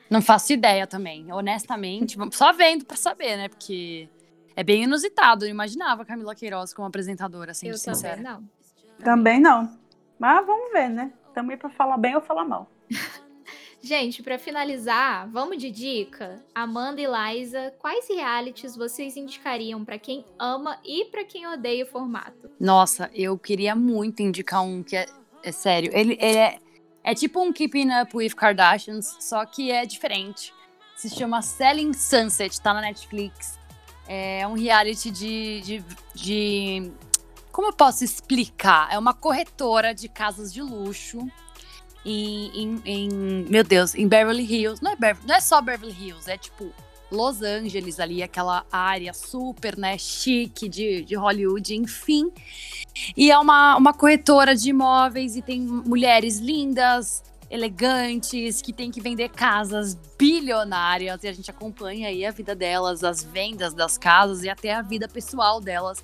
Não 0.08 0.20
faço 0.22 0.52
ideia 0.52 0.86
também, 0.86 1.30
honestamente. 1.32 2.16
Só 2.32 2.52
vendo 2.52 2.84
pra 2.84 2.96
saber, 2.96 3.36
né? 3.36 3.48
Porque 3.48 4.08
é 4.56 4.64
bem 4.64 4.82
inusitado. 4.84 5.44
Eu 5.44 5.48
imaginava 5.50 6.02
a 6.02 6.04
Camila 6.04 6.34
Queiroz 6.34 6.72
como 6.74 6.88
apresentadora, 6.88 7.54
sendo 7.54 7.70
Eu 7.72 7.78
sincera. 7.78 8.16
também 8.16 8.32
não. 8.32 8.48
Também 9.04 9.40
não. 9.40 9.78
Mas 10.18 10.44
vamos 10.44 10.72
ver, 10.72 10.88
né? 10.88 11.12
Também 11.32 11.56
pra 11.56 11.70
falar 11.70 11.96
bem 11.96 12.14
ou 12.16 12.20
falar 12.20 12.44
mal. 12.44 12.68
Gente, 13.82 14.22
pra 14.22 14.38
finalizar, 14.38 15.26
vamos 15.30 15.56
de 15.56 15.70
dica? 15.70 16.44
Amanda 16.54 17.00
e 17.00 17.06
Liza, 17.06 17.72
quais 17.78 18.06
realities 18.08 18.76
vocês 18.76 19.16
indicariam 19.16 19.84
pra 19.84 19.98
quem 19.98 20.24
ama 20.38 20.78
e 20.84 21.06
pra 21.06 21.24
quem 21.24 21.46
odeia 21.46 21.84
o 21.84 21.88
formato? 21.88 22.50
Nossa, 22.60 23.10
eu 23.14 23.38
queria 23.38 23.74
muito 23.74 24.20
indicar 24.20 24.62
um 24.62 24.82
que 24.82 24.96
é, 24.96 25.06
é 25.42 25.50
sério. 25.50 25.90
Ele, 25.94 26.12
ele 26.20 26.36
é, 26.38 26.58
é 27.02 27.14
tipo 27.14 27.40
um 27.40 27.52
Keeping 27.52 27.88
Up 28.02 28.14
with 28.14 28.34
Kardashians, 28.34 29.16
só 29.18 29.46
que 29.46 29.70
é 29.70 29.86
diferente. 29.86 30.52
Se 30.94 31.08
chama 31.08 31.40
Selling 31.40 31.94
Sunset, 31.94 32.60
tá 32.60 32.74
na 32.74 32.82
Netflix. 32.82 33.58
É 34.06 34.46
um 34.46 34.52
reality 34.52 35.10
de, 35.10 35.60
de, 35.62 35.84
de- 36.14 36.92
Como 37.50 37.68
eu 37.68 37.72
posso 37.72 38.04
explicar? 38.04 38.92
É 38.92 38.98
uma 38.98 39.14
corretora 39.14 39.94
de 39.94 40.06
casas 40.06 40.52
de 40.52 40.60
luxo. 40.60 41.26
Em, 42.04 42.50
em- 42.62 42.82
em- 42.84 43.44
meu 43.48 43.62
Deus, 43.62 43.94
em 43.94 44.08
Beverly 44.08 44.42
Hills. 44.44 44.82
Não 44.82 44.92
é, 44.92 44.96
não 45.26 45.34
é 45.34 45.40
só 45.40 45.60
Beverly 45.60 45.92
Hills, 45.98 46.30
é 46.30 46.38
tipo 46.38 46.72
Los 47.10 47.42
Angeles 47.42 47.98
ali, 48.00 48.22
aquela 48.22 48.64
área 48.70 49.12
super, 49.12 49.76
né, 49.76 49.98
chique 49.98 50.68
de, 50.68 51.02
de 51.02 51.14
Hollywood, 51.16 51.74
enfim. 51.74 52.30
E 53.16 53.30
é 53.30 53.38
uma, 53.38 53.76
uma 53.76 53.92
corretora 53.92 54.54
de 54.54 54.70
imóveis 54.70 55.36
e 55.36 55.42
tem 55.42 55.60
mulheres 55.60 56.38
lindas, 56.38 57.22
elegantes, 57.50 58.62
que 58.62 58.72
tem 58.72 58.90
que 58.90 59.00
vender 59.00 59.28
casas 59.30 59.94
bilionárias 60.16 61.22
e 61.24 61.28
a 61.28 61.32
gente 61.32 61.50
acompanha 61.50 62.08
aí 62.08 62.24
a 62.24 62.30
vida 62.30 62.54
delas, 62.54 63.02
as 63.04 63.22
vendas 63.24 63.74
das 63.74 63.98
casas 63.98 64.42
e 64.44 64.48
até 64.48 64.72
a 64.72 64.80
vida 64.82 65.08
pessoal 65.08 65.60
delas. 65.60 65.98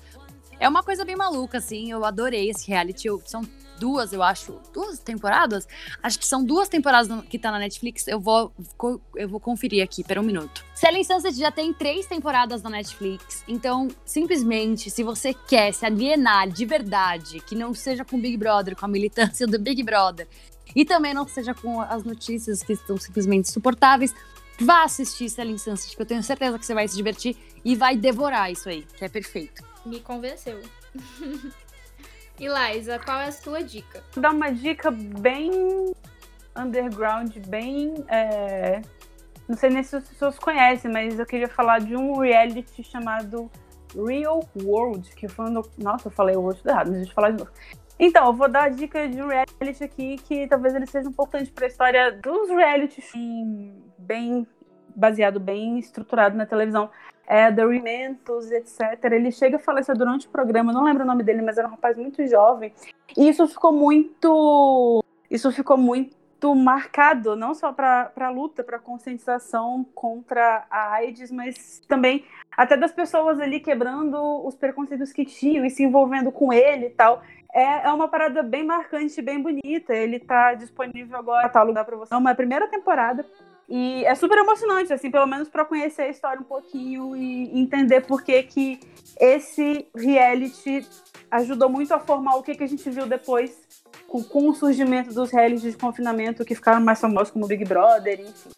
É 0.59 0.67
uma 0.67 0.83
coisa 0.83 1.05
bem 1.05 1.15
maluca, 1.15 1.57
assim, 1.59 1.89
eu 1.91 2.03
adorei 2.03 2.49
esse 2.49 2.67
reality. 2.67 3.07
Eu- 3.07 3.21
são 3.25 3.41
duas, 3.79 4.13
eu 4.13 4.21
acho, 4.23 4.59
duas 4.73 4.99
temporadas? 4.99 5.67
Acho 6.01 6.19
que 6.19 6.25
são 6.25 6.43
duas 6.43 6.67
temporadas 6.67 7.09
que 7.25 7.37
tá 7.37 7.51
na 7.51 7.59
Netflix. 7.59 8.07
Eu 8.07 8.19
vou, 8.19 8.51
eu 9.15 9.29
vou 9.29 9.39
conferir 9.39 9.83
aqui, 9.83 10.03
pera 10.03 10.21
um 10.21 10.23
minuto. 10.23 10.65
Selling 10.75 11.03
Sunset 11.03 11.37
já 11.37 11.51
tem 11.51 11.73
três 11.73 12.05
temporadas 12.05 12.61
na 12.61 12.69
Netflix. 12.69 13.43
Então, 13.47 13.87
simplesmente, 14.05 14.89
se 14.89 15.03
você 15.03 15.33
quer 15.33 15.73
se 15.73 15.85
alienar 15.85 16.49
de 16.49 16.65
verdade, 16.65 17.39
que 17.39 17.55
não 17.55 17.73
seja 17.73 18.03
com 18.03 18.17
o 18.17 18.21
Big 18.21 18.37
Brother, 18.37 18.75
com 18.75 18.85
a 18.85 18.89
militância 18.89 19.47
do 19.47 19.59
Big 19.59 19.81
Brother, 19.83 20.27
e 20.75 20.85
também 20.85 21.13
não 21.13 21.27
seja 21.27 21.53
com 21.53 21.81
as 21.81 22.03
notícias 22.03 22.61
que 22.61 22.73
estão 22.73 22.97
simplesmente 22.97 23.49
insuportáveis, 23.49 24.13
vá 24.59 24.83
assistir 24.83 25.29
Selling 25.29 25.57
Sunset, 25.57 25.95
que 25.95 26.01
eu 26.01 26.05
tenho 26.05 26.23
certeza 26.23 26.57
que 26.57 26.65
você 26.65 26.73
vai 26.73 26.87
se 26.87 26.95
divertir 26.95 27.35
e 27.63 27.75
vai 27.75 27.95
devorar 27.95 28.51
isso 28.51 28.69
aí, 28.69 28.85
que 28.97 29.05
é 29.05 29.09
perfeito. 29.09 29.63
Me 29.85 29.99
convenceu. 29.99 30.61
e 32.39 32.47
Liza, 32.47 32.99
qual 32.99 33.19
é 33.19 33.25
a 33.27 33.31
sua 33.31 33.63
dica? 33.63 34.03
Vou 34.13 34.21
dar 34.21 34.31
uma 34.31 34.51
dica 34.51 34.91
bem 34.91 35.51
underground, 36.55 37.35
bem. 37.47 37.93
é, 38.07 38.81
Não 39.47 39.55
sei 39.55 39.69
nem 39.69 39.83
se 39.83 39.95
as 39.95 40.07
pessoas 40.07 40.37
conhecem, 40.37 40.91
mas 40.91 41.17
eu 41.17 41.25
queria 41.25 41.47
falar 41.47 41.79
de 41.79 41.95
um 41.95 42.17
reality 42.19 42.83
chamado 42.83 43.49
Real 43.95 44.41
World, 44.61 45.09
que 45.15 45.27
foi 45.27 45.45
um. 45.49 45.53
do- 45.53 45.71
Nossa, 45.77 46.07
eu 46.07 46.11
falei 46.11 46.35
o 46.35 46.53
tudo 46.53 46.69
errado, 46.69 46.87
mas 46.87 46.97
deixa 46.97 47.11
eu 47.11 47.15
falar 47.15 47.31
de 47.31 47.37
novo. 47.39 47.51
Então, 47.99 48.27
eu 48.27 48.33
vou 48.33 48.47
dar 48.49 48.65
a 48.65 48.69
dica 48.69 49.07
de 49.07 49.21
um 49.21 49.27
reality 49.27 49.83
aqui 49.83 50.17
que 50.17 50.47
talvez 50.47 50.75
ele 50.75 50.85
seja 50.85 51.07
importante 51.09 51.51
para 51.51 51.65
a 51.65 51.67
história 51.67 52.11
dos 52.11 52.49
realities 52.49 53.11
bem 53.97 54.45
baseado, 54.95 55.39
bem 55.39 55.79
estruturado 55.79 56.35
na 56.37 56.45
televisão. 56.45 56.89
É 57.27 57.51
The 57.51 57.65
Rementos, 57.65 58.49
etc. 58.51 59.03
Ele 59.11 59.31
chega 59.31 59.57
a 59.57 59.59
falecer 59.59 59.95
durante 59.97 60.27
o 60.27 60.29
programa, 60.29 60.71
não 60.71 60.83
lembro 60.83 61.03
o 61.03 61.07
nome 61.07 61.23
dele, 61.23 61.41
mas 61.41 61.57
era 61.57 61.67
um 61.67 61.71
rapaz 61.71 61.97
muito 61.97 62.25
jovem. 62.25 62.73
E 63.17 63.27
isso 63.27 63.45
ficou 63.47 63.73
muito. 63.73 65.03
Isso 65.29 65.51
ficou 65.51 65.77
muito 65.77 66.55
marcado, 66.55 67.35
não 67.35 67.53
só 67.53 67.73
para 67.73 68.11
a 68.15 68.29
luta, 68.29 68.63
para 68.63 68.77
a 68.77 68.79
conscientização 68.79 69.85
contra 69.93 70.65
a 70.69 70.93
AIDS, 70.93 71.29
mas 71.31 71.81
também 71.87 72.23
até 72.55 72.77
das 72.77 72.91
pessoas 72.91 73.39
ali 73.39 73.59
quebrando 73.59 74.17
os 74.45 74.55
preconceitos 74.55 75.11
que 75.11 75.25
tinham 75.25 75.65
e 75.65 75.69
se 75.69 75.83
envolvendo 75.83 76.31
com 76.31 76.53
ele 76.53 76.85
e 76.85 76.89
tal. 76.91 77.21
É, 77.53 77.87
é 77.87 77.91
uma 77.91 78.07
parada 78.07 78.43
bem 78.43 78.63
marcante, 78.63 79.21
bem 79.21 79.41
bonita. 79.41 79.93
Ele 79.93 80.19
tá 80.19 80.53
disponível 80.53 81.17
agora, 81.17 81.49
tá 81.49 81.61
lugar 81.63 81.85
para 81.85 81.97
você. 81.97 82.13
É 82.13 82.17
uma 82.17 82.35
primeira 82.35 82.67
temporada. 82.67 83.25
E 83.69 84.05
é 84.05 84.15
super 84.15 84.37
emocionante, 84.37 84.93
assim, 84.93 85.11
pelo 85.11 85.25
menos 85.27 85.49
para 85.49 85.65
conhecer 85.65 86.03
a 86.03 86.09
história 86.09 86.39
um 86.39 86.45
pouquinho 86.45 87.15
e 87.17 87.59
entender 87.59 88.01
por 88.01 88.21
que 88.23 88.41
que 88.43 88.79
esse 89.19 89.85
reality 89.93 90.87
ajudou 91.29 91.67
muito 91.69 91.93
a 91.93 91.99
formar 91.99 92.35
o 92.37 92.43
que, 92.43 92.55
que 92.55 92.63
a 92.63 92.67
gente 92.67 92.89
viu 92.89 93.05
depois 93.05 93.51
com, 94.07 94.23
com 94.23 94.47
o 94.47 94.55
surgimento 94.55 95.13
dos 95.13 95.31
realities 95.31 95.73
de 95.73 95.77
confinamento 95.77 96.45
que 96.45 96.55
ficaram 96.55 96.79
mais 96.79 97.01
famosos 97.01 97.29
como 97.31 97.45
Big 97.45 97.65
Brother, 97.65 98.21
enfim. 98.21 98.49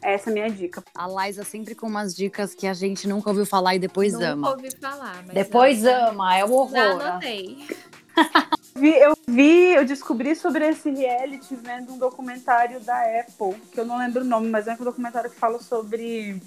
Essa 0.00 0.28
é 0.28 0.32
a 0.32 0.34
minha 0.34 0.50
dica. 0.50 0.82
A 0.94 1.08
Liza 1.26 1.44
sempre 1.44 1.74
com 1.74 1.86
umas 1.86 2.14
dicas 2.14 2.54
que 2.54 2.66
a 2.66 2.74
gente 2.74 3.06
nunca 3.08 3.28
ouviu 3.30 3.44
falar 3.46 3.74
e 3.74 3.78
depois 3.78 4.12
Nunca 4.14 4.28
ama. 4.28 4.50
ouvi 4.50 4.68
falar, 4.78 5.16
mas 5.26 5.34
Depois 5.34 5.80
já- 5.80 6.08
ama, 6.10 6.36
é 6.36 6.44
o 6.44 6.48
Já 6.48 6.54
horror. 6.54 7.02
anotei. 7.02 7.58
Vi- 8.76 8.98
eu 8.98 9.14
vi, 9.28 9.74
eu 9.74 9.84
descobri 9.84 10.34
sobre 10.34 10.66
esse 10.68 10.90
reality 10.90 11.54
vendo 11.54 11.92
um 11.92 11.98
documentário 11.98 12.80
da 12.80 12.96
Apple, 13.20 13.54
que 13.72 13.78
eu 13.78 13.86
não 13.86 13.98
lembro 13.98 14.22
o 14.22 14.26
nome, 14.26 14.48
mas 14.48 14.66
é 14.66 14.72
um 14.74 14.84
documentário 14.84 15.30
que 15.30 15.36
fala 15.36 15.60
sobre. 15.60 16.40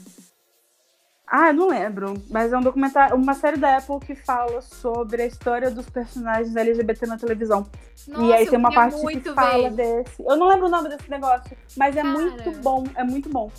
Ah, 1.29 1.49
eu 1.49 1.53
não 1.53 1.67
lembro, 1.67 2.13
mas 2.29 2.53
é 2.53 2.57
um 2.57 2.61
documentário, 2.61 3.15
uma 3.15 3.33
série 3.33 3.57
da 3.57 3.77
Apple 3.77 3.99
que 3.99 4.15
fala 4.15 4.61
sobre 4.61 5.21
a 5.23 5.25
história 5.25 5.69
dos 5.69 5.89
personagens 5.89 6.55
LGBT 6.55 7.05
na 7.05 7.17
televisão. 7.17 7.67
Nossa, 8.07 8.25
e 8.25 8.33
aí 8.33 8.47
tem 8.47 8.57
uma 8.57 8.71
parte 8.71 8.95
que 8.95 9.03
muito 9.03 9.33
fala 9.33 9.69
desse. 9.69 10.21
Eu 10.23 10.37
não 10.37 10.47
lembro 10.47 10.67
o 10.67 10.69
nome 10.69 10.87
desse 10.87 11.09
negócio, 11.09 11.55
mas 11.75 11.97
é 11.97 12.01
Cara. 12.01 12.13
muito 12.13 12.51
bom, 12.61 12.83
é 12.95 13.03
muito 13.03 13.29
bom. 13.29 13.51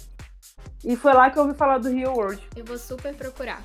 E 0.82 0.96
foi 0.96 1.12
lá 1.12 1.30
que 1.30 1.38
eu 1.38 1.42
ouvi 1.42 1.54
falar 1.54 1.76
do 1.78 1.90
Real 1.90 2.14
World. 2.14 2.42
Eu 2.56 2.64
vou 2.64 2.78
super 2.78 3.14
procurar. 3.14 3.62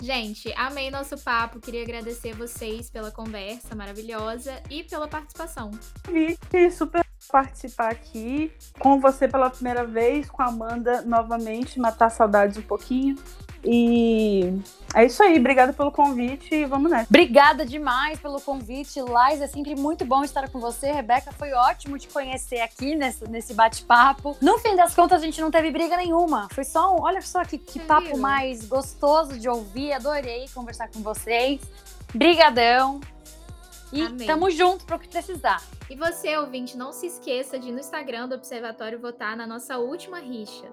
Gente, 0.00 0.52
amei 0.56 0.90
nosso 0.90 1.18
papo. 1.18 1.60
Queria 1.60 1.82
agradecer 1.82 2.34
vocês 2.34 2.88
pela 2.88 3.10
conversa 3.10 3.74
maravilhosa 3.74 4.62
e 4.70 4.82
pela 4.82 5.06
participação. 5.06 5.70
convite, 6.04 6.70
super 6.70 7.04
participar 7.30 7.92
aqui 7.92 8.50
com 8.78 8.98
você 8.98 9.28
pela 9.28 9.50
primeira 9.50 9.84
vez, 9.84 10.28
com 10.28 10.42
a 10.42 10.46
Amanda 10.46 11.02
novamente, 11.02 11.78
matar 11.78 12.10
saudades 12.10 12.56
um 12.56 12.62
pouquinho. 12.62 13.16
E 13.64 14.58
é 14.94 15.04
isso 15.04 15.22
aí, 15.22 15.38
obrigada 15.38 15.72
pelo 15.72 15.92
convite 15.92 16.54
e 16.54 16.64
vamos 16.64 16.90
nessa. 16.90 17.06
Obrigada 17.08 17.64
demais 17.64 18.18
pelo 18.18 18.40
convite, 18.40 19.00
Lais. 19.00 19.40
É 19.40 19.46
sempre 19.46 19.74
muito 19.74 20.04
bom 20.04 20.24
estar 20.24 20.48
com 20.48 20.58
você. 20.58 20.90
Rebeca, 20.90 21.30
foi 21.32 21.52
ótimo 21.52 21.98
te 21.98 22.08
conhecer 22.08 22.60
aqui 22.60 22.96
nesse, 22.96 23.28
nesse 23.28 23.54
bate-papo. 23.54 24.36
No 24.40 24.58
fim 24.58 24.74
das 24.74 24.94
contas, 24.94 25.22
a 25.22 25.24
gente 25.24 25.40
não 25.40 25.50
teve 25.50 25.70
briga 25.70 25.96
nenhuma. 25.96 26.48
Foi 26.52 26.64
só 26.64 26.96
um. 26.96 27.02
Olha 27.02 27.20
só 27.20 27.44
que, 27.44 27.58
que 27.58 27.78
papo 27.80 28.08
viu? 28.08 28.16
mais 28.16 28.64
gostoso 28.64 29.38
de 29.38 29.48
ouvir. 29.48 29.92
Adorei 29.92 30.48
conversar 30.54 30.88
com 30.88 31.00
vocês. 31.00 31.60
Brigadão. 32.14 33.00
E 33.92 34.02
Amei. 34.02 34.26
tamo 34.26 34.50
junto 34.50 34.84
pro 34.84 34.98
que 34.98 35.08
precisar. 35.08 35.62
E 35.88 35.96
você, 35.96 36.36
ouvinte, 36.36 36.76
não 36.76 36.92
se 36.92 37.06
esqueça 37.06 37.58
de 37.58 37.68
ir 37.68 37.72
no 37.72 37.80
Instagram 37.80 38.28
do 38.28 38.36
Observatório 38.36 39.00
votar 39.00 39.36
na 39.36 39.46
nossa 39.46 39.78
última 39.78 40.20
rixa: 40.20 40.66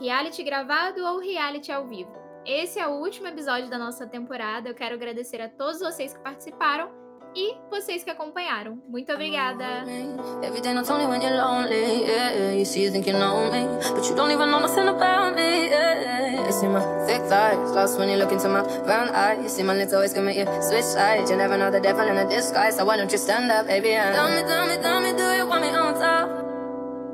reality 0.00 0.42
gravado 0.44 1.04
ou 1.04 1.18
reality 1.18 1.72
ao 1.72 1.86
vivo. 1.86 2.21
Esse 2.44 2.80
é 2.80 2.86
o 2.86 2.92
último 2.92 3.28
episódio 3.28 3.70
da 3.70 3.78
nossa 3.78 4.06
temporada. 4.06 4.68
Eu 4.68 4.74
quero 4.74 4.94
agradecer 4.94 5.40
a 5.40 5.48
todos 5.48 5.78
vocês 5.78 6.12
que 6.12 6.20
participaram 6.20 6.90
e 7.34 7.54
vocês 7.70 8.02
que 8.02 8.10
acompanharam. 8.10 8.82
Muito 8.88 9.12
obrigada! 9.12 9.64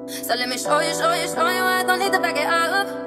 So 0.08 0.34
let 0.34 0.48
me 0.48 0.56
show 0.56 0.80
you, 0.80 0.94
show 0.94 1.14
you, 1.14 1.28
show 1.28 1.46
you. 1.50 1.62
I 1.62 1.84
don't 1.84 1.98
need 1.98 2.12
to 2.12 2.18
back 2.18 2.38
it 2.38 2.46
up. 2.46 2.97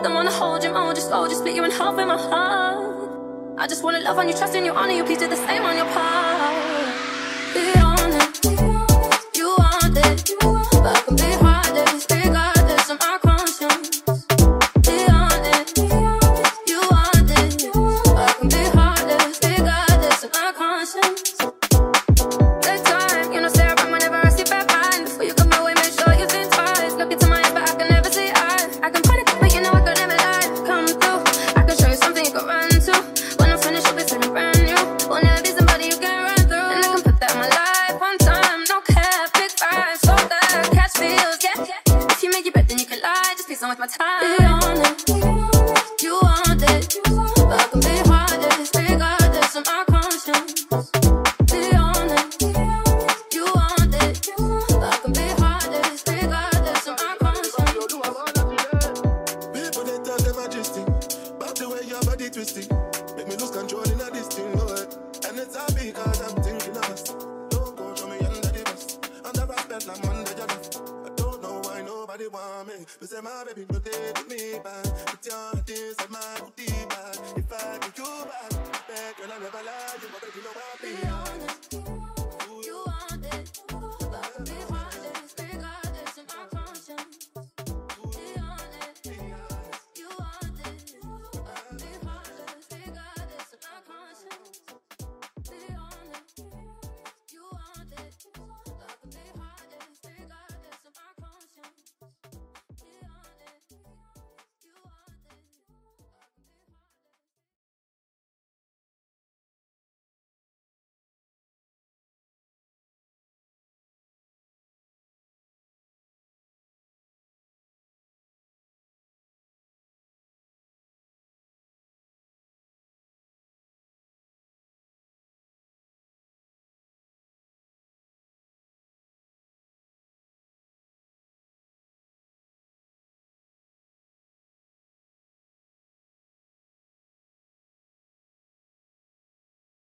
Don't 0.00 0.14
wanna 0.14 0.30
hold 0.30 0.62
you, 0.62 0.72
hold 0.72 0.96
you 0.96 1.02
slow, 1.02 1.26
just 1.26 1.40
split 1.40 1.56
you 1.56 1.64
in 1.64 1.72
half 1.72 1.98
in 1.98 2.06
my 2.06 2.16
heart. 2.16 3.58
I 3.58 3.66
just 3.66 3.82
wanna 3.82 3.98
love 3.98 4.16
on 4.16 4.28
you, 4.28 4.34
trust 4.34 4.54
in 4.54 4.64
you, 4.64 4.72
honor 4.72 4.92
you, 4.92 5.02
please 5.02 5.18
do 5.18 5.26
the 5.28 5.34
same 5.34 5.64
on 5.64 5.76
your 5.76 5.86
part. 5.86 6.54
Be 7.52 7.72
honest, 7.80 8.44
you 9.34 9.48
want 9.58 9.98
it, 9.98 10.34
but 10.40 10.96
I 10.96 11.00
can 11.04 11.16
be 11.16 11.32
heartless, 11.42 12.06
regardless 12.10 12.90
of 12.90 12.98
twisting, 62.38 62.70
make 63.16 63.26
me 63.26 63.34
lose 63.34 63.50
control 63.50 63.82
in 63.82 64.00
a 64.00 64.10
this 64.14 64.28
thing, 64.28 64.52
way. 64.52 64.86
And 65.26 65.38
it's 65.42 65.56
all 65.56 65.66
because 65.74 66.22
I'm 66.22 66.40
thinking 66.44 66.70
of 66.70 66.90
us. 66.94 67.02
Don't 67.50 67.76
go 67.76 67.94
show 67.96 68.06
me 68.06 68.18
under 68.18 68.52
the 68.54 68.62
bus, 68.62 68.98
under 69.26 69.44
respect 69.44 69.88
I'm 69.90 70.08
under 70.08 70.30
your 70.38 70.46
love. 70.46 70.70
I 71.04 71.10
don't 71.16 71.42
know 71.42 71.60
why 71.64 71.82
nobody 71.82 72.28
want 72.28 72.68
me, 72.68 72.86
but 73.00 73.08
say 73.08 73.20
my 73.20 73.42
baby 73.42 73.66
no 73.72 73.80
take 73.80 74.28
me 74.30 74.60
back. 74.62 74.84
Put 75.10 75.26
your 75.26 75.34
heart 75.34 75.68
inside 75.68 76.10
my 76.10 76.38
booty 76.38 76.70
bag. 76.86 77.18
If 77.42 77.52
I 77.52 77.78
be 77.82 77.90
you 77.98 78.24
back, 78.30 78.50
back 78.86 79.16
girl 79.18 79.32
I 79.34 79.38
never 79.42 79.62
lie, 79.66 79.98
you 79.98 80.08
you 80.36 80.42
know 80.46 80.54
I 80.54 81.82
be. 81.82 81.87